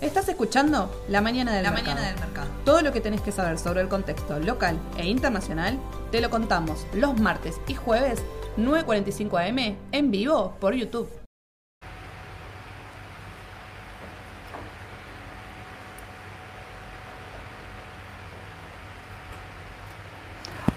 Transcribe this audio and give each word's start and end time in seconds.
Estás 0.00 0.28
escuchando 0.28 0.90
La 1.08 1.20
Mañana 1.20 1.52
del, 1.52 1.62
La 1.62 1.70
mercado. 1.70 1.94
Mañana 1.94 2.10
del 2.12 2.20
Mercado. 2.20 2.48
Todo 2.64 2.82
lo 2.82 2.92
que 2.92 3.00
tenés 3.00 3.20
que 3.20 3.32
saber 3.32 3.58
sobre 3.58 3.80
el 3.80 3.88
contexto 3.88 4.38
local 4.38 4.78
e 4.96 5.06
internacional 5.06 5.78
te 6.10 6.20
lo 6.20 6.28
contamos 6.30 6.86
los 6.92 7.18
martes 7.18 7.60
y 7.66 7.74
jueves 7.74 8.22
9.45 8.58 9.48
am 9.48 9.76
en 9.92 10.10
vivo 10.10 10.56
por 10.60 10.74
YouTube. 10.74 11.08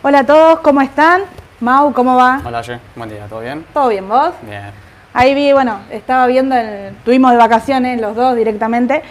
Hola 0.02 0.20
a 0.20 0.25
todos, 0.25 0.59
¿cómo 0.59 0.82
están? 0.82 1.23
Mau, 1.59 1.91
¿cómo 1.91 2.16
va? 2.16 2.41
Hola, 2.46 2.62
Ye. 2.62 2.80
Buen 2.96 3.09
día, 3.09 3.25
¿todo 3.27 3.39
bien? 3.39 3.66
¿Todo 3.73 3.89
bien, 3.89 4.07
vos? 4.07 4.34
Bien. 4.43 4.84
Ahí 5.18 5.34
vi, 5.34 5.54
bueno, 5.54 5.79
estaba 5.91 6.27
viendo, 6.27 6.55
el, 6.55 6.93
tuvimos 7.05 7.31
de 7.31 7.38
vacaciones 7.38 8.02
los 8.02 8.16
dos 8.17 8.35
directamente. 8.35 9.02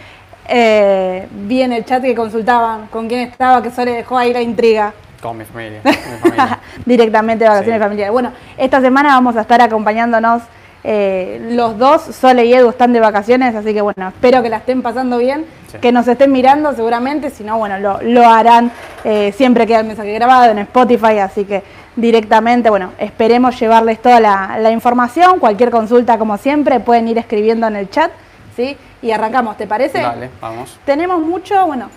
Eh, 0.46 1.26
vi 1.30 1.62
en 1.62 1.72
el 1.72 1.84
chat 1.86 2.02
que 2.02 2.14
consultaban 2.14 2.88
con 2.88 3.08
quién 3.08 3.20
estaba, 3.20 3.62
que 3.62 3.70
solo 3.70 3.90
dejó 3.90 4.18
ahí 4.18 4.32
la 4.34 4.42
intriga. 4.42 4.92
Con 5.22 5.38
mi 5.38 5.44
familia. 5.46 5.80
con 5.82 5.92
mi 6.12 6.18
familia. 6.18 6.58
directamente 6.84 7.44
de 7.44 7.48
vacaciones 7.50 7.78
Sí. 7.78 7.82
familiares. 7.82 8.12
Bueno, 8.12 8.32
esta 8.58 8.82
semana 8.82 9.14
vamos 9.14 9.34
a 9.36 9.40
estar 9.40 9.62
acompañándonos 9.62 10.42
eh, 10.86 11.40
los 11.52 11.78
dos, 11.78 12.02
Sole 12.02 12.44
y 12.44 12.52
Edu 12.52 12.68
están 12.68 12.92
de 12.92 13.00
vacaciones, 13.00 13.54
así 13.54 13.72
que 13.72 13.80
bueno, 13.80 14.08
espero 14.08 14.42
que 14.42 14.50
la 14.50 14.58
estén 14.58 14.82
pasando 14.82 15.16
bien, 15.16 15.46
Sí. 15.72 15.78
que 15.78 15.90
nos 15.92 16.06
estén 16.06 16.30
mirando 16.30 16.74
seguramente, 16.74 17.30
si 17.30 17.42
no, 17.42 17.56
bueno, 17.56 17.78
lo, 17.78 18.02
lo 18.02 18.28
harán, 18.28 18.70
eh, 19.02 19.32
siempre 19.34 19.66
queda 19.66 19.80
el 19.80 19.86
mensaje 19.86 20.12
grabado 20.12 20.50
en 20.52 20.58
Spotify, 20.58 21.20
así 21.20 21.46
que 21.46 21.62
directamente, 21.96 22.70
bueno, 22.70 22.92
esperemos 22.98 23.58
llevarles 23.58 24.00
toda 24.02 24.20
la, 24.20 24.56
la 24.58 24.70
información, 24.70 25.38
cualquier 25.38 25.70
consulta 25.70 26.18
como 26.18 26.36
siempre, 26.36 26.80
pueden 26.80 27.08
ir 27.08 27.18
escribiendo 27.18 27.66
en 27.66 27.76
el 27.76 27.88
chat, 27.90 28.10
¿sí? 28.56 28.76
Y 29.02 29.10
arrancamos, 29.12 29.56
¿te 29.56 29.66
parece? 29.66 30.00
Dale, 30.00 30.30
vamos. 30.40 30.78
Tenemos 30.84 31.20
mucho, 31.20 31.66
bueno, 31.66 31.88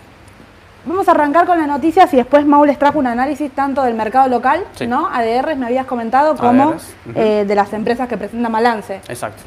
vamos 0.86 1.08
a 1.08 1.12
arrancar 1.12 1.46
con 1.46 1.58
las 1.58 1.68
noticias 1.68 2.14
y 2.14 2.18
después 2.18 2.46
Mau 2.46 2.64
les 2.66 2.78
trajo 2.78 3.00
un 3.00 3.08
análisis 3.08 3.52
tanto 3.52 3.84
del 3.84 3.94
mercado 3.96 4.28
local, 4.28 4.64
Sí. 4.76 4.88
¿no? 4.88 5.08
ADRs 5.12 5.58
me 5.58 5.66
habías 5.66 5.86
comentado, 5.86 6.36
como 6.36 6.76
eh, 7.16 7.46
de 7.48 7.56
las 7.56 7.74
empresas 7.74 8.08
que 8.08 8.18
presentan 8.18 8.52
balance. 8.52 9.02
Exacto. 9.08 9.44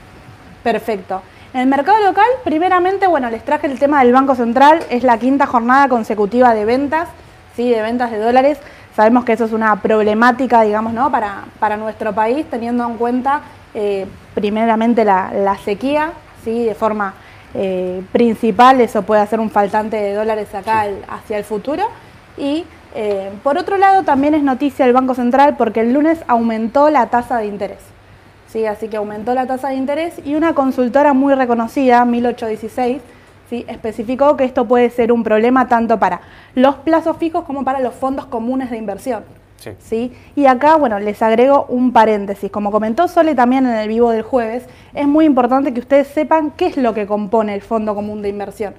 Perfecto. 0.62 1.22
En 1.52 1.61
el 1.62 1.67
mercado 1.67 1.98
local, 2.05 2.27
primeramente, 2.44 3.06
bueno, 3.06 3.28
les 3.30 3.44
traje 3.44 3.67
el 3.67 3.78
tema 3.78 4.02
del 4.05 4.12
Banco 4.12 4.34
Central, 4.34 4.80
es 4.89 5.02
la 5.02 5.19
quinta 5.19 5.46
jornada 5.46 5.89
consecutiva 5.89 6.55
de 6.55 6.64
ventas, 6.64 7.08
¿sí? 7.56 7.69
De 7.70 7.83
ventas 7.83 8.11
de 8.11 8.19
dólares. 8.19 8.58
Sabemos 8.94 9.24
que 9.24 9.33
eso 9.33 9.44
es 9.44 9.52
una 9.52 9.77
problemática, 9.80 10.62
digamos, 10.62 10.92
¿no? 10.92 11.10
Para, 11.10 11.44
para 11.58 11.77
nuestro 11.77 12.12
país, 12.12 12.46
teniendo 12.50 12.84
en 12.86 12.96
cuenta, 12.96 13.42
eh, 13.74 14.06
primeramente, 14.34 15.05
la, 15.05 15.33
la 15.33 15.56
sequía, 15.58 16.12
¿sí? 16.44 16.64
De 16.64 16.74
forma 16.74 17.14
eh, 17.55 18.02
principal, 18.12 18.80
eso 18.80 19.02
puede 19.02 19.22
hacer 19.22 19.41
un 19.41 19.50
faltante 19.50 19.96
de 19.96 20.14
dólares 20.14 20.55
acá 20.55 20.86
hacia 21.08 21.38
el 21.38 21.44
futuro. 21.44 21.84
Y, 22.36 22.64
eh, 22.94 23.30
por 23.42 23.58
otro 23.58 23.77
lado, 23.77 24.05
también 24.05 24.34
es 24.34 24.42
noticia 24.42 24.86
el 24.86 24.92
Banco 24.92 25.14
Central 25.14 25.56
porque 25.56 25.80
el 25.80 25.92
lunes 25.92 26.20
aumentó 26.27 26.91
la 26.91 27.06
tasa 27.06 27.38
de 27.38 27.46
interés. 27.46 27.78
Sí, 28.48 28.66
así 28.66 28.88
que 28.88 28.96
aumentó 28.96 29.34
la 29.34 29.46
tasa 29.46 29.68
de 29.68 29.74
interés 29.77 30.14
y 30.24 30.34
una 30.34 30.55
consultora 30.55 31.12
muy 31.12 31.34
reconocida, 31.34 32.05
1816, 32.05 33.00
¿sí? 33.50 33.66
especificó 33.68 34.36
que 34.36 34.44
esto 34.44 34.66
puede 34.66 34.88
ser 34.88 35.12
un 35.12 35.24
problema 35.24 35.68
tanto 35.68 35.98
para 35.98 36.20
los 36.54 36.76
plazos 36.76 37.16
fijos 37.18 37.44
como 37.44 37.64
para 37.64 37.80
los 37.80 37.94
fondos 37.94 38.24
comunes 38.26 38.70
de 38.70 38.78
inversión. 38.78 39.24
Sí. 39.56 39.72
¿sí? 39.80 40.12
Y 40.36 40.46
acá, 40.46 40.76
bueno, 40.76 40.98
les 41.00 41.20
agrego 41.20 41.66
un 41.68 41.92
paréntesis. 41.92 42.50
Como 42.50 42.70
comentó 42.70 43.08
Sole 43.08 43.34
también 43.34 43.66
en 43.66 43.74
el 43.74 43.88
vivo 43.88 44.10
del 44.10 44.22
jueves, 44.22 44.64
es 44.94 45.06
muy 45.06 45.26
importante 45.26 45.74
que 45.74 45.80
ustedes 45.80 46.06
sepan 46.06 46.52
qué 46.52 46.68
es 46.68 46.78
lo 46.78 46.94
que 46.94 47.06
compone 47.06 47.54
el 47.54 47.60
fondo 47.60 47.94
común 47.94 48.22
de 48.22 48.30
inversión. 48.30 48.72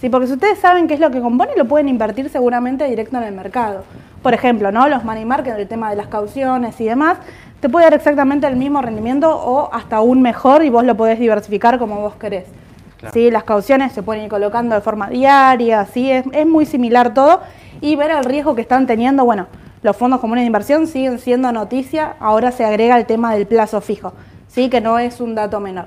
Sí, 0.00 0.08
porque 0.08 0.26
si 0.26 0.32
ustedes 0.32 0.58
saben 0.58 0.88
qué 0.88 0.94
es 0.94 1.00
lo 1.00 1.10
que 1.10 1.20
compone, 1.20 1.52
lo 1.56 1.66
pueden 1.66 1.88
invertir 1.88 2.30
seguramente 2.30 2.84
directo 2.86 3.18
en 3.18 3.24
el 3.24 3.34
mercado. 3.34 3.84
Por 4.22 4.34
ejemplo, 4.34 4.72
¿no? 4.72 4.88
los 4.88 5.04
money 5.04 5.24
market, 5.24 5.56
el 5.58 5.68
tema 5.68 5.90
de 5.90 5.96
las 5.96 6.06
cauciones 6.06 6.80
y 6.80 6.86
demás, 6.86 7.18
te 7.60 7.68
puede 7.68 7.84
dar 7.86 7.94
exactamente 7.94 8.46
el 8.46 8.56
mismo 8.56 8.80
rendimiento 8.82 9.30
o 9.30 9.72
hasta 9.72 9.96
aún 9.96 10.22
mejor 10.22 10.64
y 10.64 10.70
vos 10.70 10.84
lo 10.84 10.96
podés 10.96 11.20
diversificar 11.20 11.78
como 11.78 12.00
vos 12.00 12.14
querés. 12.16 12.46
¿Sí? 13.12 13.30
Las 13.30 13.44
cauciones 13.44 13.92
se 13.92 14.02
pueden 14.02 14.24
ir 14.24 14.30
colocando 14.30 14.74
de 14.74 14.80
forma 14.80 15.08
diaria, 15.08 15.84
¿sí? 15.86 16.10
es, 16.10 16.24
es 16.32 16.46
muy 16.46 16.66
similar 16.66 17.14
todo. 17.14 17.40
Y 17.80 17.96
ver 17.96 18.10
el 18.10 18.24
riesgo 18.24 18.54
que 18.54 18.62
están 18.62 18.86
teniendo, 18.86 19.24
bueno, 19.24 19.46
los 19.82 19.96
fondos 19.96 20.20
comunes 20.20 20.42
de 20.42 20.46
inversión 20.46 20.86
siguen 20.86 21.18
siendo 21.18 21.50
noticia, 21.50 22.14
ahora 22.20 22.52
se 22.52 22.64
agrega 22.64 22.96
el 22.96 23.06
tema 23.06 23.34
del 23.34 23.46
plazo 23.46 23.80
fijo, 23.80 24.12
¿sí? 24.46 24.70
que 24.70 24.80
no 24.80 24.98
es 24.98 25.20
un 25.20 25.34
dato 25.34 25.58
menor. 25.58 25.86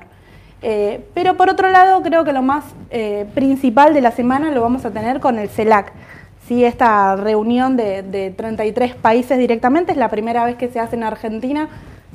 Eh, 0.62 1.06
pero 1.14 1.36
por 1.36 1.48
otro 1.48 1.70
lado, 1.70 2.02
creo 2.02 2.24
que 2.24 2.32
lo 2.32 2.42
más 2.42 2.64
eh, 2.90 3.26
principal 3.34 3.94
de 3.94 4.00
la 4.00 4.10
semana 4.10 4.50
lo 4.50 4.60
vamos 4.60 4.84
a 4.84 4.90
tener 4.90 5.20
con 5.20 5.38
el 5.38 5.48
CELAC. 5.48 5.92
¿sí? 6.46 6.64
Esta 6.64 7.16
reunión 7.16 7.76
de, 7.76 8.02
de 8.02 8.30
33 8.30 8.94
países 8.94 9.38
directamente 9.38 9.92
es 9.92 9.98
la 9.98 10.10
primera 10.10 10.44
vez 10.44 10.56
que 10.56 10.68
se 10.68 10.78
hace 10.78 10.96
en 10.96 11.04
Argentina. 11.04 11.68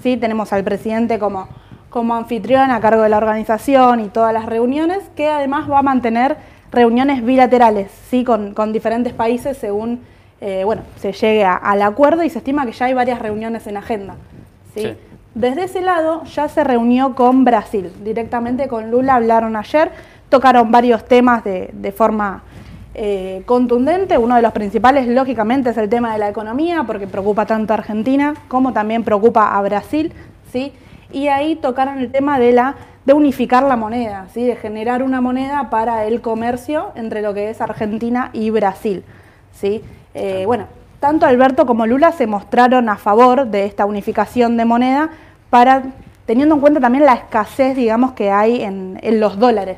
¿sí? 0.04 0.18
Tenemos 0.18 0.54
al 0.54 0.64
presidente 0.64 1.18
como, 1.18 1.48
como 1.92 2.16
anfitrión 2.16 2.72
a 2.72 2.80
cargo 2.80 3.04
de 3.04 3.10
la 3.10 3.18
organización 3.18 4.00
y 4.00 4.08
todas 4.08 4.34
las 4.34 4.48
reuniones, 4.48 5.04
que 5.16 5.28
además 5.30 5.70
va 5.70 5.78
a 5.80 5.84
mantener 5.84 6.38
reuniones 6.72 7.24
bilaterales 7.24 7.92
¿sí? 8.10 8.24
con, 8.24 8.54
con 8.56 8.74
diferentes 8.74 9.14
países 9.14 9.58
según 9.58 10.00
eh, 10.40 10.64
bueno, 10.66 10.82
se 10.96 11.12
llegue 11.12 11.44
a- 11.46 11.56
al 11.56 11.84
acuerdo 11.84 12.24
y 12.24 12.30
se 12.32 12.40
estima 12.40 12.66
que 12.66 12.72
ya 12.72 12.86
hay 12.86 12.94
varias 12.96 13.20
reuniones 13.20 13.68
en 13.68 13.78
agenda. 13.78 14.16
¿sí? 14.74 14.82
Sí. 14.82 14.98
Desde 15.36 15.66
ese 15.66 15.82
lado 15.82 16.24
ya 16.24 16.48
se 16.48 16.64
reunió 16.64 17.14
con 17.14 17.44
Brasil, 17.46 17.92
directamente 18.04 18.68
con 18.68 18.90
Lula 18.90 19.16
hablaron 19.16 19.56
ayer, 19.56 19.92
tocaron 20.30 20.72
varios 20.72 21.06
temas 21.06 21.44
de, 21.44 21.70
de 21.74 21.92
forma 21.92 22.42
eh, 22.94 23.44
contundente, 23.46 24.18
uno 24.18 24.36
de 24.36 24.42
los 24.42 24.52
principales 24.52 25.08
lógicamente 25.08 25.70
es 25.70 25.78
el 25.78 25.90
tema 25.90 26.12
de 26.14 26.20
la 26.20 26.30
economía, 26.30 26.84
porque 26.88 27.06
preocupa 27.08 27.46
tanto 27.46 27.74
a 27.74 27.78
Argentina 27.78 28.34
como 28.48 28.74
también 28.74 29.04
preocupa 29.04 29.56
a 29.58 29.62
Brasil, 29.62 30.12
¿sí? 30.52 30.74
Y 31.14 31.28
ahí 31.28 31.56
tocaron 31.56 32.00
el 32.00 32.12
tema 32.12 32.40
de, 32.40 32.52
la, 32.52 32.76
de 33.06 33.14
unificar 33.14 33.64
la 33.64 33.76
moneda, 33.76 34.28
¿sí? 34.34 34.46
de 34.46 34.56
generar 34.56 35.04
una 35.04 35.22
moneda 35.22 35.70
para 35.70 36.06
el 36.06 36.22
comercio 36.22 36.92
entre 36.96 37.22
lo 37.22 37.34
que 37.34 37.50
es 37.50 37.62
Argentina 37.62 38.30
y 38.34 38.50
Brasil. 38.50 39.04
¿sí? 39.54 39.84
Eh, 40.14 40.44
bueno, 40.46 40.66
tanto 41.00 41.26
Alberto 41.26 41.66
como 41.66 41.86
Lula 41.86 42.12
se 42.12 42.28
mostraron 42.28 42.90
a 42.90 42.98
favor 42.98 43.48
de 43.48 43.66
esta 43.66 43.86
unificación 43.86 44.58
de 44.58 44.66
moneda 44.66 45.10
para 45.50 45.84
teniendo 46.26 46.56
en 46.56 46.62
cuenta 46.62 46.80
también 46.80 47.06
la 47.06 47.14
escasez, 47.14 47.76
digamos, 47.76 48.14
que 48.14 48.32
hay 48.32 48.62
en, 48.62 49.00
en 49.02 49.20
los 49.20 49.38
dólares. 49.38 49.78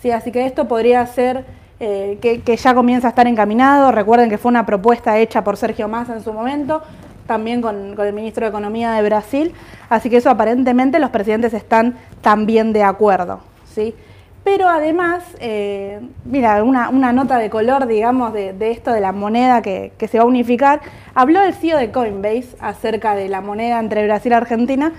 ¿sí? 0.00 0.10
Así 0.10 0.32
que 0.32 0.46
esto 0.46 0.66
podría 0.66 1.04
ser 1.06 1.44
eh, 1.78 2.18
que, 2.20 2.42
que 2.42 2.56
ya 2.56 2.74
comienza 2.74 3.08
a 3.08 3.10
estar 3.10 3.26
encaminado. 3.26 3.92
Recuerden 3.92 4.30
que 4.30 4.38
fue 4.38 4.50
una 4.50 4.66
propuesta 4.66 5.18
hecha 5.18 5.42
por 5.42 5.56
Sergio 5.56 5.88
Massa 5.88 6.14
en 6.14 6.22
su 6.22 6.32
momento, 6.32 6.82
también 7.30 7.62
con, 7.62 7.94
el 7.96 8.12
ministro 8.12 8.44
de 8.44 8.48
Economía 8.48 8.90
de 8.90 9.02
Brasil. 9.02 9.54
Así 9.88 10.10
que 10.10 10.16
eso 10.16 10.30
aparentemente 10.30 10.98
los 10.98 11.10
presidentes 11.10 11.54
están 11.54 11.94
también 12.22 12.72
de 12.72 12.82
acuerdo. 12.82 13.38
¿sí? 13.72 13.94
Pero 14.42 14.68
además, 14.68 15.22
eh, 15.38 16.00
mira, 16.24 16.64
una, 16.64 16.88
una 16.88 17.12
nota 17.12 17.38
de 17.38 17.48
color, 17.48 17.86
digamos, 17.86 18.32
de, 18.32 18.52
de 18.52 18.72
esto 18.72 18.92
de 18.92 19.00
la 19.00 19.12
moneda 19.12 19.62
que, 19.62 19.92
que 19.96 20.08
se 20.08 20.18
va 20.18 20.24
a 20.24 20.26
unificar. 20.26 20.80
Habló 21.14 21.40
el 21.40 21.54
CEO 21.54 21.78
de 21.78 21.92
Coinbase 21.92 22.56
acerca 22.58 23.14
de 23.14 23.28
la 23.28 23.40
moneda 23.40 23.78
entre 23.78 24.04
Brasil 24.06 24.32
y 24.32 24.34
Argentina 24.34 24.92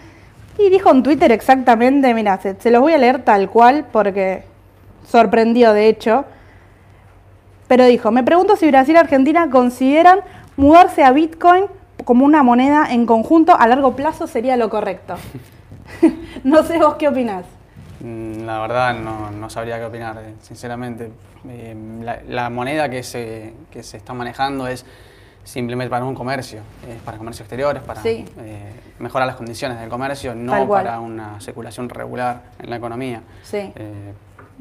y 0.58 0.69
dijo 0.69 0.90
en 0.90 1.03
Twitter 1.03 1.34
exactamente, 1.34 2.13
mira, 2.13 2.38
se, 2.38 2.56
se 2.62 2.72
los 2.72 2.80
voy 2.80 2.94
a 2.94 2.98
leer 2.98 3.24
tal 3.24 3.50
cual 3.50 3.88
porque 3.92 4.46
sorprendió 5.06 5.74
de 5.74 5.90
hecho. 5.90 6.24
Pero 7.68 7.84
dijo, 7.88 8.09
me 8.09 8.24
pregunto 8.24 8.56
si 8.56 8.68
Brasil 8.68 8.96
y 8.96 9.00
Argentina 9.00 9.50
consideran 9.50 10.19
mudarse 10.56 11.03
a 11.03 11.12
Bitcoin 11.12 11.66
como 12.03 12.25
una 12.25 12.44
moneda 12.44 12.88
en 12.91 13.06
conjunto 13.06 13.56
a 13.57 13.67
largo 13.67 13.95
plazo 13.95 14.28
sería 14.28 14.57
lo 14.57 14.69
correcto. 14.69 15.16
no 16.44 16.63
sé 16.63 16.78
vos 16.79 16.95
qué 16.95 17.07
opinás. 17.07 17.45
Mm, 18.00 18.44
La 18.45 18.59
verdad 18.59 18.94
no, 18.95 19.31
no 19.31 19.50
sabría 19.50 19.77
qué 19.80 19.86
opinar, 19.86 20.18
eh, 20.24 20.33
sinceramente. 20.42 21.12
Eh, 21.48 21.75
la, 22.01 22.19
la 22.27 22.50
moneda 22.50 22.89
que 22.89 23.03
se, 23.03 23.53
que 23.71 23.83
se 23.83 23.98
está 23.98 24.13
manejando 24.13 24.68
es 24.68 24.86
simplemente 25.44 25.89
para 25.89 26.06
un 26.06 26.13
comercio, 26.13 26.59
es 26.88 27.01
para 27.01 27.18
comercio 27.18 27.44
exterior, 27.44 27.75
es 27.75 27.81
para 27.83 28.01
Sí. 28.04 28.25
eh, 28.39 28.71
mejorar 29.00 29.25
las 29.27 29.38
condiciones 29.38 29.80
del 29.80 29.89
comercio, 29.89 30.36
no 30.36 30.68
para 30.68 31.00
una 31.00 31.39
circulación 31.42 31.89
regular 31.89 32.44
en 32.59 32.69
la 32.69 32.75
economía. 32.75 33.21
Sí. 33.42 33.74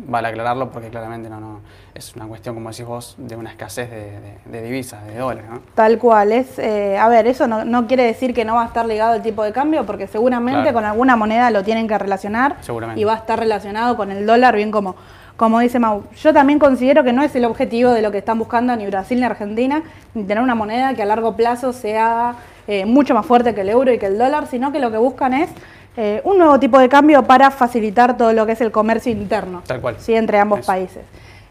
Vale 0.06 0.28
aclararlo 0.28 0.70
porque 0.70 0.88
claramente 0.88 1.28
no, 1.28 1.40
no 1.40 1.60
es 1.94 2.14
una 2.16 2.26
cuestión, 2.26 2.54
como 2.54 2.70
decís 2.70 2.86
vos, 2.86 3.14
de 3.18 3.36
una 3.36 3.50
escasez 3.50 3.90
de, 3.90 4.20
de- 4.20 4.38
de 4.46 4.62
divisas, 4.62 5.04
de 5.06 5.16
dólares. 5.18 5.50
¿no? 5.50 5.60
Tal 5.74 5.98
cual, 5.98 6.32
es, 6.32 6.58
eh, 6.58 6.96
a 6.98 7.08
ver, 7.08 7.26
eso 7.26 7.46
no, 7.46 7.64
no 7.64 7.86
quiere 7.86 8.04
decir 8.04 8.32
que 8.34 8.44
no 8.44 8.54
va 8.54 8.62
a 8.62 8.66
estar 8.66 8.86
ligado 8.86 9.12
al 9.12 9.22
tipo 9.22 9.42
de 9.44 9.52
cambio, 9.52 9.84
porque 9.86 10.06
seguramente 10.06 10.60
Claro. 10.62 10.74
con 10.74 10.84
alguna 10.84 11.16
moneda 11.16 11.50
lo 11.50 11.62
tienen 11.64 11.86
que 11.88 11.98
relacionar 11.98 12.56
Seguramente. 12.60 13.00
y 13.00 13.04
va 13.04 13.14
a 13.14 13.16
estar 13.16 13.38
relacionado 13.38 13.96
con 13.96 14.10
el 14.10 14.26
dólar, 14.26 14.56
bien 14.56 14.70
como, 14.70 14.94
como 15.36 15.58
dice 15.60 15.78
Mau. 15.78 16.04
Yo 16.16 16.32
también 16.32 16.58
considero 16.58 17.02
que 17.04 17.12
no 17.12 17.22
es 17.22 17.34
el 17.34 17.44
objetivo 17.44 17.92
de 17.92 18.02
lo 18.02 18.10
que 18.10 18.18
están 18.18 18.38
buscando 18.38 18.74
ni 18.76 18.86
Brasil 18.86 19.18
ni 19.20 19.26
Argentina, 19.26 19.82
ni 20.14 20.24
tener 20.24 20.42
una 20.42 20.54
moneda 20.54 20.94
que 20.94 21.02
a 21.02 21.06
largo 21.06 21.34
plazo 21.36 21.72
sea 21.72 22.34
eh, 22.66 22.84
mucho 22.86 23.14
más 23.14 23.26
fuerte 23.26 23.54
que 23.54 23.62
el 23.62 23.68
euro 23.70 23.92
y 23.92 23.98
que 23.98 24.06
el 24.06 24.18
dólar, 24.18 24.46
sino 24.46 24.70
que 24.72 24.78
lo 24.80 24.90
que 24.90 24.98
buscan 24.98 25.32
es 25.34 25.50
eh, 25.96 26.20
un 26.24 26.38
nuevo 26.38 26.58
tipo 26.60 26.78
de 26.78 26.88
cambio 26.88 27.22
para 27.24 27.50
facilitar 27.50 28.16
todo 28.16 28.32
lo 28.32 28.46
que 28.46 28.52
es 28.52 28.60
el 28.60 28.70
comercio 28.70 29.10
interno 29.12 29.62
Tal 29.66 29.80
cual. 29.80 29.96
¿sí? 29.98 30.14
entre 30.14 30.38
ambos 30.38 30.60
Eso. 30.60 30.66
países. 30.66 31.02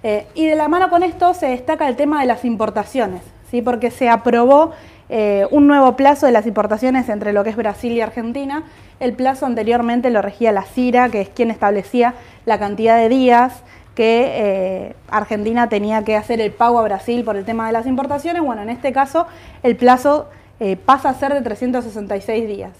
Eh, 0.03 0.27
y 0.33 0.47
de 0.47 0.55
la 0.55 0.67
mano 0.67 0.89
con 0.89 1.03
esto 1.03 1.33
se 1.33 1.47
destaca 1.47 1.87
el 1.87 1.95
tema 1.95 2.21
de 2.21 2.25
las 2.27 2.45
importaciones, 2.45 3.21
¿sí? 3.51 3.61
porque 3.61 3.91
se 3.91 4.07
aprobó 4.09 4.71
eh, 5.09 5.47
un 5.51 5.67
nuevo 5.67 5.95
plazo 5.95 6.25
de 6.25 6.31
las 6.31 6.45
importaciones 6.45 7.09
entre 7.09 7.33
lo 7.33 7.43
que 7.43 7.49
es 7.49 7.55
Brasil 7.55 7.91
y 7.93 8.01
Argentina. 8.01 8.63
El 8.99 9.13
plazo 9.13 9.45
anteriormente 9.45 10.09
lo 10.09 10.21
regía 10.21 10.51
la 10.51 10.63
CIRA, 10.63 11.09
que 11.09 11.21
es 11.21 11.29
quien 11.29 11.51
establecía 11.51 12.13
la 12.45 12.59
cantidad 12.59 12.97
de 12.97 13.09
días 13.09 13.63
que 13.95 14.31
eh, 14.35 14.95
Argentina 15.09 15.67
tenía 15.67 16.03
que 16.05 16.15
hacer 16.15 16.39
el 16.39 16.51
pago 16.51 16.79
a 16.79 16.83
Brasil 16.83 17.23
por 17.25 17.35
el 17.35 17.43
tema 17.43 17.67
de 17.67 17.73
las 17.73 17.85
importaciones. 17.85 18.41
Bueno, 18.41 18.61
en 18.61 18.69
este 18.69 18.93
caso 18.93 19.27
el 19.63 19.75
plazo 19.75 20.29
eh, 20.61 20.77
pasa 20.77 21.09
a 21.09 21.13
ser 21.15 21.33
de 21.33 21.41
366 21.41 22.47
días. 22.47 22.71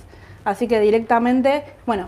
Así 0.45 0.67
que 0.67 0.79
directamente, 0.79 1.63
bueno, 1.85 2.07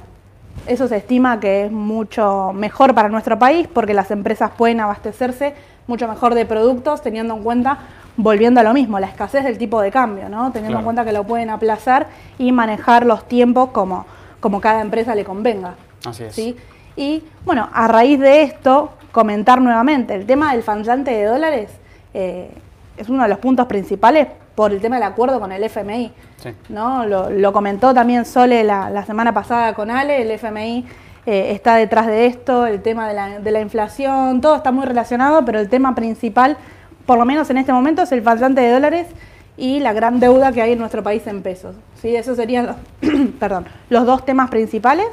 eso 0.67 0.87
se 0.87 0.97
estima 0.97 1.39
que 1.39 1.65
es 1.65 1.71
mucho 1.71 2.51
mejor 2.53 2.93
para 2.93 3.09
nuestro 3.09 3.37
país 3.39 3.67
porque 3.67 3.93
las 3.93 4.11
empresas 4.11 4.51
pueden 4.57 4.79
abastecerse 4.79 5.53
mucho 5.87 6.07
mejor 6.07 6.35
de 6.35 6.45
productos 6.45 7.01
teniendo 7.01 7.35
en 7.35 7.43
cuenta, 7.43 7.79
volviendo 8.17 8.59
a 8.59 8.63
lo 8.63 8.73
mismo, 8.73 8.99
la 8.99 9.07
escasez 9.07 9.43
del 9.43 9.57
tipo 9.57 9.81
de 9.81 9.91
cambio, 9.91 10.29
¿no? 10.29 10.51
Teniendo 10.51 10.77
en 10.77 10.83
cuenta 10.83 11.03
que 11.03 11.11
lo 11.11 11.23
pueden 11.23 11.49
aplazar 11.49 12.07
y 12.37 12.51
manejar 12.51 13.05
los 13.05 13.27
tiempos 13.27 13.69
como, 13.71 14.05
como 14.39 14.61
cada 14.61 14.81
empresa 14.81 15.15
le 15.15 15.25
convenga. 15.25 15.75
Así 16.05 16.23
es. 16.23 16.35
¿sí? 16.35 16.55
Y 16.95 17.23
bueno, 17.45 17.69
a 17.73 17.87
raíz 17.87 18.19
de 18.19 18.43
esto, 18.43 18.91
comentar 19.11 19.61
nuevamente, 19.61 20.15
el 20.15 20.25
tema 20.25 20.53
del 20.53 20.63
faltante 20.63 21.11
de 21.11 21.25
dólares 21.25 21.71
eh, 22.13 22.51
es 22.97 23.09
uno 23.09 23.23
de 23.23 23.29
los 23.29 23.39
puntos 23.39 23.65
principales 23.67 24.27
por 24.55 24.71
el 24.71 24.81
tema 24.81 24.97
del 24.97 25.03
acuerdo 25.03 25.39
con 25.39 25.51
el 25.51 25.63
FMI. 25.63 26.11
Sí. 26.37 26.49
¿no? 26.69 27.05
Lo, 27.05 27.29
lo 27.29 27.53
comentó 27.53 27.93
también 27.93 28.25
Sole 28.25 28.63
la, 28.63 28.89
la 28.89 29.05
semana 29.05 29.33
pasada 29.33 29.73
con 29.73 29.91
Ale, 29.91 30.21
el 30.21 30.31
FMI 30.31 30.85
eh, 31.25 31.51
está 31.51 31.75
detrás 31.75 32.07
de 32.07 32.25
esto, 32.25 32.65
el 32.65 32.81
tema 32.81 33.07
de 33.07 33.13
la, 33.13 33.39
de 33.39 33.51
la 33.51 33.61
inflación, 33.61 34.41
todo 34.41 34.55
está 34.55 34.71
muy 34.71 34.85
relacionado, 34.85 35.45
pero 35.45 35.59
el 35.59 35.69
tema 35.69 35.93
principal, 35.93 36.57
por 37.05 37.19
lo 37.19 37.25
menos 37.25 37.49
en 37.51 37.57
este 37.57 37.71
momento, 37.71 38.01
es 38.01 38.11
el 38.11 38.23
faltante 38.23 38.61
de 38.61 38.71
dólares 38.71 39.07
y 39.55 39.79
la 39.79 39.93
gran 39.93 40.19
deuda 40.19 40.51
que 40.51 40.63
hay 40.63 40.73
en 40.73 40.79
nuestro 40.79 41.03
país 41.03 41.27
en 41.27 41.43
pesos. 41.43 41.75
¿sí? 42.01 42.15
Esos 42.15 42.37
serían 42.37 42.65
los, 42.65 42.75
perdón, 43.39 43.67
los 43.89 44.05
dos 44.07 44.25
temas 44.25 44.49
principales, 44.49 45.07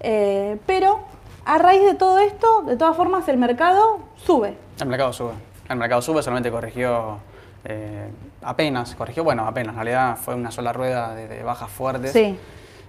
eh, 0.00 0.58
pero 0.66 0.98
a 1.44 1.58
raíz 1.58 1.84
de 1.84 1.94
todo 1.94 2.18
esto, 2.18 2.62
de 2.62 2.76
todas 2.76 2.96
formas, 2.96 3.28
el 3.28 3.36
mercado 3.36 4.00
sube. 4.16 4.54
El 4.80 4.88
mercado 4.88 5.12
sube. 5.12 5.32
El 5.68 5.76
mercado 5.76 6.02
sube, 6.02 6.22
solamente 6.24 6.50
corrigió 6.50 7.18
eh, 7.64 8.08
apenas, 8.42 8.94
corrigió, 8.94 9.24
bueno, 9.24 9.46
apenas, 9.46 9.72
en 9.72 9.76
realidad 9.76 10.16
fue 10.16 10.34
una 10.34 10.50
sola 10.50 10.72
rueda 10.72 11.14
de, 11.14 11.28
de 11.28 11.42
bajas 11.42 11.70
fuertes. 11.70 12.12
Sí. 12.12 12.38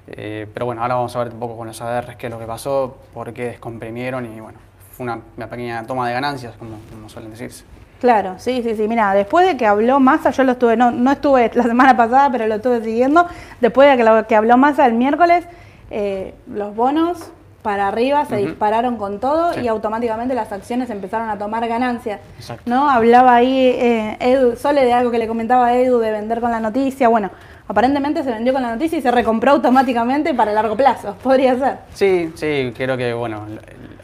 Eh, 0.07 0.47
pero 0.53 0.65
bueno, 0.65 0.81
ahora 0.81 0.95
vamos 0.95 1.15
a 1.15 1.23
ver 1.23 1.33
un 1.33 1.39
poco 1.39 1.55
con 1.55 1.67
los 1.67 1.81
ADRs 1.81 2.17
qué 2.17 2.27
es 2.27 2.31
lo 2.31 2.39
que 2.39 2.45
pasó, 2.45 2.97
por 3.13 3.33
qué 3.33 3.45
descomprimieron 3.45 4.25
y 4.25 4.39
bueno, 4.41 4.59
fue 4.91 5.05
una, 5.05 5.19
una 5.37 5.47
pequeña 5.47 5.85
toma 5.87 6.07
de 6.07 6.13
ganancias, 6.13 6.55
como, 6.57 6.77
como 6.91 7.09
suelen 7.09 7.31
decirse. 7.31 7.63
Claro, 8.01 8.35
sí, 8.37 8.61
sí, 8.63 8.75
sí. 8.75 8.85
Mira, 8.87 9.13
después 9.13 9.47
de 9.47 9.55
que 9.55 9.65
habló 9.65 10.01
Massa, 10.01 10.31
yo 10.31 10.43
lo 10.43 10.51
estuve, 10.53 10.75
no, 10.75 10.91
no 10.91 11.11
estuve 11.13 11.49
la 11.53 11.63
semana 11.63 11.95
pasada, 11.95 12.29
pero 12.31 12.47
lo 12.47 12.55
estuve 12.55 12.83
siguiendo. 12.83 13.25
Después 13.61 13.89
de 13.89 13.95
que, 13.95 14.03
lo, 14.03 14.27
que 14.27 14.35
habló 14.35 14.57
Massa 14.57 14.85
el 14.85 14.93
miércoles, 14.93 15.45
eh, 15.89 16.33
los 16.47 16.75
bonos 16.75 17.31
para 17.63 17.87
arriba 17.87 18.25
se 18.25 18.35
dispararon 18.35 18.97
con 18.97 19.19
todo 19.19 19.53
Sí. 19.53 19.61
y 19.61 19.67
automáticamente 19.67 20.35
las 20.35 20.51
acciones 20.51 20.89
empezaron 20.89 21.29
a 21.29 21.37
tomar 21.37 21.67
ganancias. 21.67 22.19
Exacto. 22.37 22.63
¿no? 22.69 22.89
Hablaba 22.89 23.33
ahí 23.35 23.57
eh, 23.73 24.17
Edu, 24.19 24.55
Sole 24.57 24.85
de 24.85 24.93
algo 24.93 25.09
que 25.09 25.17
le 25.17 25.27
comentaba 25.27 25.67
a 25.67 25.77
Edu 25.77 25.97
de 25.99 26.11
vender 26.11 26.41
con 26.41 26.51
la 26.51 26.59
noticia. 26.59 27.07
Bueno, 27.07 27.31
aparentemente 27.67 28.21
se 28.23 28.29
vendió 28.31 28.53
con 28.53 28.61
la 28.61 28.73
noticia 28.73 28.97
y 28.99 29.01
se 29.01 29.09
recompró 29.11 29.51
automáticamente 29.51 30.33
para 30.33 30.51
largo 30.51 30.75
plazo. 30.75 31.15
Podría 31.23 31.57
ser. 31.57 31.77
Sí, 31.93 32.31
sí, 32.35 32.73
creo 32.75 32.97
que 32.97 33.13
bueno, 33.13 33.45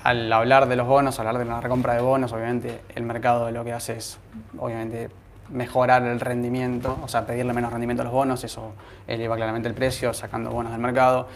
al 0.03 0.31
hablar 0.31 0.67
de 0.67 0.75
los 0.77 0.87
bonos, 0.87 1.19
hablar 1.19 1.37
de 1.37 1.45
la 1.45 1.59
recompra 1.59 1.93
de 1.93 2.01
bonos, 2.01 2.31
obviamente 2.31 2.79
el 2.95 3.03
mercado 3.03 3.51
lo 3.51 3.63
que 3.65 3.73
hace 3.73 3.97
es, 3.97 4.17
obviamente, 4.57 5.09
mejorar 5.49 6.03
el 6.03 6.19
rendimiento, 6.19 6.97
o 7.03 7.07
sea, 7.07 7.25
pedirle 7.25 7.53
menos 7.53 7.71
rendimiento 7.71 8.01
a 8.01 8.05
los 8.05 8.13
bonos, 8.13 8.43
eso 8.43 8.73
eleva 9.07 9.35
claramente 9.35 9.67
el 9.67 9.73
precio, 9.73 10.13
sacando 10.13 10.51
bonos 10.51 10.71
del 10.71 10.79
mercado. 10.81 11.27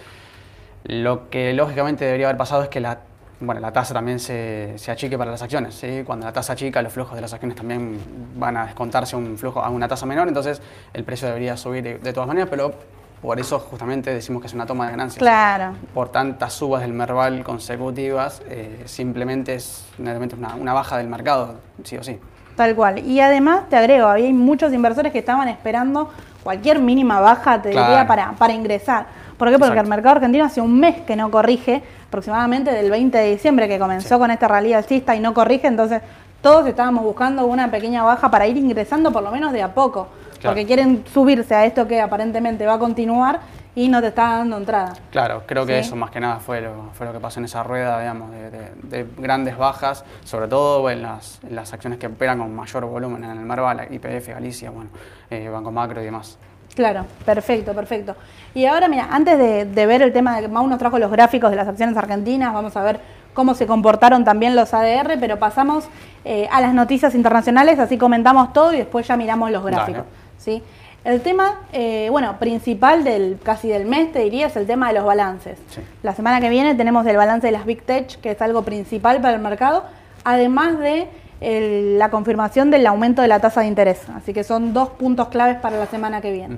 Lo 0.83 1.29
que 1.29 1.53
lógicamente 1.53 2.05
debería 2.05 2.27
haber 2.27 2.37
pasado 2.37 2.63
es 2.63 2.69
que 2.69 2.79
la, 2.79 2.99
bueno, 3.39 3.61
la 3.61 3.71
tasa 3.71 3.93
también 3.93 4.19
se, 4.19 4.73
se 4.77 4.91
achique 4.91 5.17
para 5.17 5.31
las 5.31 5.41
acciones. 5.41 5.75
¿sí? 5.75 6.03
Cuando 6.05 6.25
la 6.25 6.33
tasa 6.33 6.55
chica, 6.55 6.81
los 6.81 6.91
flujos 6.91 7.15
de 7.15 7.21
las 7.21 7.31
acciones 7.33 7.55
también 7.57 7.97
van 8.35 8.57
a 8.57 8.65
descontarse 8.65 9.15
un 9.15 9.37
flujo 9.37 9.61
a 9.61 9.69
una 9.69 9.87
tasa 9.87 10.05
menor, 10.05 10.27
entonces 10.27 10.61
el 10.93 11.03
precio 11.03 11.27
debería 11.27 11.55
subir 11.57 11.83
de, 11.83 11.97
de 11.99 12.13
todas 12.13 12.27
maneras, 12.27 12.49
pero 12.49 12.73
por 13.21 13.39
eso 13.39 13.57
justamente 13.59 14.13
decimos 14.13 14.41
que 14.41 14.47
es 14.47 14.53
una 14.53 14.65
toma 14.65 14.85
de 14.85 14.91
ganancias 14.91 15.19
Claro. 15.19 15.75
por 15.93 16.09
tantas 16.09 16.51
subas 16.51 16.81
del 16.81 16.91
Merval 16.91 17.41
consecutivas, 17.45 18.41
eh, 18.49 18.81
simplemente 18.85 19.55
es 19.55 19.85
una, 19.97 20.55
una 20.55 20.73
baja 20.73 20.97
del 20.97 21.07
mercado, 21.07 21.55
sí 21.85 21.95
o 21.95 22.03
sí. 22.03 22.19
Tal 22.57 22.75
cual. 22.75 22.99
Y 22.99 23.19
además, 23.21 23.69
te 23.69 23.77
agrego, 23.77 24.07
había 24.07 24.29
muchos 24.33 24.73
inversores 24.73 25.11
que 25.13 25.19
estaban 25.19 25.47
esperando 25.47 26.11
cualquier 26.43 26.79
mínima 26.79 27.19
baja, 27.21 27.61
te 27.61 27.69
diría, 27.69 27.85
Claro. 27.87 28.07
para, 28.07 28.31
para 28.33 28.53
ingresar. 28.53 29.07
¿Por 29.43 29.51
qué? 29.51 29.59
Porque 29.59 29.73
Exacto. 29.73 29.81
el 29.83 29.89
mercado 29.89 30.15
argentino 30.15 30.45
hace 30.45 30.61
un 30.61 30.79
mes 30.79 31.01
que 31.01 31.17
no 31.17 31.29
corrige, 31.29 31.83
aproximadamente 32.07 32.71
del 32.71 32.89
20 32.89 33.17
de 33.17 33.31
diciembre 33.31 33.67
que 33.67 33.77
comenzó 33.77 34.15
Sí. 34.15 34.17
con 34.17 34.31
esta 34.31 34.47
realidad 34.47 34.77
alcista 34.77 35.17
y 35.17 35.19
no 35.19 35.33
corrige, 35.33 35.67
entonces 35.67 36.01
todos 36.41 36.65
estábamos 36.65 37.03
buscando 37.03 37.45
una 37.45 37.69
pequeña 37.69 38.03
baja 38.03 38.31
para 38.31 38.47
ir 38.47 38.55
ingresando 38.55 39.11
por 39.11 39.21
lo 39.21 39.31
menos 39.31 39.51
de 39.51 39.61
a 39.61 39.73
poco, 39.73 40.07
Claro. 40.39 40.51
porque 40.55 40.65
quieren 40.65 41.03
subirse 41.13 41.53
a 41.55 41.65
esto 41.65 41.85
que 41.89 41.99
aparentemente 41.99 42.65
va 42.65 42.75
a 42.75 42.79
continuar 42.79 43.41
y 43.75 43.89
no 43.89 43.99
te 43.99 44.07
está 44.07 44.37
dando 44.37 44.55
entrada. 44.55 44.93
Claro, 45.11 45.43
creo 45.45 45.65
que 45.65 45.73
Sí. 45.73 45.87
eso 45.89 45.97
más 45.97 46.09
que 46.09 46.21
nada 46.21 46.37
fue 46.39 46.61
lo, 46.61 46.91
fue 46.93 47.05
lo 47.05 47.11
que 47.11 47.19
pasó 47.19 47.41
en 47.41 47.45
esa 47.45 47.63
rueda, 47.63 47.99
digamos, 47.99 48.31
de, 48.31 48.49
de- 48.49 48.71
de 48.83 49.07
grandes 49.17 49.57
bajas, 49.57 50.05
sobre 50.23 50.47
todo 50.47 50.89
en 50.89 51.01
las, 51.01 51.41
en 51.43 51.53
las 51.53 51.73
acciones 51.73 51.99
que 51.99 52.07
operan 52.07 52.39
con 52.39 52.55
mayor 52.55 52.85
volumen 52.85 53.25
en 53.25 53.31
el 53.31 53.39
Merval, 53.39 53.87
IPF, 53.91 54.29
Galicia, 54.31 54.69
bueno, 54.69 54.89
eh, 55.29 55.49
Banco 55.49 55.69
Macro 55.69 56.01
y 56.01 56.05
demás. 56.05 56.37
Claro, 56.75 57.05
perfecto, 57.25 57.73
perfecto. 57.73 58.15
Y 58.55 58.65
ahora, 58.65 58.87
mira, 58.87 59.07
antes 59.11 59.37
de, 59.37 59.65
de 59.65 59.85
ver 59.85 60.01
el 60.01 60.11
tema 60.13 60.35
de 60.35 60.43
que 60.43 60.47
Mau 60.47 60.67
nos 60.67 60.79
trajo 60.79 60.97
los 60.99 61.11
gráficos 61.11 61.49
de 61.51 61.55
las 61.55 61.67
acciones 61.67 61.95
argentinas, 61.97 62.53
vamos 62.53 62.75
a 62.75 62.83
ver 62.83 62.99
cómo 63.33 63.53
se 63.53 63.65
comportaron 63.67 64.23
también 64.23 64.55
los 64.55 64.73
ADR, 64.73 65.19
pero 65.19 65.37
pasamos 65.39 65.85
eh, 66.25 66.47
a 66.51 66.61
las 66.61 66.73
noticias 66.73 67.15
internacionales, 67.15 67.79
así 67.79 67.97
comentamos 67.97 68.53
todo 68.53 68.73
y 68.73 68.77
después 68.77 69.07
ya 69.07 69.17
miramos 69.17 69.51
los 69.51 69.63
Dale. 69.63 69.75
gráficos. 69.75 70.03
¿sí? 70.37 70.63
El 71.03 71.21
tema, 71.21 71.59
eh, 71.73 72.07
bueno, 72.11 72.37
principal 72.39 73.03
del 73.03 73.37
casi 73.43 73.67
del 73.67 73.85
mes, 73.85 74.11
te 74.13 74.19
diría, 74.19 74.47
es 74.47 74.55
el 74.55 74.65
tema 74.65 74.87
de 74.87 74.93
los 74.93 75.05
balances. 75.05 75.57
Sí. 75.69 75.81
La 76.01 76.15
semana 76.15 76.39
que 76.39 76.49
viene 76.49 76.75
tenemos 76.75 77.05
el 77.05 77.17
balance 77.17 77.47
de 77.47 77.51
las 77.51 77.65
Big 77.65 77.81
Tech, 77.81 78.21
que 78.21 78.31
es 78.31 78.41
algo 78.41 78.63
principal 78.63 79.19
para 79.19 79.35
el 79.35 79.41
mercado, 79.41 79.83
además 80.23 80.79
de 80.79 81.07
el- 81.43 81.99
la 81.99 82.09
confirmación 82.09 82.71
del 82.71 82.85
aumento 82.87 83.21
de 83.21 83.27
la 83.27 83.39
tasa 83.39 83.61
de 83.61 83.67
interés. 83.67 84.01
Así 84.15 84.33
que 84.33 84.43
son 84.43 84.73
dos 84.73 84.89
puntos 84.89 85.27
claves 85.27 85.57
para 85.57 85.77
la 85.77 85.85
semana 85.85 86.21
que 86.21 86.31
viene. 86.31 86.57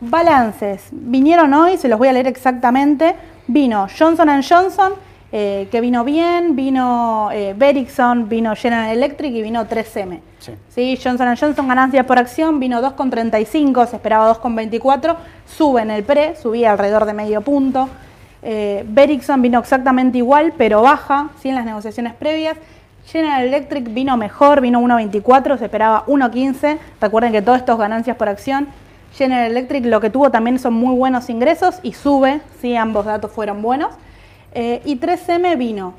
Balances. 0.00 0.88
Vinieron 0.92 1.52
hoy, 1.54 1.76
se 1.76 1.88
los 1.88 1.98
voy 1.98 2.08
a 2.08 2.12
leer 2.12 2.26
exactamente. 2.26 3.14
Vino 3.46 3.86
Johnson 3.98 4.28
Johnson, 4.42 4.92
eh, 5.32 5.68
que 5.70 5.80
vino 5.80 6.04
bien, 6.04 6.54
vino 6.54 7.30
eh, 7.32 7.54
Vericsson, 7.56 8.28
vino 8.28 8.54
General 8.54 8.90
Electric 8.90 9.32
y 9.34 9.42
vino 9.42 9.66
3M. 9.66 10.20
Sí. 10.38 10.52
Sí, 10.68 10.98
Johnson 11.02 11.34
Johnson 11.36 11.66
ganancias 11.66 12.06
por 12.06 12.18
acción, 12.18 12.60
vino 12.60 12.80
2,35, 12.80 13.86
se 13.86 13.96
esperaba 13.96 14.28
2,24, 14.28 15.16
sube 15.46 15.82
en 15.82 15.90
el 15.90 16.04
pre, 16.04 16.36
subía 16.36 16.70
alrededor 16.72 17.04
de 17.04 17.12
medio 17.14 17.40
punto. 17.40 17.88
Eh, 18.42 18.84
Vericsson 18.88 19.42
vino 19.42 19.58
exactamente 19.58 20.18
igual, 20.18 20.52
pero 20.56 20.82
baja, 20.82 21.30
¿sí? 21.42 21.48
en 21.48 21.56
las 21.56 21.64
negociaciones 21.64 22.14
previas. 22.14 22.56
General 23.10 23.42
Electric 23.42 23.94
vino 23.94 24.18
mejor, 24.18 24.60
vino 24.60 24.80
1,24, 24.82 25.56
se 25.56 25.64
esperaba 25.64 26.04
1,15. 26.06 26.78
Recuerden 27.00 27.32
que 27.32 27.40
todo 27.40 27.54
esto 27.54 27.72
es 27.72 27.78
ganancias 27.78 28.18
por 28.18 28.28
acción. 28.28 28.68
General 29.14 29.50
Electric 29.50 29.86
lo 29.86 29.98
que 30.02 30.10
tuvo 30.10 30.30
también 30.30 30.58
son 30.58 30.74
muy 30.74 30.94
buenos 30.94 31.30
ingresos 31.30 31.80
y 31.82 31.94
sube, 31.94 32.42
¿sí? 32.60 32.76
ambos 32.76 33.06
datos 33.06 33.32
fueron 33.32 33.62
buenos. 33.62 33.94
Eh, 34.52 34.82
y 34.84 34.96
3M 35.00 35.56
vino 35.56 35.94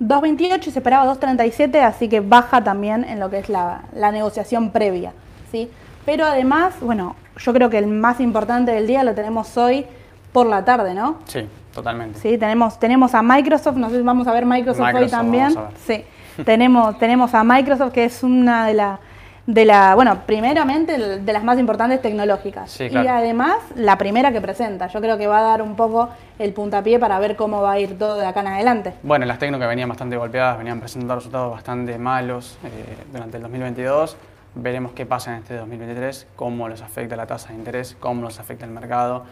2.28 0.00 0.68
y 0.68 0.70
se 0.70 0.78
esperaba 0.78 1.04
2.37, 1.14 1.82
así 1.82 2.08
que 2.08 2.20
baja 2.20 2.64
también 2.64 3.04
en 3.04 3.20
lo 3.20 3.28
que 3.28 3.40
es 3.40 3.50
la, 3.50 3.82
la 3.94 4.10
negociación 4.10 4.70
previa. 4.70 5.12
¿sí? 5.52 5.70
Pero 6.06 6.24
además, 6.24 6.76
bueno, 6.80 7.14
yo 7.36 7.52
creo 7.52 7.68
que 7.68 7.76
el 7.76 7.88
más 7.88 8.20
importante 8.20 8.72
del 8.72 8.86
día 8.86 9.04
lo 9.04 9.14
tenemos 9.14 9.54
hoy 9.58 9.84
por 10.32 10.46
la 10.46 10.64
tarde, 10.64 10.94
¿no? 10.94 11.18
Sí, 11.26 11.46
totalmente. 11.76 12.18
Sí, 12.18 12.38
tenemos, 12.38 12.78
tenemos 12.80 13.14
a 13.14 13.22
Microsoft, 13.22 13.76
no 13.76 13.90
sé 13.90 13.98
si 13.98 14.02
vamos 14.02 14.26
a 14.26 14.32
ver 14.32 14.46
Microsoft, 14.46 14.94
hoy 14.94 15.08
también. 15.08 15.54
vamos 15.54 15.74
a 15.74 15.78
Sí, 15.86 16.04
tenemos, 16.44 16.98
tenemos 16.98 17.34
a 17.34 17.44
Microsoft, 17.44 17.92
que 17.92 18.06
es 18.06 18.22
una 18.22 18.66
de 18.66 18.74
la, 18.74 18.98
de 19.46 19.64
la, 19.64 19.94
bueno, 19.94 20.22
primeramente 20.26 20.98
de 20.98 21.32
las 21.32 21.44
más 21.44 21.58
importantes 21.58 22.00
tecnológicas. 22.00 22.70
Sí, 22.70 22.88
claro. 22.88 23.04
Y 23.04 23.08
además 23.08 23.56
la 23.74 23.98
primera 23.98 24.32
que 24.32 24.40
presenta. 24.40 24.88
Yo 24.88 25.00
creo 25.00 25.18
que 25.18 25.26
va 25.26 25.38
a 25.38 25.42
dar 25.42 25.62
un 25.62 25.76
poco 25.76 26.08
el 26.38 26.52
puntapié 26.52 26.98
para 26.98 27.18
ver 27.18 27.36
cómo 27.36 27.60
va 27.60 27.72
a 27.72 27.78
ir 27.78 27.98
todo 27.98 28.16
de 28.16 28.26
acá 28.26 28.40
en 28.40 28.46
adelante. 28.48 28.94
Bueno, 29.02 29.26
las 29.26 29.38
tecno 29.38 29.58
que 29.58 29.66
venían 29.66 29.88
bastante 29.88 30.16
golpeadas, 30.16 30.58
venían 30.58 30.80
presentando 30.80 31.16
resultados 31.16 31.52
bastante 31.52 31.98
malos 31.98 32.58
eh, 32.64 33.04
durante 33.12 33.36
el 33.36 33.42
2022. 33.42 34.16
Veremos 34.56 34.92
qué 34.92 35.04
pasa 35.04 35.32
en 35.32 35.42
este 35.42 35.54
2023, 35.56 36.28
cómo 36.34 36.68
los 36.68 36.80
afecta 36.80 37.14
la 37.14 37.26
tasa 37.26 37.50
de 37.50 37.56
interés, 37.56 37.96
cómo 38.00 38.22
los 38.22 38.40
afecta 38.40 38.64
el 38.64 38.70
mercado. 38.70 39.24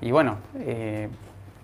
Y 0.00 0.10
bueno, 0.10 0.38
eh, 0.58 1.08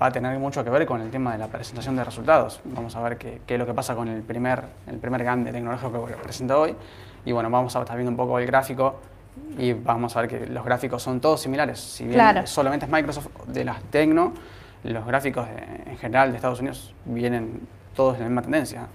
va 0.01 0.07
a 0.07 0.13
tener 0.13 0.39
mucho 0.39 0.63
que 0.65 0.71
ver 0.71 0.87
con 0.87 1.01
el 1.01 1.11
tema 1.11 1.33
de 1.33 1.39
la 1.39 1.49
presentación 1.49 1.97
de 1.97 2.05
resultados. 2.05 2.61
Vamos 2.65 2.95
a 2.97 3.01
ver 3.03 3.19
qué, 3.19 3.41
qué 3.47 3.55
es 3.55 3.61
lo 3.61 3.67
que 3.67 3.75
pasa 3.75 3.95
con 3.95 4.09
el 4.09 4.23
primer, 4.23 4.63
el 4.87 4.99
primer 4.99 5.23
grande 5.25 5.51
tecnológico 5.53 6.07
que 6.07 6.15
presenta 6.15 6.57
hoy. 6.57 6.75
Y 7.25 7.33
bueno, 7.33 7.51
vamos 7.51 7.75
a 7.75 7.81
estar 7.81 7.97
viendo 7.97 8.11
un 8.11 8.17
poco 8.17 8.39
el 8.39 8.47
gráfico 8.47 9.01
y 9.59 9.73
vamos 9.73 10.17
a 10.17 10.21
ver 10.23 10.31
que 10.31 10.47
los 10.47 10.65
gráficos 10.65 11.03
son 11.03 11.21
todos 11.21 11.41
similares. 11.41 11.81
Si 11.81 12.05
bien 12.05 12.15
Claro. 12.15 12.47
solamente 12.47 12.87
es 12.87 12.93
Microsoft 12.93 13.29
de 13.47 13.65
las 13.65 13.83
Tecno, 13.85 14.33
los 14.85 15.05
gráficos 15.07 15.47
de- 15.49 15.91
en 15.91 15.99
general 15.99 16.31
de 16.31 16.37
Estados 16.37 16.61
Unidos 16.61 16.95
vienen 17.05 17.61
todos 17.97 18.15
en 18.17 18.23
la 18.23 18.29
misma 18.29 18.43
tendencia. 18.43 18.87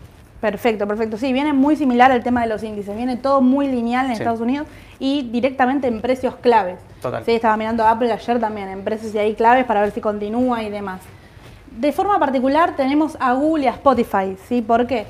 Perfecto, 0.43 0.85
perfecto. 0.85 1.15
Sí, 1.15 1.31
viene 1.31 1.53
muy 1.53 1.77
similar 1.77 2.11
al 2.11 2.21
tema 2.21 2.41
de 2.41 2.47
los 2.47 2.61
índices. 2.63 2.93
Viene 2.97 3.15
todo 3.15 3.39
muy 3.39 3.65
lineal 3.69 4.07
en 4.07 4.11
Sí. 4.17 4.21
Estados 4.23 4.41
Unidos 4.41 4.67
y 4.99 5.21
directamente 5.31 5.87
en 5.87 6.01
precios 6.01 6.35
claves. 6.35 6.79
Total. 7.01 7.23
Sí, 7.23 7.31
estaba 7.31 7.55
mirando 7.55 7.87
Apple 7.87 8.11
ayer 8.11 8.41
también 8.41 8.67
en 8.67 8.83
precios 8.83 9.15
y 9.15 9.19
ahí 9.19 9.35
claves 9.35 9.63
para 9.63 9.79
ver 9.79 9.91
si 9.91 10.01
continúa 10.01 10.61
y 10.61 10.69
demás. 10.69 10.99
De 11.71 11.93
forma 11.93 12.19
particular 12.19 12.75
tenemos 12.75 13.15
a 13.21 13.31
Google 13.31 13.63
y 13.63 13.67
a 13.67 13.71
Spotify, 13.71 14.35
¿sí? 14.49 14.61
¿Por 14.61 14.85
qué? 14.85 15.05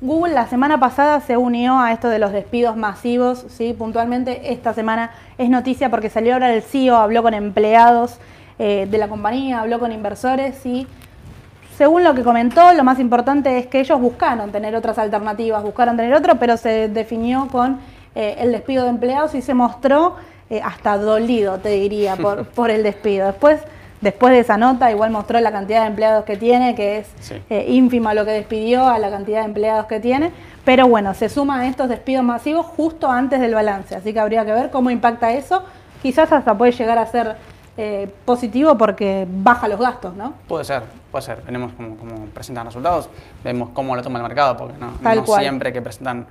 Google 0.00 0.32
la 0.32 0.46
semana 0.46 0.80
pasada 0.80 1.20
se 1.20 1.36
unió 1.36 1.78
a 1.78 1.92
esto 1.92 2.08
de 2.08 2.18
los 2.18 2.32
despidos 2.32 2.74
masivos, 2.74 3.44
¿sí? 3.50 3.74
Puntualmente 3.74 4.50
esta 4.50 4.72
semana 4.72 5.10
es 5.36 5.50
noticia 5.50 5.90
porque 5.90 6.08
salió 6.08 6.32
ahora 6.32 6.54
el 6.54 6.62
CEO, 6.62 6.96
habló 6.96 7.22
con 7.22 7.34
empleados 7.34 8.16
eh, 8.58 8.88
de 8.90 8.96
la 8.96 9.08
compañía, 9.08 9.60
habló 9.60 9.78
con 9.78 9.92
inversores 9.92 10.64
y 10.64 10.86
según 11.80 12.04
lo 12.04 12.12
que 12.14 12.22
comentó, 12.22 12.74
lo 12.74 12.84
más 12.84 12.98
importante 12.98 13.56
es 13.56 13.66
que 13.66 13.80
ellos 13.80 13.98
buscaron 13.98 14.52
tener 14.52 14.76
otras 14.76 14.98
alternativas, 14.98 15.62
buscaron 15.62 15.96
tener 15.96 16.12
otro, 16.12 16.34
pero 16.36 16.58
se 16.58 16.88
definió 16.90 17.48
con 17.50 17.78
eh, 18.14 18.36
el 18.38 18.52
despido 18.52 18.82
de 18.84 18.90
empleados 18.90 19.34
y 19.34 19.40
se 19.40 19.54
mostró 19.54 20.16
eh, 20.50 20.60
hasta 20.62 20.98
dolido, 20.98 21.56
te 21.56 21.70
diría, 21.70 22.16
por, 22.16 22.44
por 22.54 22.70
el 22.70 22.82
despido. 22.82 23.28
Después, 23.28 23.60
después 24.02 24.30
de 24.34 24.40
esa 24.40 24.58
nota, 24.58 24.90
igual 24.90 25.10
mostró 25.10 25.40
la 25.40 25.50
cantidad 25.52 25.80
de 25.80 25.86
empleados 25.86 26.26
que 26.26 26.36
tiene, 26.36 26.74
que 26.74 26.98
es 26.98 27.06
Sí. 27.20 27.36
eh, 27.48 27.64
ínfima 27.68 28.12
lo 28.12 28.26
que 28.26 28.32
despidió 28.32 28.86
a 28.86 28.98
la 28.98 29.08
cantidad 29.08 29.38
de 29.38 29.46
empleados 29.46 29.86
que 29.86 30.00
tiene, 30.00 30.32
pero 30.66 30.86
bueno, 30.86 31.14
se 31.14 31.30
suman 31.30 31.62
estos 31.62 31.88
despidos 31.88 32.22
masivos 32.22 32.66
justo 32.66 33.10
antes 33.10 33.40
del 33.40 33.54
balance, 33.54 33.96
así 33.96 34.12
que 34.12 34.20
habría 34.20 34.44
que 34.44 34.52
ver 34.52 34.68
cómo 34.68 34.90
impacta 34.90 35.32
eso. 35.32 35.62
Quizás 36.02 36.30
hasta 36.30 36.58
puede 36.58 36.72
llegar 36.72 36.98
a 36.98 37.06
ser 37.06 37.36
eh, 37.82 38.12
positivo 38.26 38.76
porque 38.76 39.26
baja 39.26 39.66
los 39.66 39.80
gastos, 39.80 40.14
¿no? 40.14 40.34
Puede 40.46 40.64
ser, 40.64 40.82
puede 41.10 41.22
ser. 41.24 41.42
Veremos 41.46 41.72
cómo, 41.74 41.96
cómo 41.96 42.26
presentan 42.26 42.66
resultados, 42.66 43.08
vemos 43.42 43.70
cómo 43.72 43.96
lo 43.96 44.02
toma 44.02 44.18
el 44.18 44.22
mercado, 44.24 44.54
porque 44.58 44.74
no, 44.78 44.92
siempre 45.38 45.72
que 45.72 45.80
presentan 45.80 46.26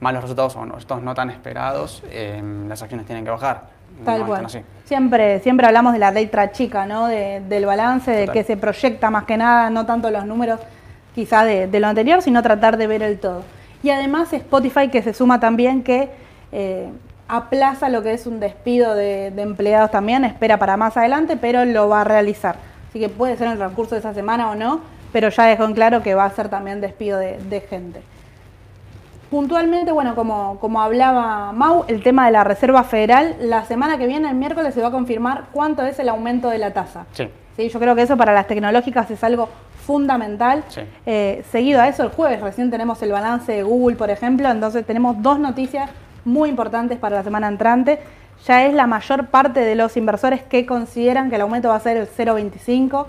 malos 0.00 0.22
resultados 0.22 0.56
o 0.56 0.66
no- 0.66 0.76
estos 0.76 1.00
no 1.00 1.14
tan 1.14 1.30
esperados, 1.30 2.02
eh, 2.10 2.42
las 2.66 2.82
acciones 2.82 3.06
tienen 3.06 3.24
que 3.24 3.30
bajar. 3.30 3.62
Tal 4.04 4.20
no 4.20 4.26
cual. 4.26 4.44
así. 4.46 4.60
Siempre, 4.84 5.38
siempre 5.40 5.66
hablamos 5.68 5.92
de 5.92 6.00
la 6.00 6.10
letra 6.10 6.50
chica, 6.50 6.84
¿no? 6.84 7.06
De- 7.06 7.42
del 7.48 7.64
balance, 7.66 8.10
de 8.10 8.26
que 8.28 8.42
se 8.42 8.56
proyecta 8.56 9.08
más 9.10 9.22
que 9.24 9.36
nada, 9.36 9.70
no 9.70 9.86
tanto 9.86 10.10
los 10.10 10.24
números 10.24 10.58
quizá 11.14 11.44
de, 11.44 11.68
de 11.68 11.80
lo 11.80 11.86
anterior, 11.86 12.22
sino 12.22 12.42
tratar 12.42 12.76
de 12.76 12.86
ver 12.88 13.02
el 13.04 13.20
todo. 13.20 13.42
Y 13.84 13.90
además 13.90 14.32
Spotify 14.32 14.88
que 14.88 15.02
se 15.02 15.14
suma 15.14 15.38
también 15.38 15.82
que 15.84 16.10
eh, 16.50 16.88
aplaza 17.28 17.88
lo 17.88 18.02
que 18.02 18.12
es 18.12 18.26
un 18.26 18.40
despido 18.40 18.94
de, 18.94 19.30
de 19.30 19.42
empleados 19.42 19.90
también, 19.90 20.24
espera 20.24 20.56
para 20.56 20.76
más 20.76 20.96
adelante, 20.96 21.36
pero 21.36 21.64
lo 21.64 21.88
va 21.88 22.00
a 22.00 22.04
realizar. 22.04 22.56
Así 22.88 22.98
que 22.98 23.08
puede 23.08 23.36
ser 23.36 23.46
en 23.46 23.52
el 23.52 23.58
transcurso 23.58 23.94
de 23.94 24.00
esa 24.00 24.14
semana 24.14 24.50
o 24.50 24.54
no, 24.54 24.80
pero 25.12 25.28
ya 25.28 25.44
dejó 25.44 25.64
en 25.64 25.74
claro 25.74 26.02
que 26.02 26.14
va 26.14 26.24
a 26.24 26.30
ser 26.30 26.48
también 26.48 26.80
despido 26.80 27.18
de, 27.18 27.38
de 27.38 27.60
gente. 27.60 28.00
Puntualmente, 29.30 29.92
bueno, 29.92 30.14
como, 30.14 30.58
como 30.58 30.80
hablaba 30.80 31.52
Mau, 31.52 31.84
el 31.86 32.02
tema 32.02 32.24
de 32.24 32.32
la 32.32 32.44
Reserva 32.44 32.82
Federal, 32.82 33.36
la 33.40 33.64
semana 33.66 33.98
que 33.98 34.06
viene, 34.06 34.30
el 34.30 34.36
miércoles, 34.36 34.72
se 34.72 34.80
va 34.80 34.88
a 34.88 34.90
confirmar 34.90 35.44
cuánto 35.52 35.82
es 35.82 35.98
el 35.98 36.08
aumento 36.08 36.48
de 36.48 36.56
la 36.56 36.72
tasa. 36.72 37.04
Sí. 37.12 37.28
Sí, 37.54 37.68
yo 37.68 37.78
creo 37.78 37.94
que 37.94 38.02
eso 38.02 38.16
para 38.16 38.32
las 38.32 38.46
tecnológicas 38.46 39.10
es 39.10 39.22
algo 39.22 39.50
fundamental. 39.84 40.64
Sí. 40.68 40.80
Eh, 41.04 41.44
seguido 41.50 41.82
a 41.82 41.88
eso, 41.88 42.04
el 42.04 42.08
jueves 42.08 42.40
recién 42.40 42.70
tenemos 42.70 43.02
el 43.02 43.12
balance 43.12 43.52
de 43.52 43.62
Google, 43.62 43.96
por 43.96 44.08
ejemplo, 44.08 44.48
entonces 44.48 44.86
tenemos 44.86 45.20
dos 45.20 45.38
noticias 45.38 45.90
muy 46.28 46.48
importantes 46.50 46.98
para 46.98 47.16
la 47.16 47.24
semana 47.24 47.48
entrante. 47.48 47.98
Ya 48.46 48.66
es 48.66 48.74
la 48.74 48.86
mayor 48.86 49.26
parte 49.26 49.60
de 49.60 49.74
los 49.74 49.96
inversores 49.96 50.42
que 50.42 50.64
consideran 50.64 51.28
que 51.28 51.36
el 51.36 51.42
aumento 51.42 51.68
va 51.70 51.76
a 51.76 51.80
ser 51.80 51.96
el 51.96 52.06
0,25. 52.08 53.06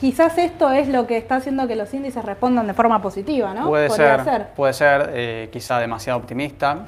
Quizás 0.00 0.38
esto 0.38 0.70
es 0.70 0.88
lo 0.88 1.06
que 1.06 1.16
está 1.16 1.36
haciendo 1.36 1.66
que 1.68 1.76
los 1.76 1.92
índices 1.92 2.24
respondan 2.24 2.66
de 2.66 2.74
forma 2.74 3.00
positiva, 3.02 3.52
¿no? 3.54 3.66
Puede 3.68 3.90
ser, 3.90 4.48
puede 4.56 4.72
ser, 4.72 5.10
eh, 5.12 5.48
quizá 5.52 5.78
demasiado 5.78 6.18
optimista. 6.18 6.84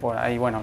Por 0.00 0.16
ahí, 0.16 0.38
bueno, 0.38 0.60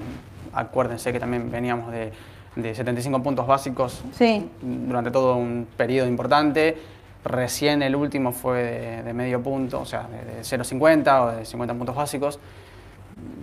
acuérdense 0.54 1.12
que 1.14 1.20
también 1.20 1.50
veníamos 1.50 1.92
de, 1.92 2.12
de 2.56 2.76
75 2.76 3.24
puntos 3.24 3.48
básicos 3.48 4.04
Sí. 4.14 4.50
durante 4.62 5.10
todo 5.12 5.36
un 5.38 5.68
periodo 5.78 6.08
importante. 6.08 6.78
Recién 7.24 7.82
el 7.82 7.96
último 7.96 8.32
fue 8.34 8.62
de, 8.62 9.04
de 9.04 9.14
medio 9.14 9.42
punto, 9.42 9.80
o 9.82 9.86
sea, 9.86 10.04
de, 10.04 10.36
de 10.36 10.42
0,50 10.42 11.22
o 11.22 11.32
de 11.38 11.46
50 11.46 11.74
puntos 11.74 11.96
básicos. 11.96 12.40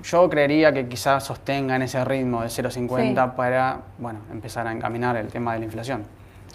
Yo 0.03 0.29
creería 0.29 0.73
que 0.73 0.89
quizás 0.89 1.25
sostengan 1.25 1.83
ese 1.83 2.05
ritmo 2.05 2.43
de 2.43 2.49
0,50 2.49 3.25
Sí. 3.25 3.31
para, 3.37 3.79
bueno, 3.99 4.21
empezar 4.33 4.67
a 4.67 4.73
encaminar 4.73 5.17
el 5.17 5.29
tema 5.29 5.53
de 5.55 5.61
la 5.61 5.65
inflación. 5.67 6.05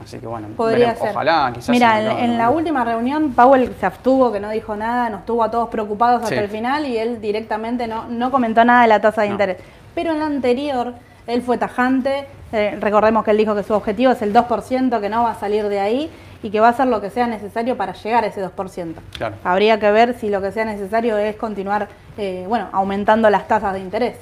Así 0.03 0.19
que 0.19 0.27
bueno, 0.27 0.49
Podría 0.55 0.77
veremos. 0.89 0.99
ser. 0.99 1.09
ojalá, 1.11 1.51
quizás. 1.53 1.69
Mira, 1.69 2.19
en, 2.23 2.37
la 2.37 2.49
última 2.51 2.83
reunión 2.83 3.33
Powell 3.33 3.73
se 3.79 3.85
abstuvo, 3.85 4.31
que 4.31 4.39
no 4.39 4.49
dijo 4.51 4.75
nada, 4.75 5.09
nos 5.09 5.25
tuvo 5.25 5.43
a 5.43 5.49
todos 5.49 5.69
preocupados 5.69 6.21
hasta 6.23 6.35
Sí. 6.35 6.41
el 6.43 6.49
final 6.49 6.85
y 6.85 6.97
él 6.97 7.19
directamente 7.19 7.87
no, 7.87 8.05
no 8.07 8.29
comentó 8.29 8.63
nada 8.63 8.83
de 8.83 8.87
la 8.89 9.01
tasa 9.01 9.21
de 9.23 9.29
No. 9.29 9.33
interés. 9.33 9.57
Pero 9.95 10.11
en 10.11 10.19
la 10.19 10.25
anterior, 10.27 10.93
él 11.25 11.41
fue 11.41 11.57
tajante, 11.57 12.27
eh, 12.51 12.77
recordemos 12.79 13.23
que 13.23 13.31
él 13.31 13.37
dijo 13.37 13.55
que 13.55 13.63
su 13.63 13.73
objetivo 13.73 14.11
es 14.11 14.21
el 14.21 14.33
2%, 14.33 15.01
que 15.01 15.09
no 15.09 15.23
va 15.23 15.31
a 15.31 15.39
salir 15.39 15.67
de 15.67 15.79
ahí 15.79 16.11
y 16.43 16.49
que 16.49 16.59
va 16.59 16.67
a 16.67 16.69
hacer 16.71 16.87
lo 16.87 17.01
que 17.01 17.09
sea 17.09 17.27
necesario 17.27 17.77
para 17.77 17.93
llegar 17.93 18.23
a 18.23 18.27
ese 18.27 18.43
2%. 18.45 18.95
Claro. 19.17 19.35
Habría 19.43 19.79
que 19.79 19.91
ver 19.91 20.13
si 20.19 20.29
lo 20.29 20.41
que 20.41 20.51
sea 20.51 20.65
necesario 20.65 21.17
es 21.17 21.35
continuar, 21.35 21.87
eh, 22.17 22.45
bueno, 22.47 22.69
aumentando 22.71 23.29
las 23.29 23.47
tasas 23.47 23.73
de 23.73 23.79
interés. 23.79 24.15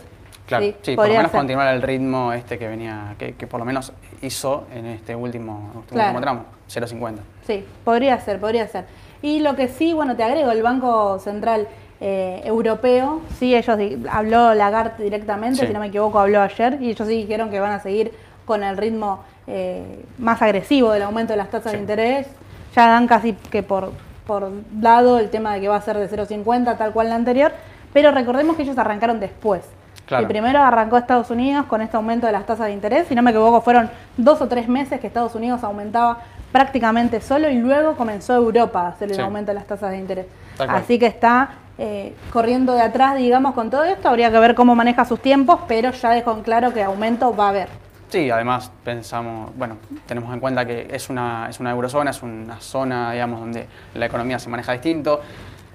Claro, 0.48 0.66
sí, 0.84 0.96
por 0.96 1.08
lo 1.08 1.14
menos 1.16 1.32
ser. 1.32 1.40
continuar 1.40 1.74
el 1.74 1.82
ritmo 1.82 2.32
este 2.32 2.60
que 2.60 2.68
venía, 2.68 3.16
que, 3.18 3.34
que 3.34 3.48
por 3.48 3.60
lo 3.60 3.66
menos 3.66 3.92
hizo 4.22 4.66
en 4.74 4.86
este 4.86 5.16
último, 5.16 5.72
este 5.82 5.96
Claro. 5.96 6.10
último 6.10 6.22
tramo, 6.22 6.46
0,50. 6.70 7.16
Sí, 7.48 7.66
podría 7.84 8.20
ser, 8.20 8.40
podría 8.40 8.68
ser. 8.68 8.86
Y 9.24 9.40
lo 9.40 9.56
que 9.56 9.68
sí, 9.68 9.94
bueno, 9.94 10.16
te 10.16 10.24
agrego, 10.24 10.52
el 10.52 10.62
Banco 10.62 11.18
Central 11.18 11.68
eh, 12.00 12.42
Europeo, 12.46 13.22
sí, 13.40 13.56
ellos 13.56 13.76
habló 14.12 14.54
Lagarde 14.54 15.04
directamente, 15.04 15.62
Sí. 15.62 15.68
si 15.68 15.74
no 15.74 15.80
me 15.80 15.88
equivoco, 15.88 16.20
habló 16.20 16.42
ayer, 16.42 16.78
y 16.80 16.92
ellos 16.92 17.08
sí 17.08 17.16
dijeron 17.16 17.50
que 17.50 17.60
van 17.60 17.72
a 17.72 17.80
seguir 17.80 18.12
con 18.46 18.64
el 18.64 18.78
ritmo 18.78 19.20
eh, 19.48 20.04
más 20.18 20.42
agresivo 20.42 20.92
del 20.92 21.04
aumento 21.04 21.34
de 21.34 21.38
las 21.38 21.50
tasas 21.50 21.72
Sí. 21.72 21.78
de 21.78 21.82
interés. 21.82 22.28
Ya 22.76 22.88
dan 22.88 23.08
casi 23.08 23.34
que 23.34 23.64
por, 23.64 23.92
por 24.26 24.50
dado 24.72 25.20
el 25.20 25.30
tema 25.30 25.54
de 25.54 25.62
que 25.62 25.68
va 25.68 25.76
a 25.78 25.82
ser 25.82 25.98
de 25.98 26.10
0,50, 26.10 26.78
tal 26.78 26.92
cual 26.92 27.10
la 27.10 27.16
anterior, 27.16 27.52
pero 27.94 28.12
recordemos 28.12 28.56
que 28.56 28.64
ellos 28.64 28.78
arrancaron 28.78 29.20
después. 29.20 29.62
Claro. 30.06 30.22
El 30.24 30.28
primero 30.28 30.60
arrancó 30.62 30.98
Estados 30.98 31.32
Unidos 31.32 31.66
con 31.66 31.82
este 31.82 31.98
aumento 31.98 32.28
de 32.28 32.32
las 32.34 32.46
tasas 32.46 32.68
de 32.68 32.74
interés. 32.74 33.08
Si 33.08 33.16
no 33.16 33.22
me 33.24 33.32
equivoco, 33.32 33.62
fueron 33.62 33.90
dos 34.18 34.40
o 34.42 34.48
tres 34.48 34.68
meses 34.68 35.00
que 35.00 35.08
Estados 35.08 35.34
Unidos 35.34 35.64
aumentaba 35.64 36.20
prácticamente 36.52 37.22
solo 37.22 37.50
y 37.50 37.56
luego 37.58 37.96
comenzó 37.96 38.36
Europa 38.36 38.82
a 38.82 38.88
hacer 38.90 39.10
el 39.10 39.16
Sí. 39.16 39.22
aumento 39.22 39.50
de 39.52 39.56
las 39.56 39.66
tasas 39.66 39.92
de 39.92 39.98
interés. 39.98 40.26
Así 40.60 41.00
que 41.00 41.08
está 41.08 41.50
eh, 41.78 42.16
corriendo 42.32 42.74
de 42.74 42.82
atrás, 42.82 43.18
digamos, 43.18 43.54
con 43.54 43.70
todo 43.70 43.84
esto. 43.84 44.08
Habría 44.08 44.32
que 44.32 44.40
ver 44.40 44.56
cómo 44.56 44.76
maneja 44.76 45.04
sus 45.06 45.20
tiempos, 45.22 45.60
pero 45.68 45.92
ya 45.92 46.12
dejó 46.12 46.32
en 46.34 46.42
claro 46.44 46.74
que 46.74 46.82
aumento 46.84 47.36
va 47.36 47.48
a 47.48 47.50
haber. 47.50 47.68
Sí, 48.16 48.30
además 48.30 48.72
pensamos, 48.86 49.52
bueno, 49.58 49.76
tenemos 50.06 50.34
en 50.34 50.40
cuenta 50.40 50.66
que 50.66 50.88
es 50.90 51.10
una, 51.10 51.50
es 51.50 51.60
una 51.60 51.72
eurozona, 51.72 52.12
es 52.12 52.24
una 52.24 52.62
zona, 52.62 53.12
digamos, 53.12 53.42
donde 53.42 53.68
la 53.94 54.06
economía 54.06 54.40
se 54.40 54.48
maneja 54.48 54.72
distinto. 54.72 55.20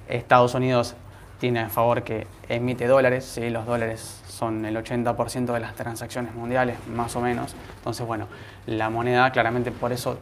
Estados 0.08 0.54
Unidos 0.54 0.94
tiene 1.38 1.60
a 1.60 1.68
favor 1.68 2.02
que 2.02 2.26
emite 2.48 2.86
dólares, 2.86 3.26
¿sí? 3.26 3.50
los 3.50 3.66
dólares 3.66 4.22
son 4.26 4.64
el 4.64 4.74
80% 4.74 5.52
de 5.52 5.60
las 5.60 5.74
transacciones 5.74 6.34
mundiales, 6.34 6.78
más 6.88 7.14
o 7.14 7.20
menos. 7.20 7.54
Entonces, 7.76 8.06
bueno, 8.06 8.26
la 8.64 8.88
moneda 8.88 9.30
claramente 9.32 9.70
por 9.70 9.92
eso 9.92 10.18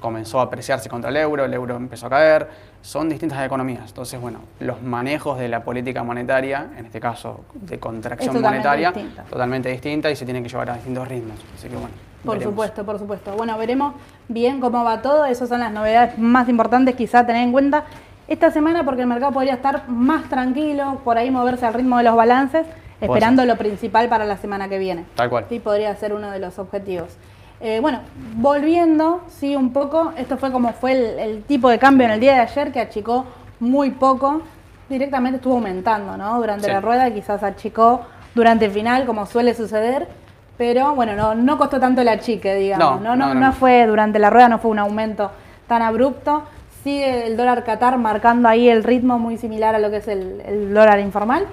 comenzó 0.00 0.40
a 0.40 0.42
apreciarse 0.42 0.88
contra 0.88 1.10
el 1.10 1.18
euro, 1.18 1.44
el 1.44 1.54
euro 1.54 1.76
empezó 1.76 2.06
a 2.06 2.10
caer, 2.10 2.48
son 2.82 3.08
distintas 3.08 3.44
economías. 3.44 3.88
Entonces, 3.88 4.20
bueno, 4.20 4.40
los 4.58 4.82
manejos 4.82 5.38
de 5.38 5.48
la 5.48 5.62
política 5.62 6.02
monetaria, 6.02 6.68
en 6.76 6.86
este 6.86 7.00
caso 7.00 7.40
de 7.54 7.78
contracción 7.78 8.34
totalmente 8.34 8.68
monetaria, 8.68 8.92
distinta. 8.92 9.22
totalmente 9.24 9.68
distinta 9.68 10.10
y 10.10 10.16
se 10.16 10.24
tienen 10.24 10.42
que 10.42 10.48
llevar 10.48 10.70
a 10.70 10.74
distintos 10.74 11.06
ritmos. 11.08 11.38
Así 11.54 11.68
que 11.68 11.76
bueno. 11.76 11.94
Por 12.24 12.36
veremos. 12.36 12.52
supuesto, 12.52 12.84
por 12.84 12.98
supuesto. 12.98 13.32
Bueno, 13.36 13.56
veremos 13.56 13.94
bien 14.28 14.60
cómo 14.60 14.84
va 14.84 15.00
todo. 15.00 15.24
Esas 15.24 15.48
son 15.48 15.60
las 15.60 15.72
novedades 15.72 16.18
más 16.18 16.48
importantes 16.48 16.94
quizá 16.94 17.24
tener 17.24 17.42
en 17.42 17.52
cuenta 17.52 17.84
esta 18.28 18.50
semana 18.50 18.84
porque 18.84 19.02
el 19.02 19.08
mercado 19.08 19.32
podría 19.32 19.54
estar 19.54 19.88
más 19.88 20.28
tranquilo, 20.28 21.00
por 21.02 21.18
ahí 21.18 21.30
moverse 21.30 21.66
al 21.66 21.74
ritmo 21.74 21.98
de 21.98 22.04
los 22.04 22.14
balances, 22.14 22.66
esperando 23.00 23.44
lo 23.44 23.56
principal 23.56 24.08
para 24.08 24.24
la 24.24 24.36
semana 24.36 24.68
que 24.68 24.78
viene. 24.78 25.04
Tal 25.16 25.30
cual. 25.30 25.46
Sí, 25.48 25.58
podría 25.58 25.94
ser 25.96 26.12
uno 26.12 26.30
de 26.30 26.38
los 26.38 26.58
objetivos. 26.58 27.16
Eh, 27.60 27.78
bueno, 27.80 28.00
volviendo, 28.36 29.20
sí, 29.28 29.54
un 29.54 29.72
poco, 29.72 30.12
esto 30.16 30.38
fue 30.38 30.50
como 30.50 30.72
fue 30.72 30.92
el, 30.92 31.18
el 31.18 31.42
tipo 31.44 31.68
de 31.68 31.78
cambio 31.78 32.06
en 32.06 32.12
el 32.12 32.20
día 32.20 32.32
de 32.34 32.40
ayer, 32.40 32.72
que 32.72 32.80
achicó 32.80 33.26
muy 33.60 33.90
poco, 33.90 34.40
directamente 34.88 35.36
estuvo 35.36 35.54
aumentando, 35.54 36.16
¿no? 36.16 36.38
Durante 36.38 36.64
Sí. 36.66 36.70
la 36.72 36.80
rueda, 36.80 37.10
quizás 37.12 37.42
achicó 37.42 38.00
durante 38.34 38.64
el 38.64 38.70
final, 38.70 39.04
como 39.04 39.26
suele 39.26 39.54
suceder, 39.54 40.08
pero 40.56 40.94
bueno, 40.94 41.14
no, 41.14 41.34
no 41.34 41.58
costó 41.58 41.78
tanto 41.78 42.00
el 42.00 42.08
achique, 42.08 42.54
digamos, 42.54 43.00
No, 43.02 43.10
no, 43.10 43.16
no, 43.16 43.28
no, 43.28 43.34
no, 43.34 43.46
no. 43.48 43.52
fue 43.52 43.86
durante 43.86 44.18
la 44.18 44.30
rueda, 44.30 44.48
no 44.48 44.58
fue 44.58 44.70
un 44.70 44.78
aumento 44.78 45.30
tan 45.66 45.82
abrupto. 45.82 46.44
Sigue 46.82 47.26
el 47.26 47.36
dólar 47.36 47.62
Qatar 47.64 47.98
marcando 47.98 48.48
ahí 48.48 48.68
el 48.70 48.82
ritmo 48.84 49.18
muy 49.18 49.36
similar 49.36 49.74
a 49.74 49.78
lo 49.78 49.90
que 49.90 49.98
es 49.98 50.08
el, 50.08 50.40
el 50.46 50.72
dólar 50.72 50.98
informal, 50.98 51.44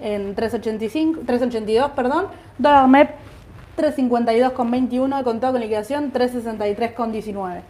en 0.00 0.34
3.85, 0.34 1.18
3.82, 1.26 1.90
perdón. 1.90 2.26
Dólar 2.56 2.88
MEP 2.88 3.10
3.52,21 3.76 5.24
contado 5.24 5.52
con 5.52 5.60
liquidación, 5.60 6.12
3.63,19. 6.12 7.60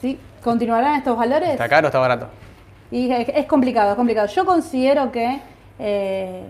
¿Sí? 0.00 0.18
¿Continuarán 0.42 0.96
estos 0.96 1.16
valores? 1.16 1.50
¿Está 1.50 1.68
caro 1.68 1.86
o 1.86 1.88
está 1.88 1.98
barato? 1.98 2.28
Y 2.90 3.10
es, 3.10 3.46
complicado, 3.46 3.90
es 3.90 3.96
complicado. 3.96 4.28
Yo 4.28 4.46
considero 4.46 5.12
que 5.12 5.40
eh, 5.78 6.44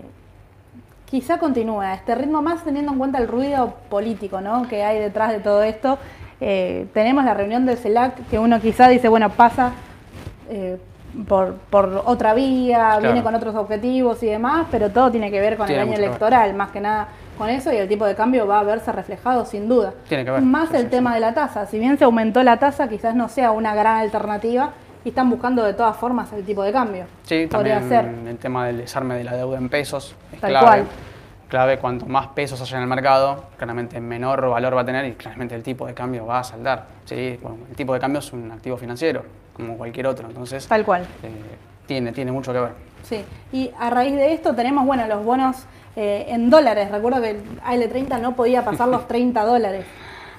quizá 1.05 1.37
continúe 1.39 1.81
a 1.81 1.95
este 1.95 2.15
ritmo, 2.15 2.41
más 2.41 2.63
teniendo 2.63 2.91
en 2.91 2.97
cuenta 2.97 3.17
el 3.17 3.27
ruido 3.27 3.73
político 3.89 4.39
¿no? 4.39 4.67
que 4.67 4.83
hay 4.83 4.99
detrás 4.99 5.31
de 5.31 5.39
todo 5.39 5.63
esto. 5.63 5.97
Eh, 6.39 6.87
tenemos 6.93 7.25
la 7.25 7.33
reunión 7.33 7.65
del 7.65 7.77
CELAC, 7.77 8.27
que 8.29 8.39
uno 8.39 8.61
quizá 8.61 8.87
dice, 8.87 9.09
bueno, 9.09 9.29
pasa 9.31 9.73
eh, 10.49 10.77
por, 11.27 11.55
por 11.55 12.03
otra 12.05 12.33
vía, 12.33 12.99
viene 13.01 13.23
con 13.23 13.35
otros 13.35 13.55
objetivos 13.55 14.21
y 14.23 14.27
demás, 14.27 14.67
pero 14.71 14.89
todo 14.89 15.11
tiene 15.11 15.31
que 15.31 15.41
ver 15.41 15.57
con 15.57 15.69
el 15.69 15.79
año 15.79 15.93
electoral, 15.93 16.53
más 16.53 16.69
que 16.69 16.79
nada 16.79 17.09
con 17.39 17.49
eso, 17.49 17.73
y 17.73 17.77
el 17.77 17.87
tipo 17.87 18.05
de 18.05 18.13
cambio 18.13 18.45
va 18.45 18.59
a 18.59 18.63
verse 18.63 18.91
reflejado 18.91 19.45
sin 19.45 19.67
duda. 19.67 19.93
Tiene 20.07 20.23
que 20.25 20.29
ver, 20.29 20.41
Más 20.43 20.69
sí, 20.69 20.75
el 20.75 20.83
sí, 20.83 20.87
tema 20.89 21.09
sí. 21.09 21.15
de 21.15 21.19
la 21.21 21.33
tasa. 21.33 21.65
Si 21.65 21.79
bien 21.79 21.97
se 21.97 22.03
aumentó 22.03 22.43
la 22.43 22.57
tasa, 22.59 22.87
quizás 22.87 23.15
no 23.15 23.27
sea 23.29 23.49
una 23.51 23.73
gran 23.73 23.97
alternativa 23.97 24.73
y 25.03 25.09
están 25.09 25.29
buscando 25.31 25.63
de 25.63 25.73
todas 25.73 25.97
formas 25.97 26.31
el 26.33 26.43
tipo 26.45 26.61
de 26.61 26.71
cambio. 26.71 27.05
Sí, 27.23 27.47
Podría 27.49 27.79
también 27.79 27.89
ser. 28.21 28.27
el 28.27 28.37
tema 28.37 28.67
del 28.67 28.77
desarme 28.77 29.15
de 29.15 29.23
la 29.23 29.35
deuda 29.35 29.57
en 29.57 29.69
pesos 29.69 30.15
es 30.33 30.39
Tal 30.41 30.51
clave. 30.51 30.65
cual. 30.67 30.85
Clave, 31.47 31.79
cuanto 31.79 32.05
más 32.05 32.27
pesos 32.27 32.61
haya 32.61 32.77
en 32.77 32.83
el 32.83 32.89
mercado, 32.89 33.45
claramente 33.57 33.99
menor 33.99 34.47
valor 34.49 34.75
va 34.77 34.81
a 34.81 34.85
tener 34.85 35.05
y 35.05 35.13
claramente 35.13 35.55
el 35.55 35.63
tipo 35.63 35.87
de 35.87 35.95
cambio 35.95 36.27
va 36.27 36.39
a 36.39 36.43
saltar. 36.43 36.85
¿sí? 37.05 37.39
Bueno, 37.41 37.57
el 37.67 37.75
tipo 37.75 37.91
de 37.95 37.99
cambio 37.99 38.19
es 38.19 38.31
un 38.33 38.51
activo 38.51 38.77
financiero, 38.77 39.23
como 39.53 39.75
cualquier 39.75 40.05
otro, 40.05 40.27
entonces 40.27 40.67
Tal 40.67 40.85
cual. 40.85 41.01
eh, 41.23 41.31
tiene, 41.87 42.11
tiene 42.11 42.31
mucho 42.31 42.53
que 42.53 42.59
ver. 42.59 42.71
Sí, 43.03 43.23
y 43.51 43.71
a 43.79 43.89
raíz 43.89 44.15
de 44.15 44.33
esto 44.33 44.53
tenemos, 44.55 44.85
bueno, 44.85 45.07
los 45.07 45.23
bonos 45.23 45.57
eh, 45.95 46.25
en 46.29 46.49
dólares. 46.49 46.91
Recuerdo 46.91 47.21
que 47.21 47.31
el 47.31 47.41
AL30 47.61 48.19
no 48.21 48.35
podía 48.35 48.63
pasar 48.63 48.87
los 48.87 49.07
30 49.07 49.43
dólares. 49.45 49.85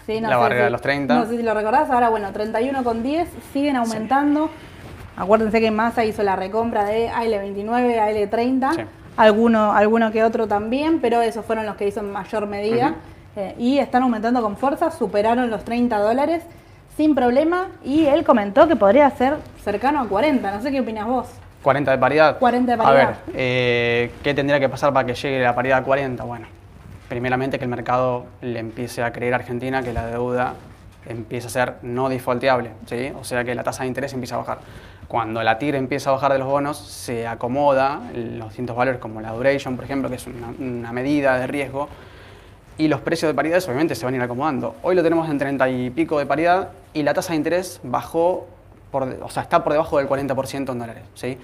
Sí, 0.06 0.20
La 0.20 0.36
barrera 0.36 0.64
de 0.64 0.70
los 0.70 0.80
30. 0.80 1.14
No 1.14 1.26
sé 1.26 1.36
si 1.36 1.42
lo 1.42 1.54
recordás, 1.54 1.90
ahora 1.90 2.08
bueno, 2.08 2.32
31,10 2.32 3.26
siguen 3.52 3.76
aumentando. 3.76 4.50
Acuérdense 5.16 5.60
que 5.60 5.70
Massa 5.70 6.04
hizo 6.04 6.22
la 6.22 6.36
recompra 6.36 6.84
de 6.84 7.10
AL29, 7.10 7.98
AL30, 7.98 8.74
Sí. 8.74 8.82
alguno, 9.16 9.72
alguno 9.72 10.10
que 10.12 10.24
otro 10.24 10.46
también, 10.48 11.00
pero 11.00 11.20
esos 11.20 11.44
fueron 11.44 11.66
los 11.66 11.76
que 11.76 11.86
hizo 11.88 12.00
en 12.00 12.10
mayor 12.10 12.46
medida. 12.46 12.94
Eh, 13.36 13.54
y 13.58 13.78
están 13.78 14.02
aumentando 14.02 14.42
con 14.42 14.56
fuerza, 14.56 14.90
superaron 14.90 15.50
los 15.50 15.64
30 15.64 15.98
dólares 15.98 16.42
sin 16.96 17.14
problema 17.14 17.68
y 17.84 18.06
él 18.06 18.24
comentó 18.24 18.66
que 18.66 18.76
podría 18.76 19.08
ser 19.10 19.36
cercano 19.62 20.00
a 20.00 20.08
40. 20.08 20.50
No 20.50 20.60
sé 20.62 20.70
qué 20.72 20.80
opinas 20.80 21.06
vos. 21.06 21.28
40 21.62 21.90
de 21.90 21.98
paridad. 21.98 22.38
40 22.38 22.76
de 22.76 22.82
A 22.82 22.84
paridad. 22.84 23.08
ver, 23.08 23.16
eh, 23.34 24.10
¿qué 24.22 24.34
tendría 24.34 24.58
que 24.60 24.68
pasar 24.68 24.92
para 24.92 25.06
que 25.06 25.14
llegue 25.14 25.40
la 25.40 25.54
paridad 25.54 25.78
a 25.78 25.82
40? 25.82 26.24
Bueno, 26.24 26.46
primeramente 27.08 27.58
que 27.58 27.64
el 27.64 27.70
mercado 27.70 28.26
le 28.40 28.58
empiece 28.58 29.02
a 29.02 29.12
creer 29.12 29.34
a 29.34 29.36
Argentina 29.36 29.82
que 29.82 29.92
la 29.92 30.06
deuda 30.06 30.54
empieza 31.06 31.48
a 31.48 31.50
ser 31.50 31.74
no 31.82 32.08
defaulteable, 32.08 32.70
¿sí? 32.86 33.12
O 33.18 33.24
sea 33.24 33.44
que 33.44 33.54
la 33.54 33.62
tasa 33.62 33.82
de 33.82 33.88
interés 33.88 34.12
empieza 34.12 34.36
a 34.36 34.38
bajar. 34.38 34.58
Cuando 35.08 35.42
la 35.42 35.58
TIR 35.58 35.74
empieza 35.74 36.10
a 36.10 36.12
bajar 36.12 36.32
de 36.32 36.38
los 36.38 36.46
bonos, 36.46 36.78
se 36.78 37.26
acomoda 37.26 38.00
los 38.14 38.48
distintos 38.48 38.76
valores 38.76 39.00
como 39.00 39.20
la 39.20 39.32
duration, 39.32 39.74
por 39.76 39.84
ejemplo, 39.84 40.08
que 40.08 40.14
es 40.16 40.26
una, 40.26 40.48
una 40.58 40.92
medida 40.92 41.36
de 41.38 41.46
riesgo, 41.46 41.88
y 42.78 42.88
los 42.88 43.00
precios 43.00 43.28
de 43.28 43.34
paridades 43.34 43.66
obviamente 43.66 43.94
se 43.94 44.04
van 44.04 44.14
a 44.14 44.18
ir 44.18 44.22
acomodando. 44.22 44.76
Hoy 44.82 44.94
lo 44.94 45.02
tenemos 45.02 45.28
en 45.28 45.36
30 45.36 45.68
y 45.68 45.90
pico 45.90 46.18
de 46.18 46.26
paridad 46.26 46.68
y 46.94 47.02
la 47.02 47.12
tasa 47.12 47.32
de 47.32 47.36
interés 47.38 47.80
bajó, 47.82 48.46
o 48.92 49.30
sea, 49.30 49.42
está 49.42 49.62
por 49.62 49.72
debajo 49.72 49.98
del 49.98 50.08
40% 50.08 50.72
en 50.72 50.78
dólares. 50.78 51.04
¿sí? 51.14 51.38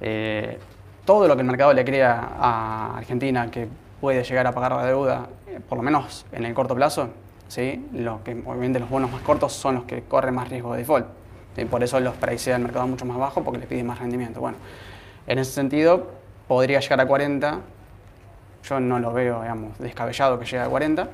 Eh, 0.00 0.58
todo 1.04 1.28
lo 1.28 1.34
que 1.34 1.42
el 1.42 1.46
mercado 1.46 1.72
le 1.72 1.84
crea 1.84 2.30
a 2.38 2.98
Argentina 2.98 3.50
que 3.50 3.68
puede 4.00 4.24
llegar 4.24 4.46
a 4.46 4.52
pagar 4.52 4.72
la 4.72 4.84
deuda, 4.84 5.26
eh, 5.46 5.60
por 5.68 5.78
lo 5.78 5.84
menos 5.84 6.26
en 6.32 6.44
el 6.44 6.54
corto 6.54 6.74
plazo, 6.74 7.10
¿sí? 7.48 7.88
lo 7.92 8.22
que 8.24 8.32
obviamente 8.44 8.80
los 8.80 8.90
bonos 8.90 9.10
más 9.10 9.22
cortos 9.22 9.52
son 9.52 9.76
los 9.76 9.84
que 9.84 10.02
corren 10.02 10.34
más 10.34 10.48
riesgo 10.48 10.72
de 10.72 10.78
default. 10.78 11.06
Por 11.70 11.82
eso 11.82 12.00
los 12.00 12.14
pricea 12.14 12.56
el 12.56 12.62
mercado 12.62 12.86
mucho 12.86 13.04
más 13.04 13.18
bajo 13.18 13.44
porque 13.44 13.58
les 13.58 13.68
pide 13.68 13.84
más 13.84 13.98
rendimiento. 13.98 14.40
Bueno, 14.40 14.56
en 15.26 15.38
ese 15.38 15.52
sentido, 15.52 16.10
podría 16.48 16.80
llegar 16.80 17.00
a 17.00 17.06
40, 17.06 17.60
yo 18.64 18.80
no 18.80 18.98
lo 18.98 19.12
veo, 19.12 19.42
digamos, 19.42 19.78
descabellado 19.78 20.38
que 20.38 20.46
llegue 20.46 20.60
a 20.60 20.68
40. 20.68 21.08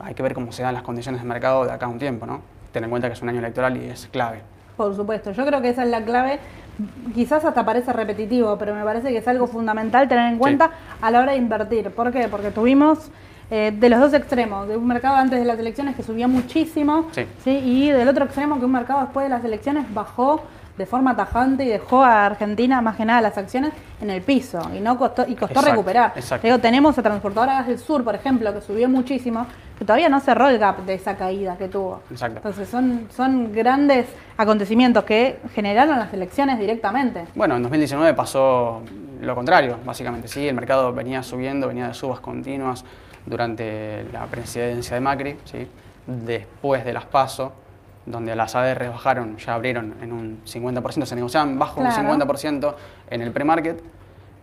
Hay 0.00 0.14
que 0.14 0.22
ver 0.22 0.34
cómo 0.34 0.50
se 0.52 0.62
dan 0.62 0.74
las 0.74 0.82
condiciones 0.82 1.20
de 1.20 1.28
mercado 1.28 1.64
de 1.64 1.72
acá 1.72 1.86
a 1.86 1.88
un 1.88 1.98
tiempo, 1.98 2.26
¿no? 2.26 2.42
Ten 2.72 2.84
en 2.84 2.90
cuenta 2.90 3.08
que 3.08 3.14
es 3.14 3.22
un 3.22 3.28
año 3.28 3.38
electoral 3.38 3.76
y 3.76 3.88
es 3.88 4.08
clave. 4.08 4.42
Por 4.76 4.94
supuesto, 4.96 5.32
yo 5.32 5.46
creo 5.46 5.60
que 5.62 5.68
esa 5.70 5.84
es 5.84 5.90
la 5.90 6.04
clave. 6.04 6.38
Quizás 7.14 7.44
hasta 7.44 7.64
parece 7.64 7.92
repetitivo, 7.92 8.58
pero 8.58 8.74
me 8.74 8.82
parece 8.82 9.10
que 9.10 9.18
es 9.18 9.28
algo 9.28 9.46
fundamental 9.46 10.08
tener 10.08 10.32
en 10.32 10.38
cuenta 10.38 10.70
a 11.00 11.10
la 11.10 11.20
hora 11.20 11.32
de 11.32 11.38
invertir. 11.38 11.90
¿Por 11.90 12.10
qué? 12.12 12.26
Porque 12.28 12.50
tuvimos 12.50 13.10
eh, 13.50 13.72
de 13.78 13.88
los 13.88 14.00
dos 14.00 14.14
extremos, 14.14 14.66
de 14.66 14.76
un 14.76 14.86
mercado 14.88 15.14
antes 15.16 15.38
de 15.38 15.44
las 15.44 15.58
elecciones 15.58 15.94
que 15.94 16.02
subió 16.02 16.28
muchísimo, 16.28 17.06
Sí. 17.44 17.50
y 17.50 17.90
del 17.90 18.08
otro 18.08 18.24
extremo 18.24 18.58
que 18.58 18.64
un 18.64 18.72
mercado 18.72 19.00
después 19.02 19.24
de 19.24 19.30
las 19.30 19.44
elecciones 19.44 19.84
bajó 19.94 20.42
de 20.76 20.86
forma 20.86 21.14
tajante 21.14 21.64
y 21.64 21.68
dejó 21.68 22.02
a 22.02 22.26
Argentina, 22.26 22.80
más 22.80 22.96
que 22.96 23.04
nada 23.04 23.20
las 23.20 23.38
acciones, 23.38 23.72
en 24.00 24.10
el 24.10 24.22
piso 24.22 24.60
y 24.74 24.80
no 24.80 24.98
costó, 24.98 25.22
y 25.22 25.34
costó 25.34 25.54
Exacto, 25.60 25.70
recuperar. 25.70 26.12
exacto. 26.16 26.46
Digo, 26.46 26.58
tenemos 26.58 26.98
a 26.98 27.02
Transportadoras 27.02 27.66
del 27.66 27.78
Sur, 27.78 28.02
por 28.02 28.14
ejemplo, 28.14 28.52
que 28.52 28.60
subió 28.60 28.88
muchísimo, 28.88 29.46
que 29.78 29.84
todavía 29.84 30.08
no 30.08 30.20
cerró 30.20 30.48
el 30.48 30.58
gap 30.58 30.78
de 30.84 30.94
esa 30.94 31.16
caída 31.16 31.56
que 31.56 31.68
tuvo. 31.68 32.02
Exacto. 32.10 32.38
Entonces 32.38 32.68
son, 32.68 33.06
son 33.14 33.52
grandes 33.52 34.06
acontecimientos 34.36 35.04
que 35.04 35.38
generaron 35.54 35.98
las 35.98 36.12
elecciones 36.12 36.58
directamente. 36.58 37.24
Bueno, 37.34 37.56
en 37.56 37.62
2019 37.62 38.14
pasó 38.14 38.82
lo 39.20 39.34
contrario, 39.34 39.78
básicamente. 39.84 40.28
Sí, 40.28 40.46
el 40.48 40.54
mercado 40.54 40.92
venía 40.92 41.22
subiendo, 41.22 41.68
venía 41.68 41.88
de 41.88 41.94
subas 41.94 42.20
continuas 42.20 42.84
durante 43.26 44.04
la 44.12 44.26
presidencia 44.26 44.94
de 44.94 45.00
Macri, 45.00 45.36
¿sí? 45.44 45.66
después 46.06 46.84
de 46.84 46.92
las 46.92 47.06
PASO, 47.06 47.52
donde 48.06 48.36
las 48.36 48.54
ADR 48.54 48.90
bajaron, 48.90 49.36
ya 49.38 49.54
abrieron 49.54 49.94
en 50.02 50.12
un 50.12 50.40
50%, 50.44 51.06
se 51.06 51.14
negociaban 51.14 51.58
bajo 51.58 51.80
Claro. 51.80 51.90
un 52.02 52.20
50% 52.20 52.74
en 53.10 53.22
el 53.22 53.32
pre-market. 53.32 53.82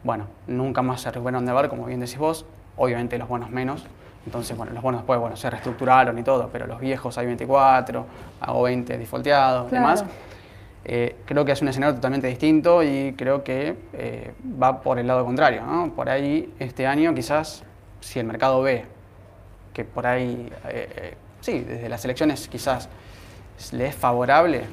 Bueno, 0.04 0.28
nunca 0.47 0.82
más 0.82 1.02
se 1.02 1.12
recuperaron 1.12 1.45
de 1.45 1.54
ver, 1.54 1.69
como 1.69 1.86
bien 1.86 2.00
decís 2.00 2.17
vos, 2.17 2.45
obviamente 2.78 3.17
los 3.17 3.28
bonos 3.28 3.50
menos. 3.52 3.86
Entonces, 4.26 4.56
bueno, 4.58 4.71
los 4.74 4.84
bonos 4.84 5.02
después 5.02 5.19
bueno, 5.19 5.36
se 5.36 5.50
reestructuraron 5.50 6.17
y 6.17 6.24
todo, 6.24 6.50
pero 6.52 6.67
los 6.67 6.80
viejos 6.80 7.17
hay 7.17 7.26
24, 7.28 8.06
hago 8.39 8.62
20 8.63 8.97
defaulteados, 8.97 9.69
Claro. 9.69 9.84
demás. 9.86 10.06
Eh, 10.84 11.15
creo 11.26 11.45
que 11.45 11.52
es 11.52 11.62
un 11.62 11.67
escenario 11.67 11.93
totalmente 11.95 12.26
distinto 12.28 12.82
y 12.82 13.13
creo 13.15 13.43
que 13.43 13.76
eh, 13.93 14.34
va 14.62 14.82
por 14.82 14.97
el 14.97 15.06
lado 15.06 15.24
contrario. 15.24 15.63
¿no? 15.63 15.93
Por 15.93 16.10
ahí, 16.10 16.52
este 16.58 16.88
año, 16.88 17.13
quizás, 17.13 17.63
si 18.00 18.19
el 18.19 18.26
mercado 18.26 18.63
ve 18.63 18.86
que 19.74 19.86
por 19.86 20.08
ahí, 20.08 20.52
eh, 20.69 21.15
sí, 21.39 21.60
desde 21.60 21.88
las 21.88 22.04
elecciones 22.04 22.47
quizás 22.47 22.89
le 23.74 23.88
es 23.88 23.95
favorable, 23.95 24.63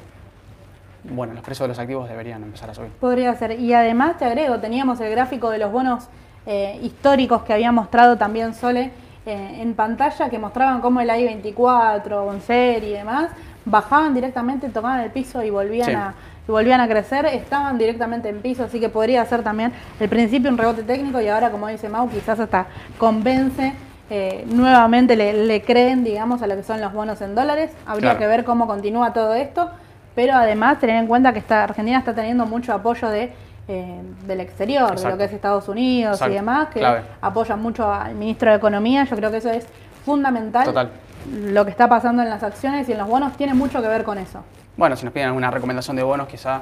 bueno, 1.03 1.33
los 1.33 1.43
precios 1.43 1.65
de 1.65 1.69
los 1.69 1.79
activos 1.79 2.09
deberían 2.09 2.43
empezar 2.43 2.69
a 2.69 2.73
subir. 2.73 2.91
Podría 2.99 3.33
ser. 3.35 3.59
Y 3.59 3.73
además 3.73 4.17
te 4.17 4.25
agrego, 4.25 4.59
teníamos 4.59 4.99
el 4.99 5.09
gráfico 5.11 5.49
de 5.49 5.57
los 5.57 5.71
bonos 5.71 6.07
eh, 6.45 6.79
históricos 6.83 7.43
que 7.43 7.53
había 7.53 7.71
mostrado 7.71 8.17
también 8.17 8.53
Sole 8.53 8.91
eh, 9.25 9.57
en 9.61 9.73
pantalla, 9.75 10.29
que 10.29 10.39
mostraban 10.39 10.81
cómo 10.81 10.99
el 11.01 11.09
I-24, 11.09 12.25
Bonser 12.25 12.83
y 12.83 12.91
demás, 12.93 13.31
bajaban 13.65 14.13
directamente, 14.13 14.69
tocaban 14.69 15.01
el 15.01 15.11
piso 15.11 15.43
y 15.43 15.49
volvían 15.49 15.85
Sí. 15.87 15.93
a 15.93 16.13
y 16.47 16.51
volvían 16.51 16.81
a 16.81 16.87
crecer, 16.87 17.27
estaban 17.27 17.77
directamente 17.77 18.27
en 18.27 18.41
piso, 18.41 18.63
así 18.63 18.79
que 18.79 18.89
podría 18.89 19.23
ser 19.25 19.43
también 19.43 19.71
el 19.99 20.09
principio 20.09 20.49
un 20.49 20.57
rebote 20.57 20.81
técnico 20.81 21.21
y 21.21 21.27
ahora, 21.27 21.51
como 21.51 21.67
dice 21.67 21.87
Mau, 21.89 22.09
quizás 22.09 22.39
hasta 22.39 22.65
convence, 22.97 23.71
eh, 24.09 24.43
nuevamente 24.47 25.15
le, 25.15 25.45
le 25.45 25.61
creen, 25.61 26.03
digamos, 26.03 26.41
a 26.41 26.47
lo 26.47 26.55
que 26.55 26.63
son 26.63 26.81
los 26.81 26.91
bonos 26.93 27.21
en 27.21 27.35
dólares. 27.35 27.71
Habría 27.85 28.11
Claro. 28.11 28.19
que 28.19 28.27
ver 28.27 28.43
cómo 28.43 28.65
continúa 28.67 29.13
todo 29.13 29.33
esto, 29.35 29.69
pero 30.15 30.33
además 30.35 30.79
tener 30.79 30.95
en 30.97 31.07
cuenta 31.07 31.31
que 31.33 31.39
está, 31.39 31.63
Argentina 31.63 31.99
está 31.99 32.13
teniendo 32.15 32.45
mucho 32.45 32.73
apoyo 32.73 33.09
de, 33.09 33.31
eh, 33.67 34.01
del 34.25 34.39
exterior, 34.39 34.99
de 34.99 35.09
lo 35.09 35.17
que 35.17 35.25
es 35.25 35.33
Estados 35.33 35.67
Unidos 35.67 36.13
Exacto. 36.15 36.31
y 36.31 36.35
demás, 36.35 36.67
que 36.69 36.79
Clave. 36.79 37.01
apoyan 37.21 37.61
mucho 37.61 37.91
al 37.93 38.15
ministro 38.15 38.49
de 38.49 38.57
Economía. 38.57 39.03
Yo 39.03 39.15
creo 39.15 39.29
que 39.31 39.37
eso 39.37 39.51
es 39.51 39.67
fundamental. 40.05 40.65
Total. 40.65 40.89
Lo 41.31 41.65
que 41.65 41.71
está 41.71 41.87
pasando 41.87 42.23
en 42.23 42.29
las 42.29 42.41
acciones 42.43 42.89
y 42.89 42.93
en 42.93 42.97
los 42.97 43.07
bonos 43.07 43.33
tiene 43.37 43.53
mucho 43.53 43.81
que 43.81 43.87
ver 43.87 44.03
con 44.03 44.17
eso. 44.17 44.39
Bueno, 44.77 44.95
si 44.95 45.03
nos 45.05 45.13
piden 45.13 45.27
alguna 45.27 45.51
recomendación 45.51 45.95
de 45.97 46.03
bonos, 46.03 46.27
quizá 46.27 46.61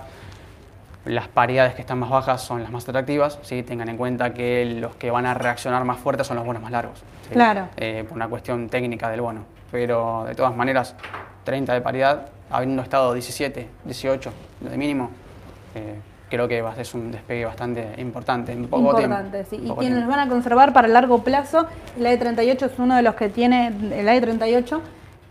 las 1.08 1.28
paridades 1.28 1.74
que 1.76 1.82
están 1.82 2.00
más 2.00 2.10
bajas 2.10 2.42
son 2.42 2.62
las 2.62 2.72
más 2.72 2.88
atractivas. 2.88 3.40
¿sí? 3.42 3.64
Tengan 3.64 3.90
en 3.90 3.98
cuenta 3.98 4.34
que 4.34 4.66
los 4.80 4.96
que 4.96 5.12
van 5.12 5.26
a 5.26 5.34
reaccionar 5.34 5.84
más 5.84 5.98
fuerte 6.00 6.24
son 6.24 6.38
los 6.38 6.46
bonos 6.46 6.62
más 6.62 6.72
largos. 6.72 7.00
¿sí? 7.28 7.34
Claro. 7.34 7.70
Eh, 7.78 8.06
por 8.08 8.16
una 8.18 8.28
cuestión 8.28 8.70
técnica 8.70 9.10
del 9.10 9.22
bono. 9.22 9.42
Pero 9.72 10.24
de 10.26 10.36
todas 10.36 10.56
maneras, 10.56 10.96
30 11.44 11.74
de 11.74 11.82
paridad, 11.82 12.28
habiendo 12.50 12.82
estado 12.82 13.14
17, 13.14 13.68
18 13.86 14.32
de 14.62 14.78
mínimo, 14.78 15.12
eh, 15.76 16.00
creo 16.30 16.48
que 16.48 16.64
ser 16.84 17.00
un 17.00 17.12
despegue 17.12 17.46
bastante 17.46 17.94
importante 17.98 18.52
en 18.52 18.68
poco 18.68 18.84
Importante, 18.84 19.44
tiempo. 19.44 19.50
sí. 19.50 19.56
Y 19.58 19.80
quienes 19.80 19.98
tiempo. 20.00 20.12
van 20.16 20.20
a 20.28 20.30
conservar 20.30 20.74
para 20.74 20.88
largo 20.88 21.24
plazo, 21.24 21.68
el 21.98 22.06
AE38 22.06 22.66
es 22.66 22.80
uno 22.80 22.96
de 22.96 23.02
los 23.02 23.16
que 23.16 23.30
tiene, 23.30 23.68
el 23.68 24.08
AE38 24.08 24.80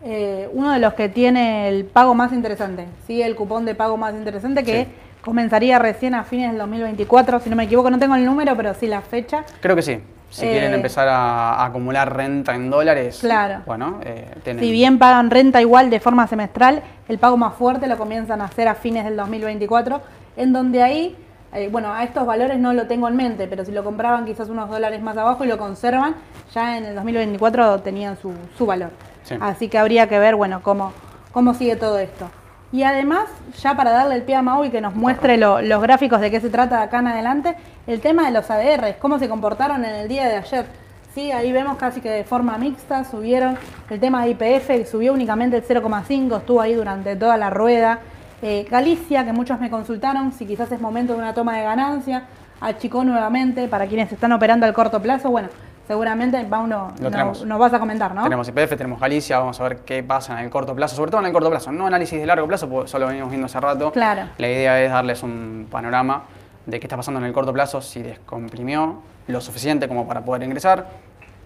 eh, 0.09 0.49
uno 0.53 0.73
de 0.73 0.79
los 0.79 0.95
que 0.95 1.09
tiene 1.09 1.69
el 1.69 1.85
pago 1.85 2.15
más 2.15 2.33
interesante, 2.33 2.87
¿sí? 3.07 3.23
el 3.23 3.35
cupón 3.35 3.65
de 3.65 3.75
pago 3.75 3.97
más 3.97 4.15
interesante 4.15 4.63
que 4.63 4.85
Sí. 4.85 4.91
Comenzaría 5.37 5.81
recién 5.81 6.15
a 6.15 6.23
fines 6.23 6.51
del 6.51 6.59
2024, 6.59 7.41
si 7.41 7.51
no 7.51 7.57
me 7.57 7.65
equivoco, 7.65 7.91
no 7.91 7.99
tengo 7.99 8.15
el 8.15 8.25
número, 8.25 8.57
pero 8.57 8.73
sí 8.75 8.87
la 8.87 9.01
fecha. 9.01 9.43
Creo 9.61 9.75
que 9.75 9.83
sí. 9.83 10.01
Si 10.31 10.47
Eh, 10.47 10.51
quieren 10.53 10.73
empezar 10.73 11.09
a, 11.09 11.55
a 11.55 11.65
acumular 11.67 12.15
renta 12.17 12.55
en 12.55 12.71
dólares, 12.71 13.19
Claro. 13.21 13.63
bueno, 13.67 13.99
eh, 14.05 14.29
tienen- 14.45 14.63
Si 14.63 14.71
bien 14.71 14.99
pagan 15.01 15.29
renta 15.31 15.61
igual 15.61 15.91
de 15.91 15.99
forma 15.99 16.29
semestral, 16.29 16.81
el 17.09 17.19
pago 17.19 17.37
más 17.37 17.55
fuerte 17.55 17.89
lo 17.89 17.99
comienzan 17.99 18.41
a 18.41 18.45
hacer 18.45 18.69
a 18.69 18.77
fines 18.77 19.05
del 19.05 19.17
2024, 19.17 20.01
en 20.37 20.53
donde 20.53 20.83
ahí, 20.85 21.17
eh, 21.53 21.69
bueno, 21.73 21.93
a 21.93 22.05
estos 22.05 22.25
valores 22.25 22.59
no 22.61 22.73
lo 22.73 22.87
tengo 22.87 23.09
en 23.09 23.17
mente, 23.17 23.49
pero 23.49 23.65
si 23.65 23.73
lo 23.73 23.83
compraban 23.83 24.27
quizás 24.27 24.49
unos 24.49 24.71
dólares 24.71 25.03
más 25.03 25.17
abajo 25.17 25.45
y 25.45 25.49
lo 25.49 25.59
conservan, 25.59 26.15
ya 26.55 26.79
en 26.79 26.85
el 26.85 26.95
2024 26.95 27.81
tenían 27.81 28.17
su, 28.17 28.33
su 28.57 28.65
valor. 28.65 28.91
Sí. 29.25 29.35
Así 29.41 29.67
que 29.69 29.77
habría 29.79 30.09
que 30.09 30.21
ver, 30.21 30.37
bueno, 30.37 30.61
cómo, 30.63 30.93
cómo 31.33 31.53
sigue 31.55 31.75
todo 31.75 31.99
esto. 31.99 32.31
Y 32.73 32.83
además, 32.83 33.27
ya 33.63 33.75
para 33.77 33.91
darle 33.93 34.17
el 34.17 34.23
pie 34.23 34.35
a 34.35 34.43
Mau 34.43 34.65
y 34.65 34.71
que 34.71 34.81
nos 34.81 34.95
muestre 34.95 35.37
lo- 35.37 35.63
los 35.63 35.81
gráficos 35.81 36.21
de 36.21 36.31
qué 36.31 36.41
se 36.41 36.51
trata 36.51 36.83
acá 36.83 36.99
en 36.99 37.07
adelante, 37.09 37.55
el 37.87 38.01
tema 38.01 38.25
de 38.27 38.33
los 38.33 38.51
ADRs, 38.51 38.97
cómo 38.97 39.19
se 39.19 39.29
comportaron 39.29 39.85
en 39.85 39.95
el 39.95 40.09
día 40.09 40.27
de 40.27 40.37
ayer. 40.37 40.67
Sí, 41.15 41.33
ahí 41.33 41.51
vemos 41.53 41.77
casi 41.79 42.01
que 42.03 42.11
de 42.11 42.25
forma 42.25 42.59
mixta 42.59 43.05
subieron 43.05 43.57
el 43.89 44.01
tema 44.01 44.25
de 44.25 44.31
IPF, 44.33 44.85
subió 44.91 45.15
únicamente 45.15 45.57
el 45.57 45.63
0,5, 45.65 46.37
estuvo 46.39 46.61
ahí 46.61 46.75
durante 46.75 47.17
toda 47.17 47.37
la 47.39 47.49
rueda. 47.51 48.01
Eh, 48.43 48.67
Galicia, 48.71 49.25
que 49.25 49.33
muchos 49.33 49.59
me 49.59 49.71
consultaron 49.71 50.33
si 50.33 50.45
quizás 50.45 50.71
es 50.73 50.81
momento 50.81 51.15
de 51.15 51.21
una 51.21 51.33
toma 51.33 51.57
de 51.57 51.63
ganancia, 51.63 52.25
achicó 52.61 53.03
nuevamente 53.05 53.67
para 53.69 53.87
quienes 53.87 54.13
están 54.13 54.33
operando 54.33 54.67
al 54.67 54.75
corto 54.75 55.01
plazo. 55.01 55.31
Bueno, 55.31 55.49
seguramente 55.87 56.43
Pauno 56.45 56.93
Lo 57.01 57.11
tenemos. 57.11 57.45
nos 57.45 57.59
vas 57.59 57.73
a 57.73 57.79
comentar, 57.79 58.15
¿no? 58.15 58.23
Tenemos 58.23 58.49
IPF, 58.49 58.77
tenemos 58.77 59.01
Galicia, 59.01 59.39
vamos 59.39 59.61
a 59.61 59.63
ver 59.65 59.79
qué 59.79 60.03
pasa 60.03 60.39
en 60.39 60.45
el 60.45 60.51
corto 60.51 60.75
plazo, 60.75 60.97
sobre 60.97 61.11
todo 61.11 61.21
en 61.21 61.27
el 61.29 61.33
corto 61.33 61.51
plazo, 61.51 61.73
no 61.73 61.87
análisis 61.87 62.19
de 62.21 62.27
largo 62.27 62.47
plazo, 62.47 62.69
porque 62.69 62.89
solo 62.89 63.07
venimos 63.07 63.29
viendo 63.31 63.47
hace 63.47 63.61
rato. 63.61 63.93
Claro. 63.93 64.29
La 64.39 64.49
idea 64.49 64.83
es 64.83 64.91
darles 64.91 65.23
un 65.23 65.69
panorama 65.71 66.25
de 66.67 66.81
qué 66.81 66.87
está 66.87 66.97
pasando 66.97 67.21
en 67.21 67.27
el 67.27 67.33
corto 67.33 67.53
plazo, 67.53 67.81
si 67.81 68.03
descomprimió 68.03 69.01
lo 69.29 69.41
suficiente 69.41 69.89
como 69.89 70.07
para 70.07 70.23
poder 70.23 70.43
ingresar. 70.43 70.87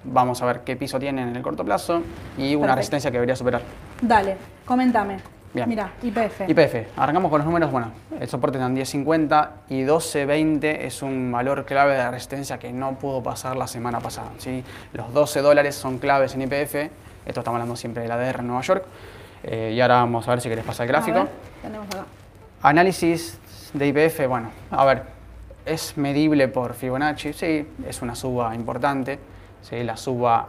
Vamos 0.03 0.41
a 0.41 0.47
ver 0.47 0.61
qué 0.61 0.77
piso 0.77 0.99
tiene 0.99 1.23
en 1.23 1.37
el 1.37 1.43
corto 1.43 1.63
plazo 1.65 2.03
y 2.39 2.55
una 2.55 2.61
Perfecto. 2.69 2.77
resistencia 2.77 3.11
que 3.11 3.17
debería 3.19 3.37
superar. 3.37 3.61
Dale, 4.01 4.37
coméntame. 4.65 5.19
Bien. 5.53 5.69
Mira, 5.69 5.91
IPF. 6.03 6.49
IPF, 6.49 6.97
arrancamos 6.97 7.29
con 7.29 7.39
los 7.39 7.47
números, 7.47 7.73
bueno, 7.73 7.91
el 8.21 8.29
soporte 8.29 8.59
está 8.59 8.67
en 8.69 8.77
10.50 8.77 9.49
y 9.69 9.83
12.20 9.83 10.65
es 10.83 11.03
un 11.03 11.33
valor 11.33 11.65
clave 11.65 11.95
de 11.97 12.09
resistencia 12.09 12.59
que 12.59 12.73
no 12.73 12.95
pudo 12.95 13.21
pasar 13.23 13.57
la 13.57 13.67
semana 13.67 13.99
pasada. 13.99 14.29
¿sí? 14.39 14.63
Los 14.93 15.13
12 15.13 15.41
dólares 15.43 15.75
son 15.75 15.99
claves 15.99 16.35
en 16.37 16.43
IPF, 16.43 16.75
esto 17.27 17.41
estamos 17.41 17.57
hablando 17.57 17.75
siempre 17.75 18.03
de 18.03 18.09
la 18.09 18.17
DR 18.17 18.41
en 18.41 18.47
Nueva 18.47 18.63
York, 18.63 18.85
Eh, 19.43 19.73
y 19.75 19.81
ahora 19.81 19.95
vamos 19.97 20.29
a 20.29 20.33
ver 20.33 20.41
si 20.43 20.51
querés 20.51 20.65
pasar 20.67 20.85
el 20.87 20.95
A 20.95 20.99
gráfico. 20.99 21.19
ver, 21.21 21.29
tenemos 21.63 21.87
acá. 21.87 22.05
Análisis 22.63 23.39
de 23.73 23.87
IPF, 23.89 24.27
bueno, 24.29 24.51
a 24.71 24.85
ver, 24.85 25.03
es 25.65 25.97
medible 25.97 26.47
por 26.49 26.75
Fibonacci, 26.75 27.33
sí, 27.33 27.67
es 27.89 28.03
una 28.03 28.15
suba 28.15 28.55
importante, 28.55 29.19
sí, 29.63 29.83
la 29.83 29.97
suba 29.97 30.49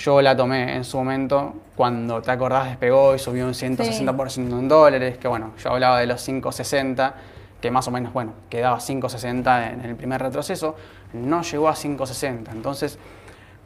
yo 0.00 0.22
la 0.22 0.34
tomé 0.34 0.76
en 0.76 0.84
su 0.84 0.96
momento 0.96 1.54
cuando 1.76 2.22
te 2.22 2.30
acordás 2.30 2.66
despegó 2.68 3.14
y 3.14 3.18
subió 3.18 3.46
un 3.46 3.52
160% 3.54 4.36
en 4.58 4.66
dólares, 4.68 5.18
que 5.18 5.28
bueno, 5.28 5.52
yo 5.62 5.70
hablaba 5.72 6.00
de 6.00 6.06
los 6.06 6.22
560, 6.24 7.14
que 7.60 7.70
más 7.70 7.86
o 7.86 7.90
menos, 7.90 8.12
bueno, 8.12 8.32
quedaba 8.48 8.78
560 8.78 9.70
en 9.72 9.80
el 9.82 9.96
primer 9.96 10.22
retroceso, 10.22 10.74
no 11.12 11.42
llegó 11.42 11.68
a 11.68 11.74
560, 11.74 12.50
entonces 12.52 12.98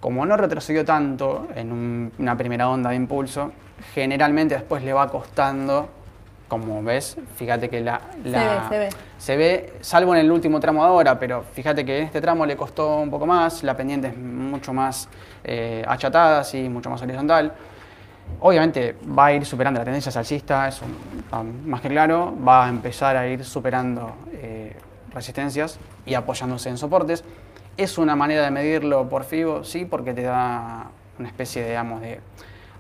como 0.01 0.27
no 0.27 0.37
retrocedió 0.37 0.85
tanto 0.85 1.47
en 1.55 1.71
un- 1.73 2.13
una 2.19 2.37
primera 2.37 2.69
onda 2.69 2.91
de 2.91 2.97
impulso, 2.97 3.53
generalmente 3.95 4.55
después 4.57 4.83
le 4.83 4.93
va 4.93 5.09
costando, 5.09 5.89
como 6.61 6.83
ves, 6.83 7.17
fíjate 7.37 7.69
que 7.69 7.81
la, 7.81 8.01
la- 8.25 8.69
ve, 8.69 8.69
se 8.69 8.79
ve. 8.79 8.89
se 9.19 9.37
ve, 9.37 9.73
salvo 9.81 10.15
en 10.15 10.21
el 10.21 10.31
último 10.33 10.61
tramo 10.61 10.83
de 10.83 10.89
ahora, 10.89 11.19
pero 11.19 11.43
fíjate 11.53 11.85
que 11.85 11.99
en 11.99 12.05
este 12.05 12.21
tramo 12.21 12.45
le 12.47 12.57
costó 12.57 12.97
un 12.99 13.11
poco 13.11 13.27
más, 13.27 13.63
la 13.63 13.77
pendiente 13.77 14.09
es 14.09 14.17
mucho 14.17 14.73
más 14.73 15.09
eh, 15.45 15.85
achatada, 15.87 16.45
sí, 16.45 16.69
mucho 16.69 16.91
más 16.91 17.01
horizontal. 17.03 17.53
Obviamente 18.41 18.97
va 19.17 19.27
a 19.27 19.33
ir 19.33 19.45
superando 19.45 19.79
la 19.81 19.85
tendencia 19.85 20.11
alcista, 20.19 20.67
eso 20.69 20.85
está 21.19 21.43
más 21.43 21.81
que 21.81 21.89
claro, 21.89 22.35
va 22.47 22.67
a 22.67 22.69
empezar 22.69 23.17
a 23.17 23.27
ir 23.29 23.45
superando 23.45 24.15
eh, 24.33 24.75
resistencias 25.13 25.79
y 26.07 26.15
apoyándose 26.15 26.69
en 26.71 26.79
soportes. 26.79 27.23
Es 27.77 27.99
una 27.99 28.17
manera 28.17 28.43
de 28.43 28.51
medirlo 28.51 29.09
por 29.09 29.25
FIBO, 29.25 29.65
sí, 29.65 29.85
porque 29.85 30.15
te 30.15 30.23
da 30.23 30.87
una 31.19 31.29
especie 31.29 31.63
de, 31.63 31.69
digamos, 31.71 32.01
de, 32.01 32.21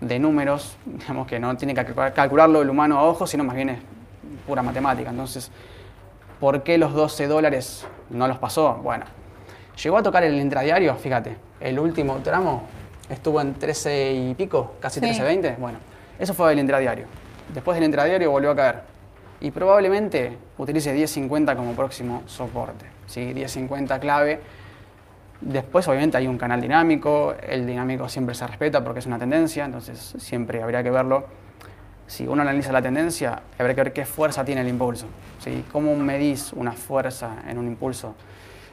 de 0.05 0.19
números, 0.19 0.77
digamos 0.85 1.27
que 1.27 1.39
no 1.39 1.57
tiene 1.57 1.75
que 1.75 1.85
calcular- 1.85 2.13
calcularlo 2.13 2.63
el 2.63 2.71
humano 2.71 2.99
a 2.99 3.05
ojo, 3.05 3.27
sino 3.27 3.45
más 3.45 3.57
bien 3.57 3.71
es 3.71 3.79
pura 4.47 4.63
matemática. 4.63 5.11
Entonces, 5.11 5.51
¿por 6.41 6.63
qué 6.63 6.79
los 6.79 6.93
12 6.93 7.27
dólares 7.27 7.87
no 8.11 8.29
los 8.29 8.39
pasó? 8.39 8.75
Bueno, 8.83 9.05
llegó 9.83 9.99
a 9.99 10.03
tocar 10.03 10.25
el 10.25 10.35
intradiario, 10.41 10.95
fíjate, 10.97 11.37
el 11.61 11.79
último 11.79 12.17
tramo 12.19 12.65
estuvo 13.09 13.41
en 13.41 13.55
13 13.55 14.13
y 14.13 14.35
pico, 14.35 14.75
casi 14.81 15.01
Sí. 15.01 15.07
13.20. 15.07 15.57
Bueno, 15.59 15.79
eso 16.19 16.35
fue 16.35 16.53
el 16.53 16.59
intradiario. 16.59 17.07
Después 17.53 17.77
del 17.77 17.85
intradiario 17.85 18.31
volvió 18.31 18.51
a 18.51 18.57
caer. 18.57 18.95
Y 19.41 19.51
probablemente 19.51 20.39
utilice 20.57 20.95
10.50 20.95 21.55
como 21.57 21.73
próximo 21.73 22.23
soporte. 22.27 22.87
¿sí? 23.07 23.35
10.50 23.35 23.99
clave. 24.01 24.41
Después, 25.45 25.87
obviamente, 25.89 26.17
hay 26.17 26.27
un 26.27 26.39
canal 26.39 26.59
dinámico. 26.59 27.35
El 27.47 27.67
dinámico 27.67 28.09
siempre 28.09 28.35
se 28.35 28.47
respeta 28.47 28.83
porque 28.83 29.01
es 29.01 29.07
una 29.07 29.19
tendencia, 29.19 29.67
entonces 29.67 30.15
siempre 30.17 30.63
habría 30.63 30.83
que 30.83 30.91
verlo. 30.91 31.27
Si 32.07 32.27
uno 32.27 32.41
analiza 32.41 32.73
la 32.73 32.81
tendencia, 32.81 33.43
habría 33.59 33.75
que 33.75 33.83
ver 33.83 33.93
qué 33.93 34.07
fuerza 34.07 34.43
tiene 34.43 34.63
el 34.63 34.69
impulso. 34.69 35.07
¿sí? 35.41 35.63
¿Cómo 35.71 35.95
medís 35.97 36.55
una 36.55 36.73
fuerza 36.73 37.43
en 37.47 37.59
un 37.59 37.67
impulso? 37.67 38.15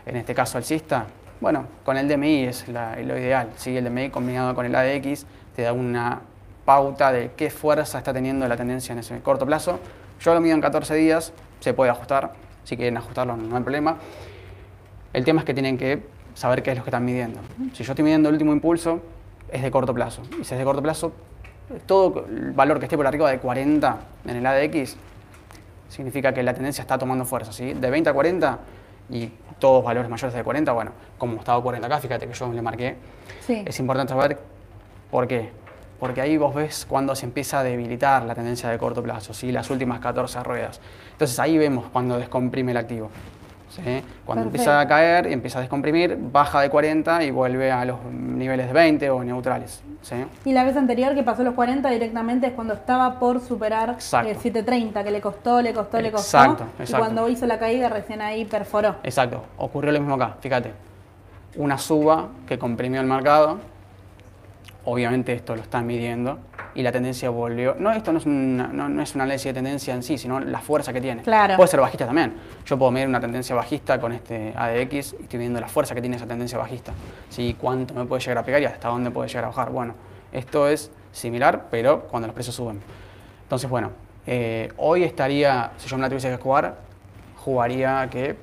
En 0.06 0.16
este 0.16 0.34
caso, 0.34 0.58
alcista. 0.58 1.08
Bueno, 1.42 1.66
con 1.84 1.98
el 1.98 2.08
DMI 2.08 2.46
es 2.46 2.66
lo 2.70 3.18
ideal. 3.18 3.50
¿sí? 3.58 3.76
El 3.76 3.84
DMI 3.84 4.10
combinado 4.10 4.56
con 4.56 4.66
el 4.66 4.74
ADX 4.74 5.26
te 5.54 5.64
da 5.64 5.74
una 5.74 6.22
pauta 6.64 7.12
de 7.12 7.32
qué 7.36 7.50
fuerza 7.50 7.98
está 7.98 8.14
teniendo 8.14 8.48
la 8.48 8.56
tendencia 8.56 8.94
en 8.94 9.00
ese 9.00 9.20
corto 9.20 9.46
plazo. 9.46 9.78
Yo 10.22 10.34
lo 10.34 10.40
mido 10.40 10.56
en 10.56 10.62
14 10.62 10.96
días, 10.96 11.34
se 11.60 11.74
puede 11.74 11.92
ajustar. 11.92 12.32
Si 12.64 12.78
quieren 12.78 12.96
ajustarlo, 12.96 13.36
no 13.36 13.58
hay 13.58 13.64
problema. 13.64 13.98
El 15.12 15.26
tema 15.26 15.42
es 15.42 15.46
que 15.46 15.54
tienen 15.54 15.78
que 15.78 16.21
saber 16.34 16.63
qué 16.63 16.72
es 16.72 16.78
lo 16.78 16.84
que 16.84 16.89
están 16.89 17.06
midiendo. 17.06 17.39
Si 17.74 17.84
yo 17.84 17.91
estoy 17.94 18.04
midiendo 18.04 18.30
el 18.30 18.36
último 18.36 18.54
impulso, 18.54 19.02
es 19.52 19.62
de 19.62 19.72
corto 19.72 19.94
plazo. 19.94 20.22
Y 20.39 20.44
si 20.44 20.54
es 20.54 20.60
de 20.60 20.63
corto 20.63 20.82
plazo, 20.82 21.12
todo 21.86 22.26
el 22.30 22.52
valor 22.52 22.80
que 22.80 22.86
esté 22.86 22.98
por 22.98 23.08
arriba 23.08 23.30
de 23.32 23.39
40 23.39 23.98
en 24.26 24.36
el 24.36 24.46
ADX 24.46 24.96
significa 25.89 26.34
que 26.34 26.44
la 26.44 26.54
tendencia 26.54 26.82
está 26.82 26.98
tomando 26.98 27.26
fuerza. 27.26 27.52
¿sí? 27.52 27.74
De 27.74 27.89
20 27.89 28.10
a 28.10 28.13
40 28.13 28.60
y 29.10 29.30
todos 29.60 29.84
valores 29.84 30.10
mayores 30.10 30.34
de 30.34 30.44
40, 30.44 30.72
bueno, 30.72 30.91
como 31.17 31.38
estaba 31.38 31.62
40 31.62 31.86
acá, 31.88 32.00
fíjate 32.00 32.28
que 32.28 32.34
yo 32.34 32.52
le 32.52 32.62
marqué, 32.62 32.96
Sí. 33.46 33.63
es 33.65 33.80
importante 33.80 34.13
saber 34.13 34.38
por 35.10 35.28
qué. 35.28 35.50
Porque 36.00 36.20
ahí 36.22 36.36
vos 36.38 36.56
ves 36.56 36.86
cuando 36.89 37.13
se 37.15 37.26
empieza 37.28 37.60
a 37.60 37.63
debilitar 37.63 38.24
la 38.24 38.34
tendencia 38.34 38.70
de 38.70 38.78
corto 38.80 39.04
plazo, 39.04 39.34
¿sí? 39.36 39.52
las 39.52 39.70
últimas 39.70 40.00
14 40.00 40.41
ruedas. 40.44 40.82
Entonces 41.12 41.38
ahí 41.39 41.58
vemos 41.60 41.86
cuando 41.94 42.17
descomprime 42.17 42.72
el 42.72 42.78
activo. 42.78 43.12
¿Sí? 43.72 44.04
Cuando 44.26 44.46
empieza 44.46 44.80
a 44.80 44.88
caer 44.88 45.28
y 45.28 45.34
empieza 45.34 45.60
a 45.60 45.62
descomprimir, 45.62 46.18
baja 46.20 46.62
de 46.62 46.70
40 46.70 47.24
y 47.24 47.32
vuelve 47.32 47.72
a 47.72 47.86
los 47.86 48.04
niveles 48.12 48.68
de 48.68 48.74
20 48.74 49.10
o 49.10 49.24
neutrales. 49.24 49.82
¿sí? 50.02 50.16
Y 50.46 50.54
la 50.54 50.64
vez 50.64 50.76
anterior 50.76 51.16
que 51.16 51.24
pasó 51.24 51.44
los 51.44 51.54
40 51.54 51.90
directamente 51.90 52.48
es 52.48 52.54
cuando 52.54 52.74
estaba 52.74 53.20
por 53.20 53.40
superar 53.40 53.92
Exacto. 53.92 54.30
eh, 54.30 54.36
730, 54.36 55.04
que 55.04 55.12
le 55.12 55.22
costó, 55.22 55.62
le 55.62 55.74
costó, 55.74 56.00
le 56.02 56.12
costó. 56.12 56.38
Exacto, 56.38 56.66
Y 56.80 56.82
exacto. 56.84 57.06
cuando 57.06 57.30
hizo 57.30 57.46
la 57.46 57.58
caída 57.60 57.90
recién 57.90 58.22
ahí 58.22 58.46
perforó. 58.46 58.96
Exacto, 59.04 59.44
ocurrió 59.58 59.92
lo 59.92 60.00
mismo 60.00 60.16
acá, 60.16 60.36
fíjate. 60.40 60.72
Una 61.56 61.78
suba 61.78 62.30
que 62.48 62.58
comprimió 62.58 63.02
el 63.02 63.08
mercado, 63.08 63.60
obviamente 64.86 65.34
esto 65.34 65.56
lo 65.56 65.62
están 65.62 65.86
midiendo, 65.86 66.40
y 66.74 66.82
la 66.82 66.92
tendencia 66.92 67.30
volvió. 67.30 67.76
No, 67.78 67.92
esto 67.92 68.12
no 68.12 68.20
es, 68.20 68.26
una, 68.26 68.68
no, 68.68 68.88
no 68.90 69.02
es 69.02 69.16
un 69.16 69.22
análisis 69.22 69.46
de 69.46 69.54
tendencia 69.54 69.94
en 69.94 70.04
sí, 70.04 70.18
sino 70.18 70.40
la 70.40 70.60
fuerza 70.60 70.94
que 70.94 71.02
tiene. 71.02 71.22
Claro. 71.22 71.56
Puede 71.56 71.68
ser 71.68 71.80
bajista 71.80 72.06
también. 72.06 72.34
Yo 72.66 72.78
puedo 72.78 72.92
medir 72.92 73.08
una 73.08 73.20
tendencia 73.20 73.56
bajista 73.56 74.00
con 74.00 74.14
este 74.14 74.54
ADX 74.56 75.14
y 75.20 75.24
estoy 75.24 75.40
viendo 75.40 75.60
la 75.60 75.68
fuerza 75.68 75.94
que 75.94 76.02
tiene 76.02 76.16
esa 76.16 76.28
tendencia 76.28 76.58
bajista. 76.58 76.94
¿Sí? 77.30 77.56
¿Cuánto 77.60 77.94
me 77.94 78.06
puede 78.06 78.22
llegar 78.22 78.38
a 78.38 78.44
pegar 78.44 78.62
y 78.62 78.66
hasta 78.66 78.88
dónde 78.88 79.12
puede 79.12 79.28
llegar 79.28 79.46
a 79.46 79.48
bajar? 79.48 79.70
Bueno, 79.70 79.96
esto 80.32 80.68
es 80.68 80.92
similar, 81.12 81.68
pero 81.70 82.04
cuando 82.04 82.28
los 82.28 82.34
precios 82.34 82.56
suben. 82.56 82.82
Entonces, 83.44 83.70
bueno, 83.70 83.92
eh, 84.26 84.72
hoy 84.78 85.04
estaría, 85.04 85.72
si 85.78 85.90
yo 85.90 85.98
me 85.98 86.04
la 86.04 86.10
tuviese 86.10 86.30
que 86.30 86.38
jugar, 86.38 86.78
jugaría 87.38 88.08
que 88.10 88.36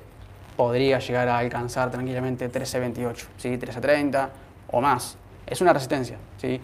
podría 0.55 0.99
llegar 0.99 1.29
a 1.29 1.37
alcanzar 1.37 1.89
tranquilamente 1.89 2.51
13.28, 2.51 3.25
¿sí? 3.37 3.49
13.30 3.57 4.29
o 4.71 4.81
más. 4.81 5.17
Es 5.47 5.61
una 5.61 5.73
resistencia. 5.73 6.17
¿sí? 6.37 6.61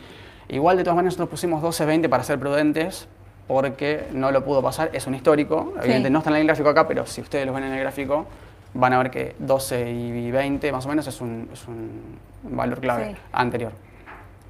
Igual 0.49 0.77
de 0.77 0.83
todas 0.83 0.95
maneras 0.95 1.13
nosotros 1.17 1.29
pusimos 1.29 1.63
12.20 1.63 2.07
para 2.09 2.23
ser 2.23 2.39
prudentes 2.39 3.07
porque 3.47 4.07
no 4.11 4.31
lo 4.31 4.43
pudo 4.43 4.61
pasar, 4.63 4.89
es 4.93 5.05
un 5.07 5.13
histórico, 5.15 5.73
evidentemente 5.77 6.09
no 6.09 6.19
está 6.19 6.31
en 6.31 6.37
el 6.37 6.47
gráfico 6.47 6.69
acá, 6.69 6.87
pero 6.87 7.05
si 7.05 7.21
ustedes 7.21 7.45
lo 7.45 7.53
ven 7.53 7.63
en 7.63 7.73
el 7.73 7.79
gráfico 7.79 8.25
van 8.73 8.93
a 8.93 8.97
ver 8.97 9.11
que 9.11 9.35
12 9.39 9.91
y 9.91 10.31
20 10.31 10.71
más 10.71 10.85
o 10.85 10.89
menos 10.89 11.07
es 11.07 11.21
un, 11.21 11.47
es 11.53 11.67
un 11.67 12.17
valor 12.43 12.79
clave 12.79 13.09
Sí. 13.11 13.15
anterior. 13.31 13.71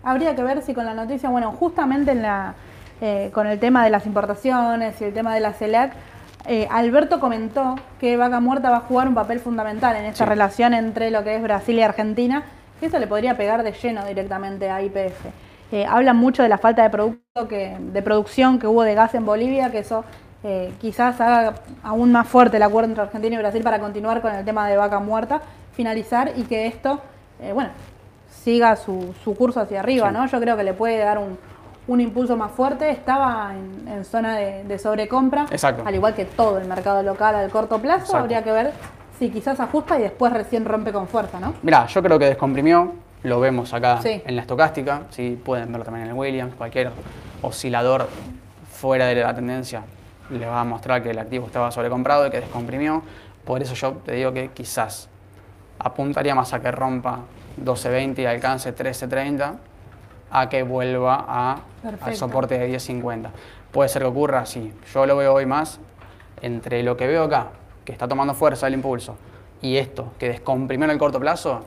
habría 0.03 0.35
que 0.35 0.43
ver 0.43 0.61
si 0.61 0.73
con 0.73 0.85
la 0.85 0.93
noticia, 0.93 1.29
bueno, 1.29 1.51
justamente 1.51 2.11
en 2.11 2.21
la, 2.21 2.53
eh, 3.01 3.29
con 3.33 3.47
el 3.47 3.59
tema 3.59 3.83
de 3.83 3.89
las 3.89 4.05
importaciones 4.05 4.99
y 5.01 5.03
el 5.03 5.13
tema 5.13 5.33
de 5.33 5.39
la 5.41 5.51
CELAC, 5.53 5.93
eh, 6.47 6.67
Alberto 6.71 7.19
comentó 7.19 7.75
que 7.99 8.15
Vaca 8.15 8.39
Muerta 8.39 8.69
va 8.69 8.77
a 8.77 8.81
jugar 8.81 9.07
un 9.07 9.15
papel 9.15 9.39
fundamental 9.39 9.95
en 9.95 10.05
esta 10.05 10.23
Sí. 10.25 10.29
relación 10.29 10.73
entre 10.75 11.09
lo 11.11 11.23
que 11.23 11.35
es 11.35 11.41
Brasil 11.41 11.75
y 11.77 11.81
Argentina, 11.81 12.43
que 12.79 12.85
eso 12.85 12.99
le 12.99 13.07
podría 13.07 13.35
pegar 13.35 13.63
de 13.63 13.71
lleno 13.73 14.05
directamente 14.05 14.69
a 14.69 14.81
IPF. 14.81 15.25
Eh, 15.75 15.85
hablan 15.85 16.15
mucho 16.15 16.41
de 16.41 16.47
la 16.47 16.57
falta 16.57 16.83
de 16.83 16.89
producto 16.89 17.49
que, 17.49 17.75
de 17.77 18.01
producción 18.01 18.59
que 18.59 18.65
hubo 18.65 18.83
de 18.83 18.95
gas 18.95 19.13
en 19.13 19.25
Bolivia, 19.25 19.71
que 19.71 19.79
eso 19.79 20.05
eh, 20.41 20.71
quizás 20.79 21.19
haga 21.19 21.55
aún 21.83 22.13
más 22.13 22.29
fuerte 22.29 22.55
el 22.55 22.63
acuerdo 22.63 22.87
entre 22.91 23.03
Argentina 23.03 23.35
y 23.35 23.39
Brasil 23.39 23.61
para 23.61 23.77
continuar 23.79 24.21
con 24.21 24.33
el 24.33 24.45
tema 24.45 24.69
de 24.69 24.77
vaca 24.77 24.99
muerta, 25.01 25.41
finalizar 25.73 26.31
y 26.37 26.43
que 26.43 26.67
esto, 26.67 27.01
eh, 27.41 27.51
bueno, 27.51 27.71
siga 28.29 28.77
su, 28.77 29.13
su 29.21 29.35
curso 29.35 29.59
hacia 29.59 29.81
arriba, 29.81 30.07
Sí. 30.07 30.13
¿no? 30.13 30.25
Yo 30.27 30.39
creo 30.39 30.55
que 30.55 30.63
le 30.63 30.71
puede 30.73 30.97
dar 30.99 31.17
un, 31.17 31.37
un 31.89 31.99
impulso 31.99 32.37
más 32.37 32.51
fuerte. 32.51 32.89
Estaba 32.89 33.51
en, 33.53 33.85
en 33.89 34.05
zona 34.05 34.37
de, 34.37 34.63
de 34.63 34.79
sobrecompra, 34.79 35.45
Exacto. 35.51 35.83
al 35.85 35.93
igual 35.93 36.13
que 36.15 36.23
todo 36.23 36.57
el 36.57 36.69
mercado 36.69 37.03
local 37.03 37.35
al 37.35 37.49
corto 37.49 37.79
plazo. 37.79 38.03
Exacto. 38.05 38.17
Habría 38.19 38.43
que 38.45 38.51
ver 38.53 38.71
si 39.19 39.29
quizás 39.29 39.59
ajusta 39.59 39.99
y 39.99 40.03
después 40.03 40.31
recién 40.31 40.63
rompe 40.63 40.93
con 40.93 41.09
fuerza, 41.09 41.37
¿no? 41.41 41.53
Mirá, 41.63 41.85
yo 41.87 42.01
creo 42.01 42.17
que 42.17 42.27
descomprimió, 42.27 42.93
lo 43.25 43.39
vemos 43.39 43.73
acá 43.73 44.01
Sí. 44.01 44.21
en 44.25 44.35
la 44.35 44.41
estocástica, 44.41 45.03
¿sí? 45.09 45.39
pueden 45.43 45.71
verlo 45.71 45.83
también 45.85 46.05
en 46.05 46.11
el 46.11 46.17
Williams, 46.17 46.55
cualquier 46.55 46.91
oscilador 47.41 48.07
fuera 48.71 49.07
de 49.07 49.15
la 49.15 49.33
tendencia 49.33 49.83
le 50.29 50.45
va 50.45 50.61
a 50.61 50.63
mostrar 50.63 51.03
que 51.03 51.11
el 51.11 51.19
activo 51.19 51.45
estaba 51.45 51.71
sobrecomprado 51.71 52.25
y 52.27 52.31
que 52.31 52.39
descomprimió. 52.41 53.03
Por 53.45 53.61
eso 53.61 53.75
yo 53.75 53.91
te 54.03 54.13
digo 54.13 54.33
que 54.33 54.49
quizás 54.49 55.07
apuntaría 55.77 56.33
más 56.33 56.51
a 56.53 56.59
que 56.61 56.71
rompa 56.71 57.19
12.20 57.63 58.19
y 58.19 58.25
alcance 58.25 58.75
13.30 58.75 59.53
a 60.31 60.49
que 60.49 60.63
vuelva 60.63 61.23
a, 61.27 61.57
al 62.01 62.15
soporte 62.15 62.57
de 62.57 62.69
10.50. 62.75 63.29
Puede 63.71 63.89
ser 63.89 64.01
que 64.01 64.07
ocurra, 64.07 64.45
sí. 64.47 64.73
Yo 64.93 65.05
lo 65.05 65.15
veo 65.15 65.33
hoy 65.33 65.45
más 65.45 65.79
entre 66.41 66.81
lo 66.81 66.97
que 66.97 67.05
veo 67.07 67.23
acá, 67.25 67.47
que 67.85 67.91
está 67.91 68.07
tomando 68.07 68.33
fuerza 68.33 68.65
el 68.67 68.73
impulso, 68.73 69.15
y 69.61 69.77
esto, 69.77 70.13
que 70.17 70.29
descomprimió 70.29 70.85
en 70.85 70.91
el 70.91 70.97
corto 70.97 71.19
plazo, 71.19 71.61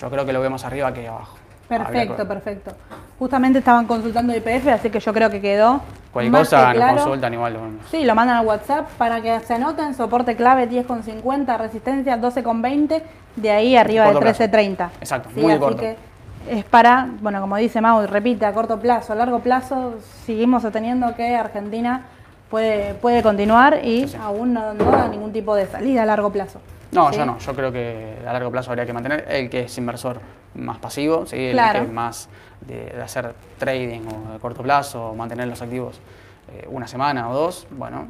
yo 0.00 0.10
creo 0.10 0.24
que 0.26 0.32
lo 0.32 0.40
vemos 0.40 0.64
arriba 0.64 0.92
que 0.92 1.06
abajo. 1.08 1.36
Habría 1.68 1.84
Perfecto, 1.88 2.16
que- 2.16 2.24
perfecto. 2.26 2.70
Justamente 3.18 3.58
estaban 3.58 3.86
consultando 3.86 4.34
IPF, 4.36 4.68
así 4.72 4.90
que 4.90 5.00
yo 5.00 5.12
creo 5.12 5.30
que 5.30 5.40
quedó. 5.40 5.80
Cualquier 6.12 6.32
cosa 6.38 6.72
que 6.72 6.78
nos 6.78 6.92
consultan 7.02 7.34
igual 7.34 7.52
lo. 7.54 7.60
Sí, 7.90 8.04
lo 8.04 8.14
mandan 8.14 8.36
al 8.38 8.46
WhatsApp 8.46 8.88
para 8.98 9.20
que 9.20 9.40
se 9.40 9.54
anoten, 9.54 9.94
soporte 9.94 10.36
clave 10.36 10.68
10,50, 10.68 11.56
resistencia 11.58 12.16
12,20, 12.20 13.02
de 13.36 13.50
ahí 13.50 13.76
arriba 13.76 14.04
de 14.04 14.12
corto 14.12 14.20
plazo. 14.20 14.44
13,30. 14.44 14.90
Exacto, 15.00 15.28
Sí, 15.34 15.40
muy 15.40 15.52
así 15.52 15.60
corto. 15.60 15.78
que 15.78 15.96
es 16.48 16.64
para, 16.64 17.08
bueno, 17.20 17.40
como 17.40 17.56
dice 17.56 17.80
Mau, 17.80 18.06
repite, 18.06 18.46
a 18.46 18.52
corto 18.52 18.78
plazo, 18.78 19.12
a 19.12 19.16
largo 19.16 19.40
plazo, 19.40 19.94
seguimos 20.24 20.62
sosteniendo 20.62 21.14
que 21.16 21.34
Argentina 21.34 22.02
puede, 22.50 22.94
puede 22.94 23.22
continuar 23.22 23.80
y 23.84 24.02
Sí, 24.02 24.08
sí. 24.08 24.16
aún 24.22 24.52
no, 24.54 24.72
no 24.72 24.90
da 24.92 25.08
ningún 25.08 25.32
tipo 25.32 25.54
de 25.56 25.66
salida 25.66 26.04
a 26.04 26.06
largo 26.06 26.30
plazo. 26.30 26.60
No, 26.92 27.10
¿Sí? 27.12 27.18
yo 27.18 27.26
no. 27.26 27.38
Yo 27.38 27.54
creo 27.54 27.72
que 27.72 28.16
a 28.26 28.32
largo 28.32 28.50
plazo 28.50 28.70
habría 28.70 28.86
que 28.86 28.92
mantener 28.92 29.24
el 29.28 29.50
que 29.50 29.60
es 29.62 29.78
inversor 29.78 30.20
más 30.54 30.78
pasivo, 30.78 31.26
¿sí? 31.26 31.36
el 31.46 31.52
Claro. 31.52 31.80
que 31.80 31.86
es 31.86 31.92
más 31.92 32.28
de, 32.60 32.86
de 32.86 33.02
hacer 33.02 33.34
trading 33.58 34.02
o 34.08 34.32
de 34.32 34.38
corto 34.38 34.62
plazo, 34.62 35.08
o 35.10 35.14
mantener 35.14 35.48
los 35.48 35.60
activos 35.60 36.00
eh, 36.52 36.66
una 36.70 36.86
semana 36.86 37.28
o 37.28 37.34
dos. 37.34 37.66
Bueno, 37.70 38.08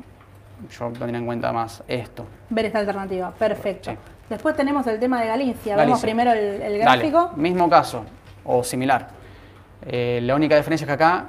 yo 0.70 0.90
tendría 0.92 1.18
en 1.18 1.26
cuenta 1.26 1.52
más 1.52 1.82
esto. 1.88 2.26
Ver 2.50 2.66
esta 2.66 2.78
alternativa, 2.78 3.30
perfecto. 3.32 3.90
Sí. 3.90 3.96
Después 4.28 4.56
tenemos 4.56 4.86
el 4.86 4.98
tema 5.00 5.20
de 5.20 5.28
Galicia. 5.28 5.76
Vemos 5.76 6.02
Galicia. 6.02 6.06
primero 6.06 6.32
el, 6.32 6.38
el 6.62 6.80
Dale, 6.84 7.08
gráfico. 7.10 7.30
mismo 7.36 7.68
caso 7.70 8.04
o 8.44 8.62
similar. 8.62 9.08
Eh, 9.86 10.20
la 10.22 10.34
única 10.34 10.56
diferencia 10.56 10.84
es 10.84 10.88
que 10.88 10.92
acá, 10.94 11.26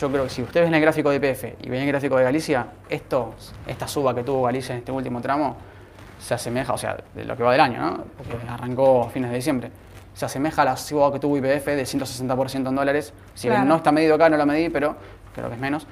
yo 0.00 0.10
creo 0.10 0.24
que 0.24 0.30
si 0.30 0.42
ustedes 0.42 0.66
ven 0.66 0.74
el 0.74 0.80
gráfico 0.80 1.10
de 1.10 1.16
IPF 1.16 1.44
y 1.64 1.68
ven 1.68 1.82
el 1.82 1.88
gráfico 1.88 2.16
de 2.16 2.24
Galicia, 2.24 2.66
esto, 2.88 3.34
esta 3.66 3.88
suba 3.88 4.14
que 4.14 4.22
tuvo 4.22 4.42
Galicia 4.44 4.72
en 4.74 4.80
este 4.80 4.92
último 4.92 5.20
tramo 5.20 5.56
se 6.18 6.34
asemeja, 6.34 6.72
o 6.72 6.78
sea, 6.78 6.96
de 7.14 7.24
lo 7.24 7.36
que 7.36 7.42
va 7.42 7.52
del 7.52 7.60
año, 7.60 7.80
¿no? 7.80 8.04
Porque 8.16 8.36
arrancó 8.48 9.04
a 9.04 9.10
fines 9.10 9.30
de 9.30 9.36
diciembre. 9.36 9.70
Se 10.14 10.24
asemeja 10.24 10.62
a 10.62 10.64
la 10.64 10.76
suba 10.76 11.12
que 11.12 11.20
tuvo 11.20 11.36
IPF 11.36 11.66
de 11.66 11.84
160% 11.84 12.68
en 12.68 12.74
dólares. 12.74 13.12
Si 13.34 13.46
bien 13.48 13.60
Claro. 13.60 13.68
no 13.68 13.76
está 13.76 13.92
medido 13.92 14.16
acá, 14.16 14.28
no 14.28 14.36
lo 14.36 14.46
medí, 14.46 14.68
pero 14.68 14.96
creo 15.34 15.48
que 15.48 15.54
es 15.54 15.60
menos. 15.60 15.86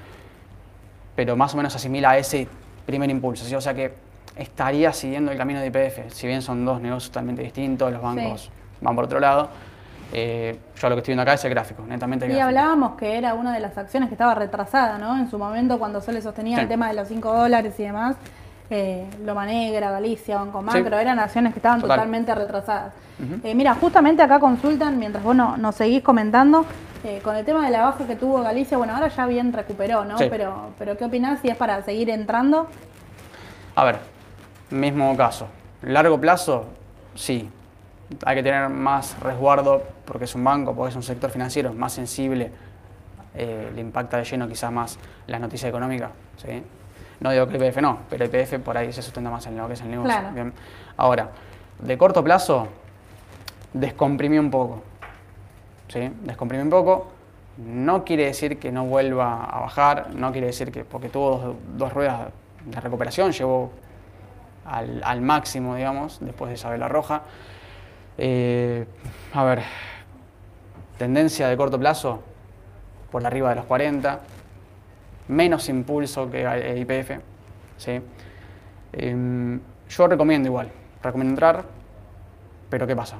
Pero 1.15 1.35
más 1.35 1.53
o 1.53 1.57
menos 1.57 1.73
asimila 1.75 2.11
a 2.11 2.17
ese 2.17 2.47
primer 2.85 3.09
impulso. 3.09 3.45
¿sí? 3.45 3.55
O 3.55 3.61
sea 3.61 3.73
que 3.73 3.93
estaría 4.35 4.91
siguiendo 4.93 5.31
el 5.31 5.37
camino 5.37 5.59
de 5.61 5.67
IPF. 5.67 6.11
Si 6.13 6.27
bien 6.27 6.41
son 6.41 6.65
dos 6.65 6.79
negocios 6.81 7.09
totalmente 7.11 7.41
distintos, 7.41 7.91
los 7.91 8.01
bancos 8.01 8.41
Sí. 8.43 8.49
van 8.81 8.95
por 8.95 9.05
otro 9.05 9.19
lado. 9.19 9.49
eh, 10.13 10.57
yo 10.79 10.87
lo 10.87 10.95
que 10.95 10.99
estoy 10.99 11.11
viendo 11.11 11.23
acá 11.23 11.33
es 11.33 11.43
el 11.43 11.49
gráfico, 11.49 11.83
netamente 11.85 12.23
el 12.23 12.31
Y 12.31 12.35
gráfico. 12.35 12.47
hablábamos 12.47 12.95
que 12.97 13.17
era 13.17 13.33
una 13.33 13.53
de 13.53 13.59
las 13.59 13.77
acciones 13.77 14.07
que 14.07 14.15
estaba 14.15 14.33
retrasada, 14.35 14.97
¿no? 14.97 15.17
En 15.17 15.29
su 15.29 15.37
momento, 15.37 15.77
cuando 15.79 15.99
se 15.99 16.13
le 16.13 16.21
sostenía 16.21 16.55
Sí. 16.55 16.61
el 16.63 16.69
tema 16.69 16.87
de 16.87 16.93
los 16.93 17.09
5 17.09 17.33
dólares 17.33 17.73
y 17.77 17.83
demás, 17.83 18.15
eh, 18.69 19.07
Loma 19.23 19.45
Negra, 19.45 19.91
Galicia, 19.91 20.37
Banco 20.37 20.59
Sí. 20.59 20.65
Macro, 20.65 20.97
eran 20.99 21.19
acciones 21.19 21.53
que 21.53 21.59
estaban 21.59 21.79
Total. 21.81 21.95
totalmente 21.97 22.33
retrasadas. 22.35 22.93
Eh, 23.43 23.55
mira, 23.55 23.73
justamente 23.75 24.21
acá 24.21 24.39
consultan, 24.39 24.99
mientras 24.99 25.23
vos 25.23 25.35
no- 25.35 25.57
nos 25.57 25.75
seguís 25.75 26.03
comentando, 26.03 26.65
eh, 27.03 27.19
con 27.23 27.35
el 27.35 27.43
tema 27.45 27.65
de 27.65 27.71
la 27.71 27.81
baja 27.83 28.05
que 28.05 28.15
tuvo 28.15 28.41
Galicia, 28.43 28.77
bueno, 28.77 28.93
ahora 28.93 29.07
ya 29.07 29.25
bien 29.25 29.53
recuperó, 29.53 30.05
¿no? 30.05 30.17
Sí. 30.17 30.27
Pero, 30.29 30.71
pero 30.77 30.97
¿qué 30.97 31.05
opinás 31.05 31.39
si 31.41 31.47
es 31.47 31.55
para 31.57 31.81
seguir 31.81 32.09
entrando? 32.09 32.67
A 33.75 33.83
ver, 33.85 33.99
mismo 34.69 35.15
caso. 35.17 35.47
Largo 35.81 36.19
plazo, 36.19 36.65
sí. 37.15 37.49
Hay 38.25 38.35
que 38.35 38.43
tener 38.43 38.69
más 38.69 39.19
resguardo 39.19 39.83
porque 40.05 40.25
es 40.25 40.35
un 40.35 40.43
banco, 40.43 40.73
porque 40.75 40.89
es 40.91 40.95
un 40.95 41.03
sector 41.03 41.29
financiero 41.29 41.73
más 41.73 41.93
sensible. 41.93 42.51
eh, 43.39 43.71
le 43.75 43.81
impacta 43.81 44.17
de 44.17 44.23
lleno 44.23 44.47
quizás 44.47 44.71
más 44.71 44.97
la 45.27 45.37
noticia 45.37 45.69
económica. 45.69 46.09
¿sí? 46.37 46.63
No 47.19 47.31
digo 47.31 47.47
que 47.47 47.57
IPF 47.57 47.77
no, 47.81 47.99
pero 48.09 48.25
IPF 48.25 48.59
por 48.59 48.77
ahí 48.77 48.93
se 48.93 49.01
sustenta 49.01 49.29
más 49.29 49.45
en 49.47 49.57
lo 49.57 49.67
que 49.67 49.73
es 49.73 49.81
el 49.81 49.89
negocio. 49.89 50.11
Claro. 50.11 50.33
Bien. 50.33 50.53
Ahora, 50.97 51.29
de 51.79 51.97
corto 51.97 52.23
plazo, 52.23 52.67
descomprimí 53.73 54.37
un 54.37 54.51
poco. 54.51 54.83
¿sí? 55.87 56.11
Descomprimí 56.23 56.63
un 56.63 56.69
poco. 56.69 57.07
No 57.57 58.05
quiere 58.05 58.25
decir 58.25 58.59
que 58.59 58.71
no 58.71 58.85
vuelva 58.85 59.43
a 59.45 59.61
bajar, 59.61 60.13
no 60.13 60.31
quiere 60.31 60.47
decir 60.47 60.71
que 60.71 60.83
porque 60.83 61.09
tuvo 61.09 61.37
dos, 61.37 61.55
dos 61.75 61.93
ruedas 61.93 62.29
de 62.65 62.79
recuperación, 62.79 63.31
llegó 63.31 63.71
al, 64.65 65.01
al 65.03 65.21
máximo, 65.21 65.75
digamos, 65.75 66.19
después 66.21 66.49
de 66.49 66.55
esa 66.55 66.69
vela 66.69 66.87
roja. 66.87 67.23
Eh, 68.19 68.85
a 69.33 69.43
ver, 69.43 69.63
tendencia 70.97 71.47
de 71.47 71.57
corto 71.57 71.79
plazo 71.79 72.21
por 73.11 73.25
arriba 73.25 73.49
de 73.49 73.55
los 73.55 73.65
40, 73.65 74.19
menos 75.27 75.67
impulso 75.69 76.29
que 76.29 76.43
el 76.43 76.77
IPF. 76.79 77.19
¿sí? 77.77 77.99
Em, 78.93 79.59
yo 79.89 80.07
recomiendo 80.07 80.47
igual, 80.47 80.69
recomiendo 81.01 81.31
entrar, 81.31 81.63
pero 82.69 82.87
¿qué 82.87 82.95
pasa? 82.95 83.17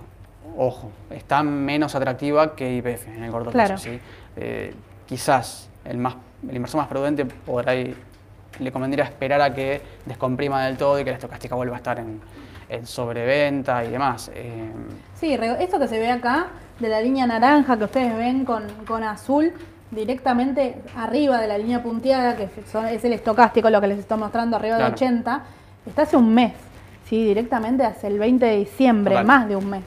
Ojo, 0.58 0.92
está 1.12 1.44
menos 1.44 1.94
atractiva 1.96 2.56
que 2.56 2.76
IPF 2.78 3.08
en 3.10 3.24
el 3.24 3.32
corto 3.32 3.52
Claro. 3.52 3.70
plazo. 3.70 3.84
¿sí? 3.84 4.00
Eh, 4.36 4.74
quizás 5.06 5.70
el, 5.86 5.98
más, 5.98 6.16
el 6.50 6.56
inversor 6.56 6.80
más 6.82 6.88
prudente 6.88 7.26
por 7.26 7.68
ahí 7.70 7.96
le 8.60 8.72
convendría 8.72 9.04
esperar 9.04 9.42
a 9.42 9.54
que 9.54 9.82
descomprima 10.06 10.66
del 10.66 10.78
todo 10.78 11.00
y 11.00 11.04
que 11.04 11.12
la 11.12 11.18
estocástica 11.18 11.56
vuelva 11.56 11.76
a 11.76 11.78
estar 11.78 12.00
en, 12.00 12.20
en 12.70 12.86
sobreventa 12.88 13.84
y 13.86 13.90
demás. 13.92 14.32
Em, 14.34 14.72
Sí, 15.14 15.34
esto 15.60 15.80
que 15.80 15.88
se 15.88 16.00
ve 16.00 16.10
acá, 16.10 16.48
de 16.80 16.90
la 16.90 17.02
línea 17.02 17.28
naranja 17.28 17.78
que 17.78 17.84
ustedes 17.84 18.16
ven 18.18 18.46
con, 18.46 18.64
con 18.88 19.04
azul, 19.04 19.54
directamente 19.92 20.82
arriba 20.96 21.40
de 21.40 21.48
la 21.48 21.58
línea 21.58 21.82
punteada, 21.82 22.36
que 22.36 22.50
es 22.92 23.06
el 23.06 23.14
estocástico, 23.14 23.70
lo 23.70 23.80
que 23.82 23.88
les 23.88 24.00
estoy 24.00 24.18
mostrando, 24.18 24.58
arriba 24.58 24.78
Claro. 24.78 24.90
de 24.92 24.96
80, 24.96 25.44
está 25.86 26.02
hace 26.02 26.18
un 26.18 26.34
mes, 26.34 26.54
¿sí? 27.06 27.24
directamente 27.24 27.84
hace 27.84 28.08
el 28.08 28.20
20 28.20 28.46
de 28.46 28.58
diciembre, 28.58 29.14
Total. 29.14 29.26
más 29.26 29.48
de 29.48 29.56
un 29.56 29.70
mes, 29.70 29.84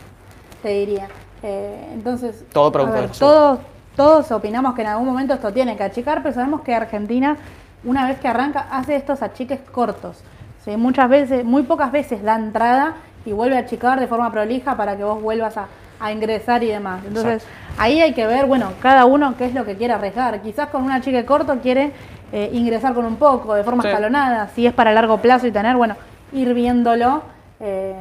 te 0.63 0.69
diría. 0.71 1.09
Eh, 1.43 1.91
entonces, 1.95 2.45
Todo 2.53 2.71
ver, 2.87 3.11
todos, 3.11 3.61
todos 3.97 4.31
opinamos 4.33 4.75
que 4.75 4.83
en 4.83 4.89
algún 4.89 5.07
momento 5.07 5.35
esto 5.35 5.53
tiene 5.53 5.77
que 5.77 5.85
achicar, 5.85 6.23
pero 6.23 6.35
sabemos 6.35 6.63
que 6.63 6.75
Argentina, 6.75 7.37
una 7.85 8.07
vez 8.07 8.19
que 8.21 8.29
arranca, 8.29 8.67
hace 8.71 8.97
estos 8.97 9.23
achiques 9.23 9.61
cortos. 9.73 10.23
¿sí? 10.65 10.77
Muchas 10.77 11.09
veces, 11.09 11.45
muy 11.45 11.63
pocas 11.63 11.93
veces 11.93 12.23
da 12.23 12.37
entrada 12.37 12.95
y 13.25 13.33
vuelve 13.33 13.57
a 13.57 13.61
achicar 13.61 14.01
de 14.01 14.07
forma 14.07 14.31
prolija 14.31 14.77
para 14.77 14.97
que 14.97 15.05
vos 15.05 15.21
vuelvas 15.21 15.57
a, 15.57 15.67
a 16.01 16.11
ingresar 16.13 16.63
y 16.63 16.69
demás. 16.69 17.03
Entonces, 17.07 17.45
ahí 17.79 18.01
hay 18.01 18.15
que 18.15 18.27
ver, 18.27 18.47
bueno, 18.47 18.73
cada 18.81 19.05
uno 19.05 19.35
qué 19.37 19.45
es 19.47 19.55
lo 19.55 19.65
que 19.65 19.77
quiere 19.77 19.93
arriesgar. 19.95 20.41
Quizás 20.43 20.69
con 20.71 20.83
un 20.83 20.91
achique 20.91 21.25
corto 21.25 21.59
quiere 21.61 21.93
eh, 22.33 22.49
ingresar 22.53 22.95
con 22.95 23.05
un 23.05 23.17
poco, 23.17 23.55
de 23.55 23.65
forma 23.65 23.83
Sí. 23.83 23.89
escalonada. 23.89 24.49
Si 24.55 24.67
es 24.67 24.73
para 24.73 24.93
largo 24.93 25.19
plazo 25.19 25.47
y 25.47 25.53
tener, 25.53 25.77
bueno, 25.77 25.97
ir 26.33 26.55
viéndolo. 26.55 27.23
eh, 27.61 27.95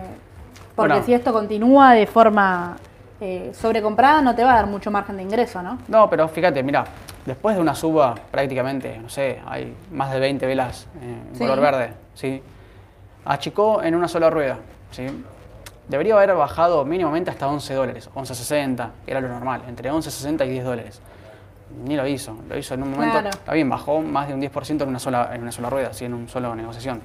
porque 0.76 0.94
Bueno. 0.94 1.06
si 1.06 1.14
esto 1.14 1.34
continúa 1.34 1.92
de 1.94 2.08
forma 2.08 2.78
eh, 3.20 3.52
sobrecomprada, 3.54 4.22
no 4.22 4.34
te 4.34 4.46
va 4.46 4.54
a 4.54 4.56
dar 4.56 4.68
mucho 4.68 4.90
margen 4.92 5.18
de 5.18 5.24
ingreso, 5.24 5.62
¿no? 5.62 5.78
No, 5.90 6.10
pero 6.10 6.30
fíjate, 6.30 6.64
mira, 6.64 6.86
después 7.26 7.58
de 7.58 7.62
una 7.62 7.76
suba 7.76 8.16
prácticamente, 8.32 8.98
no 8.98 9.10
sé, 9.10 9.42
hay 9.46 9.76
más 9.92 10.12
de 10.14 10.22
20 10.22 10.46
velas 10.46 10.88
en 11.04 11.36
Sí. 11.36 11.40
color 11.40 11.60
verde, 11.60 11.90
¿sí? 12.14 12.42
Achicó 13.26 13.84
en 13.84 13.96
una 13.96 14.08
sola 14.08 14.30
rueda, 14.30 14.58
¿sí? 14.92 15.08
Debería 15.90 16.14
haber 16.16 16.34
bajado 16.36 16.86
mínimamente 16.86 17.30
hasta 17.32 17.48
11 17.48 17.74
dólares, 17.74 18.10
11.60, 18.16 18.90
era 19.06 19.20
lo 19.20 19.28
normal, 19.28 19.64
entre 19.68 19.92
11.60 19.92 20.46
y 20.46 20.50
10 20.52 20.64
dólares. 20.64 21.02
Ni 21.86 21.96
lo 21.96 22.08
hizo, 22.08 22.36
lo 22.48 22.58
hizo 22.58 22.74
en 22.76 22.84
un 22.84 22.92
momento, 22.92 23.14
Claro. 23.20 23.30
está 23.30 23.54
bien, 23.54 23.70
bajó 23.70 24.02
más 24.02 24.28
de 24.28 24.34
un 24.34 24.40
10% 24.42 24.82
en 24.84 24.90
una 24.90 25.00
sola, 25.00 25.32
en 25.34 25.42
una 25.42 25.52
sola 25.52 25.70
rueda, 25.70 25.90
así 25.90 26.06
en 26.06 26.14
una 26.14 26.28
sola 26.30 26.56
negociación. 26.56 27.02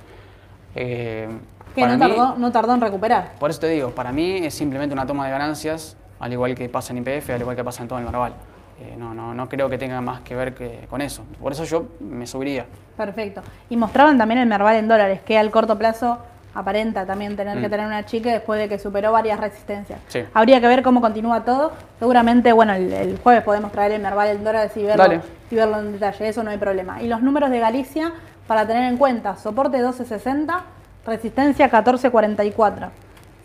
Eh, 0.74 1.28
Que 1.74 1.86
no 1.86 1.94
mí- 1.94 1.98
tardó, 1.98 2.36
no 2.36 2.52
tardó 2.52 2.74
en 2.74 2.80
recuperar. 2.80 3.32
por 3.38 3.50
eso 3.50 3.60
te 3.60 3.68
digo, 3.68 3.90
para 3.90 4.12
mí 4.12 4.36
es 4.38 4.54
simplemente 4.54 4.92
una 4.92 5.06
toma 5.06 5.24
de 5.26 5.32
ganancias, 5.32 5.96
al 6.20 6.32
igual 6.32 6.54
que 6.54 6.68
pasa 6.68 6.92
en 6.92 6.98
IPF, 6.98 7.30
al 7.34 7.40
igual 7.40 7.56
que 7.56 7.64
pasa 7.64 7.82
en 7.82 7.88
todo 7.88 7.98
el 7.98 8.04
Marval. 8.04 8.32
Eh, 8.80 8.96
no, 8.98 9.14
no, 9.14 9.34
no 9.34 9.48
creo 9.48 9.68
que 9.68 9.78
tenga 9.78 10.00
más 10.00 10.20
que 10.22 10.34
ver 10.34 10.52
que 10.54 10.86
con 10.90 11.00
eso. 11.00 11.24
Por 11.40 11.52
eso 11.52 11.64
yo 11.64 11.86
me 12.00 12.26
subiría. 12.26 12.66
Perfecto. 12.96 13.40
Y 13.70 13.76
mostraban 13.76 14.18
también 14.18 14.40
el 14.40 14.46
Merval 14.48 14.76
en 14.76 14.88
dólares, 14.88 15.20
que 15.24 15.38
al 15.38 15.50
corto 15.50 15.78
plazo 15.78 16.18
aparenta 16.54 17.04
también 17.04 17.36
tener 17.36 17.60
que 17.60 17.66
Mm. 17.66 17.70
tener 17.70 17.86
una 17.86 18.04
chica 18.06 18.30
después 18.30 18.58
de 18.60 18.68
que 18.68 18.78
superó 18.78 19.10
varias 19.12 19.40
resistencias. 19.40 19.98
Sí. 20.08 20.24
Habría 20.34 20.60
que 20.60 20.68
ver 20.68 20.82
cómo 20.82 21.00
continúa 21.00 21.44
todo. 21.44 21.72
Seguramente, 21.98 22.52
bueno, 22.52 22.72
el, 22.74 22.92
el 22.92 23.18
jueves 23.18 23.42
podemos 23.42 23.72
traer 23.72 23.92
el 23.92 24.02
Merval 24.02 24.28
en 24.28 24.44
dólares 24.44 24.72
y 24.76 24.84
verlo, 24.84 25.20
y 25.50 25.54
verlo 25.54 25.78
en 25.80 25.92
detalle, 25.92 26.28
eso 26.28 26.42
no 26.42 26.50
hay 26.50 26.58
problema. 26.58 27.02
Y 27.02 27.08
los 27.08 27.20
números 27.22 27.50
de 27.50 27.58
Galicia, 27.58 28.12
para 28.46 28.66
tener 28.66 28.84
en 28.84 28.96
cuenta, 28.98 29.36
soporte 29.36 29.78
1260, 29.78 30.62
resistencia 31.06 31.66
1444. 31.66 32.90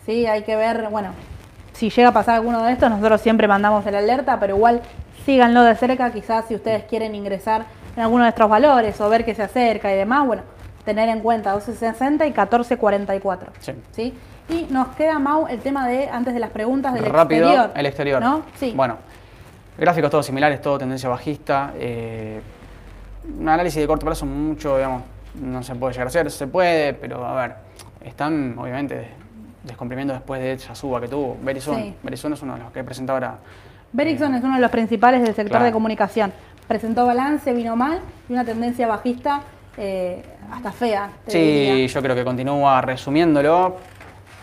Sí, 0.06 0.26
hay 0.26 0.42
que 0.42 0.56
ver, 0.56 0.88
bueno, 0.90 1.10
si 1.72 1.90
llega 1.90 2.08
a 2.08 2.12
pasar 2.12 2.36
alguno 2.36 2.62
de 2.62 2.72
estos, 2.72 2.90
nosotros 2.90 3.20
siempre 3.20 3.48
mandamos 3.48 3.86
el 3.86 3.94
alerta, 3.94 4.38
pero 4.38 4.56
igual 4.56 4.80
síganlo 5.24 5.62
de 5.62 5.74
cerca, 5.74 6.10
quizás 6.10 6.44
si 6.46 6.54
ustedes 6.54 6.84
quieren 6.84 7.14
ingresar 7.14 7.64
en 7.96 8.02
alguno 8.02 8.22
de 8.22 8.28
nuestros 8.28 8.48
valores 8.48 9.00
o 9.00 9.08
ver 9.08 9.24
que 9.24 9.34
se 9.34 9.42
acerca 9.42 9.92
y 9.92 9.96
demás, 9.96 10.26
bueno, 10.26 10.42
tener 10.94 11.08
en 11.08 11.20
cuenta 11.20 11.50
1260 11.54 12.24
y 12.26 12.30
1444. 12.30 13.52
Sí. 13.60 13.72
¿sí? 13.92 14.14
Y 14.48 14.66
nos 14.72 14.88
queda, 14.96 15.18
Mau, 15.18 15.46
el 15.46 15.60
tema 15.60 15.86
de, 15.86 16.08
antes 16.08 16.34
de 16.34 16.40
las 16.40 16.50
preguntas 16.50 16.92
del 16.94 17.04
Rápido, 17.04 17.46
exterior. 17.48 17.70
el 17.74 17.86
exterior. 17.86 18.20
¿No? 18.22 18.42
Sí. 18.58 18.72
Bueno, 18.74 18.96
gráficos 19.78 20.10
todos 20.10 20.26
similares, 20.26 20.60
todo 20.60 20.78
tendencia 20.78 21.08
bajista. 21.08 21.72
eh, 21.76 22.40
un 23.38 23.48
análisis 23.48 23.80
de 23.80 23.86
corto 23.86 24.06
plazo 24.06 24.26
mucho, 24.26 24.76
digamos, 24.76 25.02
no 25.40 25.62
se 25.62 25.74
puede 25.74 25.92
llegar 25.92 26.06
a 26.06 26.08
hacer. 26.08 26.30
Se 26.30 26.46
puede, 26.46 26.94
pero 26.94 27.24
a 27.24 27.34
ver, 27.40 27.54
están 28.04 28.58
obviamente 28.58 29.08
descomprimiendo 29.62 30.14
después 30.14 30.40
de 30.40 30.54
esa 30.54 30.74
suba 30.74 31.00
que 31.00 31.06
tuvo. 31.08 31.36
Verizon, 31.42 31.76
Sí. 31.76 31.94
Verizon 32.02 32.32
es 32.32 32.42
uno 32.42 32.54
de 32.54 32.60
los 32.60 32.72
que 32.72 32.82
presenta 32.82 33.12
ahora. 33.12 33.36
Berickson 33.92 34.34
es 34.36 34.42
uno 34.44 34.54
de 34.54 34.60
los 34.60 34.70
principales 34.70 35.20
del 35.22 35.34
sector 35.34 35.50
Claro. 35.50 35.64
de 35.66 35.72
comunicación. 35.72 36.32
Presentó 36.66 37.04
balance, 37.06 37.52
vino 37.52 37.76
mal 37.76 38.00
y 38.28 38.32
una 38.32 38.44
tendencia 38.44 38.86
bajista 38.86 39.42
eh, 39.80 40.22
hasta 40.52 40.70
fea. 40.72 41.10
te 41.24 41.30
Sí, 41.32 41.38
diría. 41.38 41.86
yo 41.86 42.02
creo 42.02 42.14
que 42.14 42.24
continúa 42.24 42.80
resumiéndolo. 42.82 43.76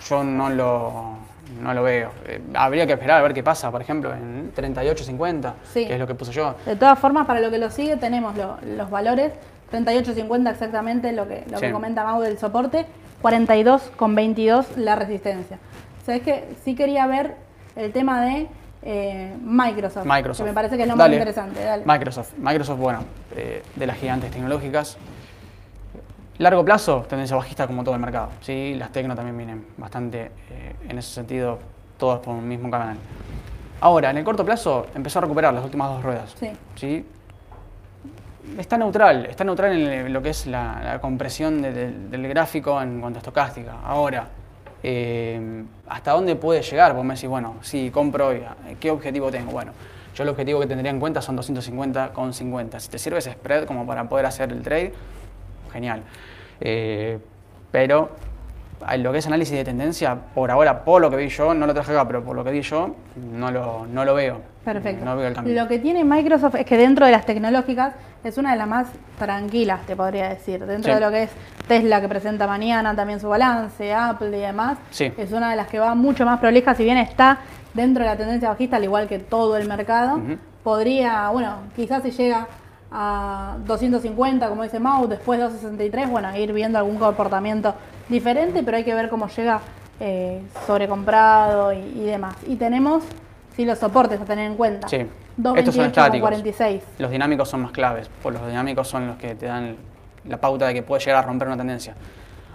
Yo 0.09 0.23
no 0.23 0.49
lo, 0.49 1.17
no 1.61 1.73
lo 1.73 1.83
veo. 1.83 2.09
Eh, 2.25 2.41
habría 2.55 2.87
que 2.87 2.93
esperar 2.93 3.19
a 3.19 3.21
ver 3.23 3.33
qué 3.33 3.43
pasa, 3.43 3.69
por 3.71 3.81
ejemplo, 3.81 4.13
en 4.13 4.51
38.50, 4.55 5.53
Sí. 5.73 5.85
que 5.85 5.93
es 5.93 5.99
lo 5.99 6.07
que 6.07 6.15
puse 6.15 6.31
yo. 6.31 6.55
De 6.65 6.75
todas 6.75 6.97
formas, 6.97 7.27
para 7.27 7.39
lo 7.39 7.51
que 7.51 7.57
lo 7.59 7.69
sigue, 7.69 7.97
tenemos 7.97 8.35
lo- 8.35 8.57
los 8.75 8.89
valores 8.89 9.31
38.50 9.71 10.49
exactamente 10.51 11.11
lo 11.11 11.27
que, 11.27 11.43
lo 11.51 11.59
que 11.59 11.71
comenta 11.71 12.03
Mau 12.03 12.21
del 12.21 12.37
soporte, 12.39 12.85
42,22 13.21 14.65
la 14.77 14.95
resistencia. 14.95 15.57
Sabes 16.05 16.21
que 16.21 16.45
sí 16.63 16.73
quería 16.75 17.05
ver 17.07 17.35
el 17.75 17.91
tema 17.91 18.21
de 18.21 18.47
eh, 18.83 19.35
Microsoft, 19.41 20.05
Microsoft. 20.05 20.45
que 20.45 20.49
me 20.51 20.53
parece 20.55 20.77
que 20.77 20.83
es 20.83 20.87
lo 20.87 20.95
Dale. 20.95 21.17
más 21.17 21.27
interesante. 21.27 21.61
Dale. 21.63 21.83
Microsoft. 21.85 22.33
Microsoft, 22.37 22.79
bueno, 22.79 22.99
eh, 23.35 23.61
de 23.75 23.87
las 23.87 23.97
gigantes 23.97 24.31
tecnológicas. 24.31 24.97
Largo 26.39 26.63
plazo, 26.63 27.03
tendencia 27.09 27.35
bajista 27.35 27.65
como 27.65 27.83
todo 27.83 27.95
el 27.95 28.01
mercado. 28.01 28.29
¿sí? 28.41 28.75
Las 28.77 28.91
tecno 28.91 29.15
también 29.15 29.37
vienen 29.37 29.65
bastante, 29.77 30.31
eh, 30.51 30.75
en 30.87 30.97
ese 30.97 31.09
sentido, 31.13 31.57
todas 31.97 32.19
por 32.19 32.35
un 32.35 32.47
mismo 32.47 32.69
canal. 32.69 32.95
Ahora, 33.81 34.11
en 34.11 34.17
el 34.17 34.23
corto 34.23 34.45
plazo, 34.45 34.87
empezó 34.95 35.19
a 35.19 35.23
recuperar 35.23 35.53
las 35.53 35.63
últimas 35.63 35.89
dos 35.89 36.03
ruedas. 36.03 36.35
Sí. 36.39 36.51
¿sí? 36.75 37.05
Está 38.57 38.77
neutral, 38.77 39.25
está 39.25 39.43
neutral 39.43 39.71
en 39.75 40.13
lo 40.13 40.21
que 40.21 40.29
es 40.29 40.45
la, 40.47 40.79
la 40.83 41.01
compresión 41.01 41.61
de- 41.61 41.73
de- 41.73 41.91
del 41.91 42.27
gráfico 42.27 42.81
en 42.81 43.01
cuanto 43.01 43.17
a 43.17 43.21
estocástica. 43.21 43.73
Ahora, 43.83 44.27
eh, 44.83 45.63
¿hasta 45.89 46.11
dónde 46.11 46.35
puede 46.35 46.61
llegar? 46.61 46.93
Vos 46.93 47.03
me 47.03 47.15
decís, 47.15 47.27
bueno, 47.29 47.55
sí, 47.61 47.89
compro 47.91 48.27
hoy, 48.27 48.43
¿qué 48.79 48.89
objetivo 48.91 49.31
tengo? 49.31 49.51
Bueno, 49.51 49.71
yo 50.15 50.23
el 50.23 50.29
objetivo 50.29 50.59
que 50.59 50.67
tendría 50.67 50.91
en 50.91 50.99
cuenta 50.99 51.21
son 51.21 51.35
250 51.35 52.13
con 52.13 52.33
50. 52.33 52.79
Si 52.79 52.89
te 52.89 52.97
sirve 52.99 53.17
ese 53.19 53.31
spread 53.33 53.65
como 53.65 53.85
para 53.85 54.07
poder 54.07 54.25
hacer 54.27 54.51
el 54.51 54.61
trade, 54.61 54.93
genial. 55.67 56.03
Eh, 56.59 57.19
pero 57.71 58.09
lo 58.97 59.11
que 59.11 59.17
es 59.17 59.27
análisis 59.27 59.55
de 59.55 59.63
tendencia, 59.63 60.15
por 60.35 60.51
ahora, 60.51 60.83
por 60.83 61.01
lo 61.01 61.09
que 61.09 61.17
vi 61.17 61.29
yo, 61.29 61.53
no 61.53 61.65
lo 61.65 61.73
traje 61.73 61.91
acá, 61.91 62.05
pero 62.07 62.23
por 62.23 62.35
lo 62.35 62.43
que 62.43 62.51
vi 62.51 62.61
yo, 62.61 62.95
no 63.33 63.51
lo, 63.51 63.85
no 63.87 64.05
lo 64.05 64.13
veo. 64.13 64.41
Perfecto. 64.63 65.03
No 65.05 65.15
veo 65.15 65.27
el 65.27 65.33
cambio. 65.33 65.53
Lo 65.61 65.67
que 65.67 65.79
tiene 65.79 66.03
Microsoft 66.03 66.55
es 66.55 66.65
que 66.65 66.77
dentro 66.77 67.05
de 67.05 67.11
las 67.11 67.25
tecnológicas 67.25 67.93
es 68.23 68.37
una 68.37 68.51
de 68.51 68.57
las 68.57 68.67
más 68.67 68.87
tranquilas, 69.17 69.81
te 69.85 69.95
podría 69.95 70.29
decir. 70.29 70.65
Dentro 70.65 70.91
Sí. 70.93 70.99
de 70.99 71.05
lo 71.05 71.11
que 71.11 71.23
es 71.23 71.29
Tesla, 71.67 72.01
que 72.01 72.07
presenta 72.09 72.45
mañana 72.47 72.95
también 72.95 73.19
su 73.19 73.29
balance, 73.29 73.93
Apple 73.93 74.37
y 74.37 74.41
demás, 74.41 74.77
Sí. 74.89 75.11
es 75.17 75.31
una 75.31 75.49
de 75.51 75.55
las 75.55 75.67
que 75.67 75.79
va 75.79 75.95
mucho 75.95 76.25
más 76.25 76.39
prolija, 76.39 76.75
si 76.75 76.83
bien 76.83 76.97
está 76.97 77.39
dentro 77.73 78.03
de 78.03 78.09
la 78.09 78.17
tendencia 78.17 78.49
bajista, 78.49 78.75
al 78.77 78.83
igual 78.83 79.07
que 79.07 79.19
todo 79.19 79.55
el 79.57 79.67
mercado. 79.67 80.19
Podría, 80.63 81.29
bueno, 81.29 81.55
quizás 81.75 82.03
si 82.03 82.11
llega 82.11 82.47
a 82.91 83.57
250, 83.65 84.49
como 84.49 84.63
dice 84.63 84.79
Mau, 84.79 85.07
después 85.07 85.39
263, 85.39 86.09
bueno, 86.09 86.35
ir 86.35 86.53
viendo 86.53 86.77
algún 86.77 86.97
comportamiento 86.97 87.73
diferente, 88.09 88.63
pero 88.63 88.77
hay 88.77 88.83
que 88.83 88.93
ver 88.93 89.09
cómo 89.09 89.27
llega 89.27 89.61
eh, 89.99 90.41
sobrecomprado 90.65 91.73
y, 91.73 91.77
y 91.77 92.03
demás. 92.03 92.35
Y 92.47 92.55
tenemos, 92.55 93.03
sí, 93.55 93.65
los 93.65 93.77
soportes 93.77 94.21
a 94.21 94.25
tener 94.25 94.45
en 94.49 94.55
cuenta. 94.55 94.87
Sí. 94.87 94.97
Estos 94.97 95.75
son 95.75 95.85
228 95.85 95.87
estáticos. 95.87 96.21
46. 96.21 96.83
Los 96.99 97.11
dinámicos 97.11 97.49
son 97.49 97.61
más 97.61 97.71
claves, 97.71 98.09
pues 98.23 98.33
los 98.33 98.47
dinámicos 98.47 98.87
son 98.87 99.07
los 99.07 99.17
que 99.17 99.35
te 99.35 99.45
dan 99.45 99.75
la 100.25 100.37
pauta 100.37 100.67
de 100.67 100.73
que 100.73 100.83
puede 100.83 101.03
llegar 101.03 101.23
a 101.23 101.27
romper 101.27 101.47
una 101.47 101.57
tendencia. 101.57 101.93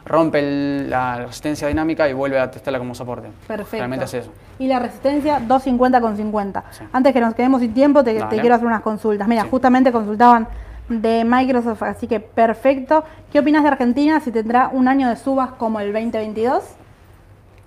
Rompe 0.04 0.40
el- 0.40 0.90
la 0.90 1.16
resistencia 1.16 1.68
dinámica 1.68 2.08
y 2.08 2.12
vuelve 2.12 2.38
a 2.40 2.50
testarla 2.50 2.78
como 2.78 2.94
soporte. 2.94 3.28
Perfecto. 3.46 3.76
Realmente 3.76 4.04
es 4.06 4.14
eso. 4.14 4.32
Y 4.58 4.66
la 4.66 4.78
resistencia 4.80 5.34
250 5.38 6.00
con 6.00 6.16
50. 6.16 6.64
Sí. 6.70 6.84
Antes 6.92 7.12
que 7.12 7.20
nos 7.20 7.34
quedemos 7.34 7.60
sin 7.60 7.72
tiempo, 7.72 8.02
te, 8.02 8.16
quiero 8.30 8.54
hacer 8.54 8.66
unas 8.66 8.80
consultas. 8.82 9.28
Mira, 9.28 9.42
Sí. 9.42 9.48
justamente 9.50 9.92
consultaban 9.92 10.48
de 10.88 11.24
Microsoft, 11.24 11.82
así 11.84 12.06
que 12.08 12.18
perfecto. 12.20 13.04
¿Qué 13.32 13.38
opinas 13.38 13.62
de 13.62 13.68
Argentina 13.68 14.18
si 14.20 14.32
tendrá 14.32 14.68
un 14.72 14.88
año 14.88 15.08
de 15.08 15.16
subas 15.16 15.50
como 15.52 15.78
el 15.80 15.92
2022? 15.92 16.64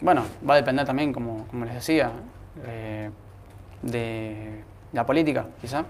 Bueno, 0.01 0.23
va 0.47 0.55
a 0.55 0.57
depender 0.57 0.85
también, 0.85 1.13
como, 1.13 1.45
como 1.47 1.63
les 1.65 1.75
decía, 1.75 2.11
eh, 2.65 3.09
de 3.81 4.61
la 4.91 5.05
política, 5.05 5.45
quizá. 5.61 5.83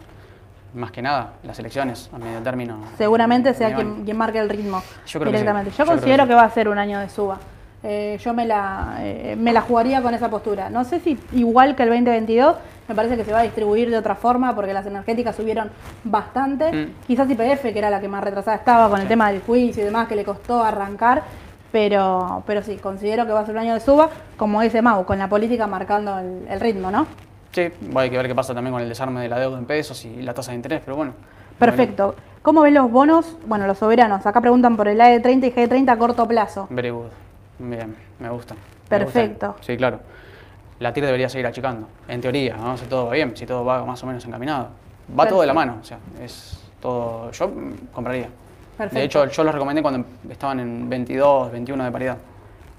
Más 0.75 0.91
que 0.91 1.01
nada, 1.01 1.35
las 1.43 1.57
elecciones 1.57 2.09
a 2.13 2.17
medio 2.17 2.39
término. 2.41 2.77
Seguramente 2.97 3.53
sea 3.53 3.73
quien, 3.73 4.03
quien 4.03 4.17
marque 4.17 4.39
el 4.39 4.49
ritmo 4.49 4.83
Yo 5.07 5.19
creo 5.19 5.31
que 5.31 5.37
sí. 5.37 5.43
directamente. 5.43 5.71
Yo 5.71 5.77
Yo, 5.77 5.83
creo 5.85 5.85
que 5.85 6.01
considero 6.01 6.23
sí. 6.23 6.29
que, 6.29 6.35
va 6.35 6.43
a 6.43 6.49
ser 6.49 6.67
un 6.67 6.77
año 6.77 6.99
de 6.99 7.09
suba. 7.09 7.39
Eh, 7.81 8.17
yo 8.21 8.33
me 8.33 8.45
la, 8.45 8.97
eh, 8.99 9.35
me 9.37 9.53
la 9.53 9.61
jugaría 9.61 10.01
con 10.01 10.13
esa 10.13 10.29
postura. 10.29 10.69
No 10.69 10.83
sé 10.83 10.99
si 10.99 11.17
igual 11.31 11.75
que 11.75 11.83
el 11.83 11.89
2022, 11.89 12.57
me 12.89 12.95
parece 12.95 13.15
que 13.15 13.23
se 13.23 13.31
va 13.31 13.39
a 13.39 13.43
distribuir 13.43 13.89
de 13.89 13.97
otra 13.97 14.15
forma 14.15 14.53
porque 14.53 14.73
las 14.73 14.85
energéticas 14.85 15.35
subieron 15.35 15.69
bastante. 16.03 16.71
Mm. 16.71 16.93
Quizás 17.07 17.29
IPF, 17.29 17.61
que 17.61 17.77
era 17.77 17.89
la 17.89 18.01
que 18.01 18.09
más 18.09 18.23
retrasada 18.23 18.57
estaba 18.57 18.89
con 18.89 18.99
el 18.99 19.07
tema 19.07 19.31
del 19.31 19.41
juicio 19.41 19.81
y 19.81 19.85
demás, 19.85 20.07
que 20.07 20.15
le 20.15 20.25
costó 20.25 20.61
arrancar. 20.61 21.23
Pero, 21.71 22.43
pero 22.45 22.63
sí, 22.63 22.77
considero 22.77 23.25
que 23.25 23.31
va 23.31 23.41
a 23.41 23.45
ser 23.45 23.55
un 23.55 23.61
año 23.61 23.73
de 23.73 23.79
suba, 23.79 24.09
como 24.35 24.61
dice 24.61 24.81
Mau, 24.81 25.05
con 25.05 25.19
la 25.19 25.29
política 25.29 25.67
marcando 25.67 26.17
el, 26.19 26.47
el 26.49 26.59
ritmo, 26.59 26.89
¿no? 26.91 27.05
Sí, 27.55 27.61
a 27.61 28.09
que 28.09 28.17
ver 28.17 28.27
qué 28.27 28.35
pasa 28.35 28.53
también 28.53 28.73
con 28.73 28.81
el 28.81 28.89
desarme 28.89 29.21
de 29.21 29.29
la 29.29 29.39
deuda 29.39 29.57
en 29.57 29.63
pesos 29.63 30.03
y 30.03 30.21
la 30.21 30.33
tasa 30.33 30.51
de 30.51 30.57
interés, 30.57 30.81
pero 30.83 30.97
bueno. 30.97 31.13
Perfecto. 31.57 32.13
¿Cómo 32.41 32.61
ven 32.63 32.73
los 32.73 32.91
bonos? 32.91 33.37
Bueno, 33.45 33.65
los 33.65 33.77
soberanos. 33.77 34.25
Acá 34.25 34.41
preguntan 34.41 34.75
por 34.75 34.89
el 34.89 34.99
AE30 34.99 35.47
y 35.47 35.51
G30 35.53 35.89
a 35.89 35.97
corto 35.97 36.27
plazo. 36.27 36.67
Very 36.69 36.89
good. 36.89 37.05
Bien, 37.59 37.95
me 38.19 38.27
gusta. 38.29 38.55
Me 38.55 38.59
Perfecto. 38.89 39.55
Sí, 39.61 39.77
claro. 39.77 40.01
La 40.79 40.91
TIR 40.91 41.05
debería 41.05 41.29
seguir 41.29 41.47
achicando, 41.47 41.87
en 42.09 42.19
teoría, 42.19 42.57
¿no? 42.57 42.77
Si 42.77 42.87
todo 42.87 43.05
va 43.05 43.13
bien, 43.13 43.37
si 43.37 43.45
todo 43.45 43.63
va 43.63 43.85
más 43.85 44.03
o 44.03 44.05
menos 44.05 44.25
encaminado. 44.25 44.67
Va 45.17 45.25
todo 45.25 45.39
de 45.39 45.47
la 45.47 45.53
mano, 45.53 45.77
o 45.81 45.85
sea, 45.85 45.97
es 46.21 46.61
todo. 46.81 47.31
Yo 47.31 47.49
compraría. 47.93 48.27
Perfecto. 48.77 48.99
De 48.99 49.05
hecho, 49.05 49.25
yo 49.27 49.43
los 49.45 49.53
recomendé 49.53 49.81
cuando 49.81 50.05
estaban 50.29 50.59
en 50.59 50.89
22, 50.89 51.53
21 51.53 51.85
de 51.85 51.91
paridad. 51.91 52.17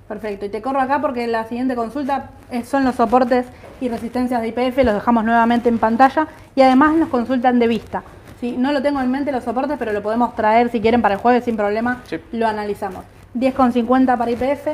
Perfecto, 0.07 0.45
y 0.45 0.51
te 0.51 0.61
corro 0.61 0.81
acá 0.83 1.01
porque 1.01 1.27
la 1.27 1.45
siguiente 1.45 1.75
consulta 1.75 2.29
es- 2.51 2.69
son 2.69 2.85
los 2.85 2.95
soportes 2.95 3.47
y 3.81 3.89
resistencias 3.89 4.41
de 4.43 4.49
IPF, 4.49 4.79
los 4.85 4.95
dejamos 4.95 5.25
nuevamente 5.25 5.69
en 5.69 5.79
pantalla 5.79 6.27
y 6.55 6.63
además 6.63 6.95
nos 6.95 7.09
consultan 7.09 7.59
de 7.59 7.67
vista. 7.67 8.03
¿sí? 8.41 8.55
No 8.59 8.73
lo 8.73 8.83
tengo 8.83 9.01
en 9.01 9.11
mente 9.11 9.33
los 9.33 9.45
soportes, 9.45 9.77
pero 9.79 9.93
lo 9.93 10.03
podemos 10.03 10.35
traer 10.35 10.71
si 10.71 10.81
quieren 10.81 11.03
para 11.03 11.15
el 11.15 11.21
jueves 11.21 11.45
sin 11.45 11.57
problema, 11.57 12.03
Sí. 12.05 12.19
lo 12.33 12.47
analizamos. 12.47 13.05
10,50 13.35 14.17
para 14.17 14.31
IPF, 14.31 14.69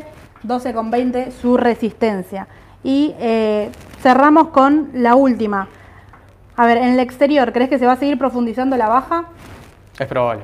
12,20 0.44 1.30
su 1.30 1.56
resistencia. 1.56 2.46
Y 2.84 3.14
eh, 3.18 3.70
cerramos 4.00 4.48
con 4.48 4.90
la 4.94 5.14
última. 5.14 5.68
A 6.56 6.66
ver, 6.66 6.78
en 6.78 6.88
el 6.94 7.00
exterior, 7.00 7.52
¿crees 7.52 7.70
que 7.70 7.78
se 7.78 7.86
va 7.86 7.92
a 7.92 7.96
seguir 7.96 8.18
profundizando 8.18 8.76
la 8.76 8.88
baja? 8.88 9.24
Es 9.98 10.06
probable. 10.06 10.42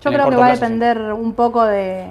Yo 0.00 0.10
En 0.10 0.16
creo 0.16 0.30
que 0.30 0.36
va 0.36 0.46
a 0.46 0.54
sí. 0.54 0.60
depender 0.60 1.12
un 1.12 1.34
poco 1.34 1.64
de, 1.64 2.06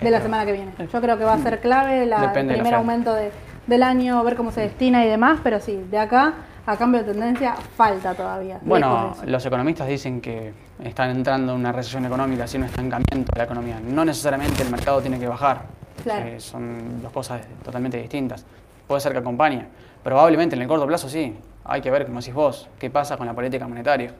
de 0.00 0.10
la 0.10 0.20
semana 0.20 0.46
que 0.46 0.52
viene. 0.52 0.72
Yo 0.92 1.00
creo 1.00 1.18
que 1.18 1.24
va 1.24 1.34
a 1.34 1.38
ser 1.38 1.60
clave 1.60 2.06
la, 2.06 2.32
el 2.34 2.46
de 2.48 2.54
primer 2.54 2.74
aumento 2.74 3.14
de- 3.14 3.30
del 3.66 3.82
año, 3.82 4.22
ver 4.24 4.36
cómo 4.36 4.52
se 4.52 4.60
destina 4.62 5.04
y 5.04 5.08
demás, 5.08 5.40
pero 5.42 5.60
sí, 5.60 5.76
de 5.90 5.98
acá 5.98 6.34
a 6.66 6.76
cambio 6.76 7.02
de 7.02 7.12
tendencia 7.12 7.54
falta 7.54 8.14
todavía. 8.14 8.58
Bueno, 8.62 9.14
los 9.24 9.46
economistas 9.46 9.86
dicen 9.86 10.20
que 10.20 10.52
están 10.82 11.10
entrando 11.10 11.52
en 11.52 11.60
una 11.60 11.72
recesión 11.72 12.04
económica, 12.04 12.44
así 12.44 12.56
un 12.56 12.64
estancamiento 12.64 13.32
de 13.32 13.38
la 13.38 13.44
economía. 13.44 13.80
No 13.80 14.04
necesariamente 14.04 14.62
el 14.62 14.70
mercado 14.70 15.00
tiene 15.00 15.18
que 15.18 15.28
bajar. 15.28 15.62
Claro. 16.02 16.26
Eh, 16.26 16.40
son 16.40 17.00
dos 17.02 17.12
cosas 17.12 17.42
totalmente 17.64 17.98
distintas. 17.98 18.44
Puede 18.86 19.00
ser 19.00 19.12
que 19.12 19.18
acompañe. 19.18 19.64
Probablemente 20.02 20.56
en 20.56 20.62
el 20.62 20.68
corto 20.68 20.86
plazo 20.86 21.08
sí. 21.08 21.36
Hay 21.64 21.80
que 21.80 21.90
ver, 21.90 22.06
como 22.06 22.20
decís 22.20 22.34
vos, 22.34 22.68
qué 22.78 22.90
pasa 22.90 23.16
con 23.16 23.26
la 23.26 23.32
política 23.32 23.66
monetaria. 23.66 24.12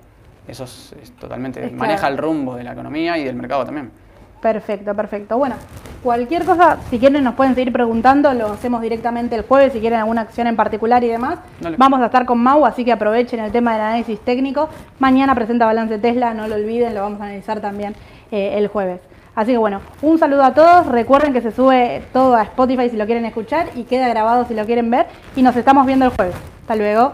Eso 0.46 0.64
es, 0.64 0.94
es 1.02 1.12
totalmente. 1.12 1.64
Es 1.64 1.72
maneja 1.72 2.00
claro. 2.00 2.14
el 2.14 2.18
rumbo 2.18 2.54
de 2.56 2.64
la 2.64 2.72
economía 2.72 3.18
y 3.18 3.24
del 3.24 3.34
mercado 3.34 3.64
también. 3.64 3.90
Perfecto, 4.40 4.94
perfecto. 4.94 5.38
Bueno, 5.38 5.56
cualquier 6.02 6.44
cosa, 6.44 6.78
si 6.90 6.98
quieren 6.98 7.24
nos 7.24 7.34
pueden 7.34 7.54
seguir 7.54 7.72
preguntando, 7.72 8.32
lo 8.34 8.52
hacemos 8.52 8.80
directamente 8.80 9.34
el 9.34 9.42
jueves, 9.42 9.72
si 9.72 9.80
quieren 9.80 9.98
alguna 9.98 10.22
acción 10.22 10.46
en 10.46 10.56
particular 10.56 11.02
y 11.02 11.08
demás. 11.08 11.38
Dale. 11.60 11.76
Vamos 11.78 12.00
a 12.00 12.06
estar 12.06 12.26
con 12.26 12.38
Mau, 12.38 12.64
así 12.66 12.84
que 12.84 12.92
aprovechen 12.92 13.40
el 13.40 13.52
tema 13.52 13.72
del 13.72 13.82
análisis 13.82 14.20
técnico. 14.20 14.68
Mañana 14.98 15.34
presenta 15.34 15.66
balance 15.66 15.98
Tesla, 15.98 16.34
no 16.34 16.48
lo 16.48 16.54
olviden, 16.54 16.94
lo 16.94 17.02
vamos 17.02 17.20
a 17.20 17.24
analizar 17.24 17.60
también 17.60 17.94
eh, 18.30 18.54
el 18.56 18.68
jueves. 18.68 19.00
Así 19.36 19.52
que 19.52 19.58
bueno, 19.58 19.82
un 20.00 20.18
saludo 20.18 20.44
a 20.44 20.54
todos. 20.54 20.86
Recuerden 20.86 21.34
que 21.34 21.42
se 21.42 21.50
sube 21.50 22.02
todo 22.12 22.36
a 22.36 22.42
Spotify 22.42 22.88
si 22.88 22.96
lo 22.96 23.04
quieren 23.04 23.26
escuchar 23.26 23.68
y 23.74 23.84
queda 23.84 24.08
grabado 24.08 24.46
si 24.46 24.54
lo 24.54 24.64
quieren 24.64 24.90
ver. 24.90 25.06
Y 25.36 25.42
nos 25.42 25.54
estamos 25.56 25.86
viendo 25.86 26.06
el 26.06 26.10
jueves. 26.12 26.34
Hasta 26.62 26.74
luego. 26.74 27.04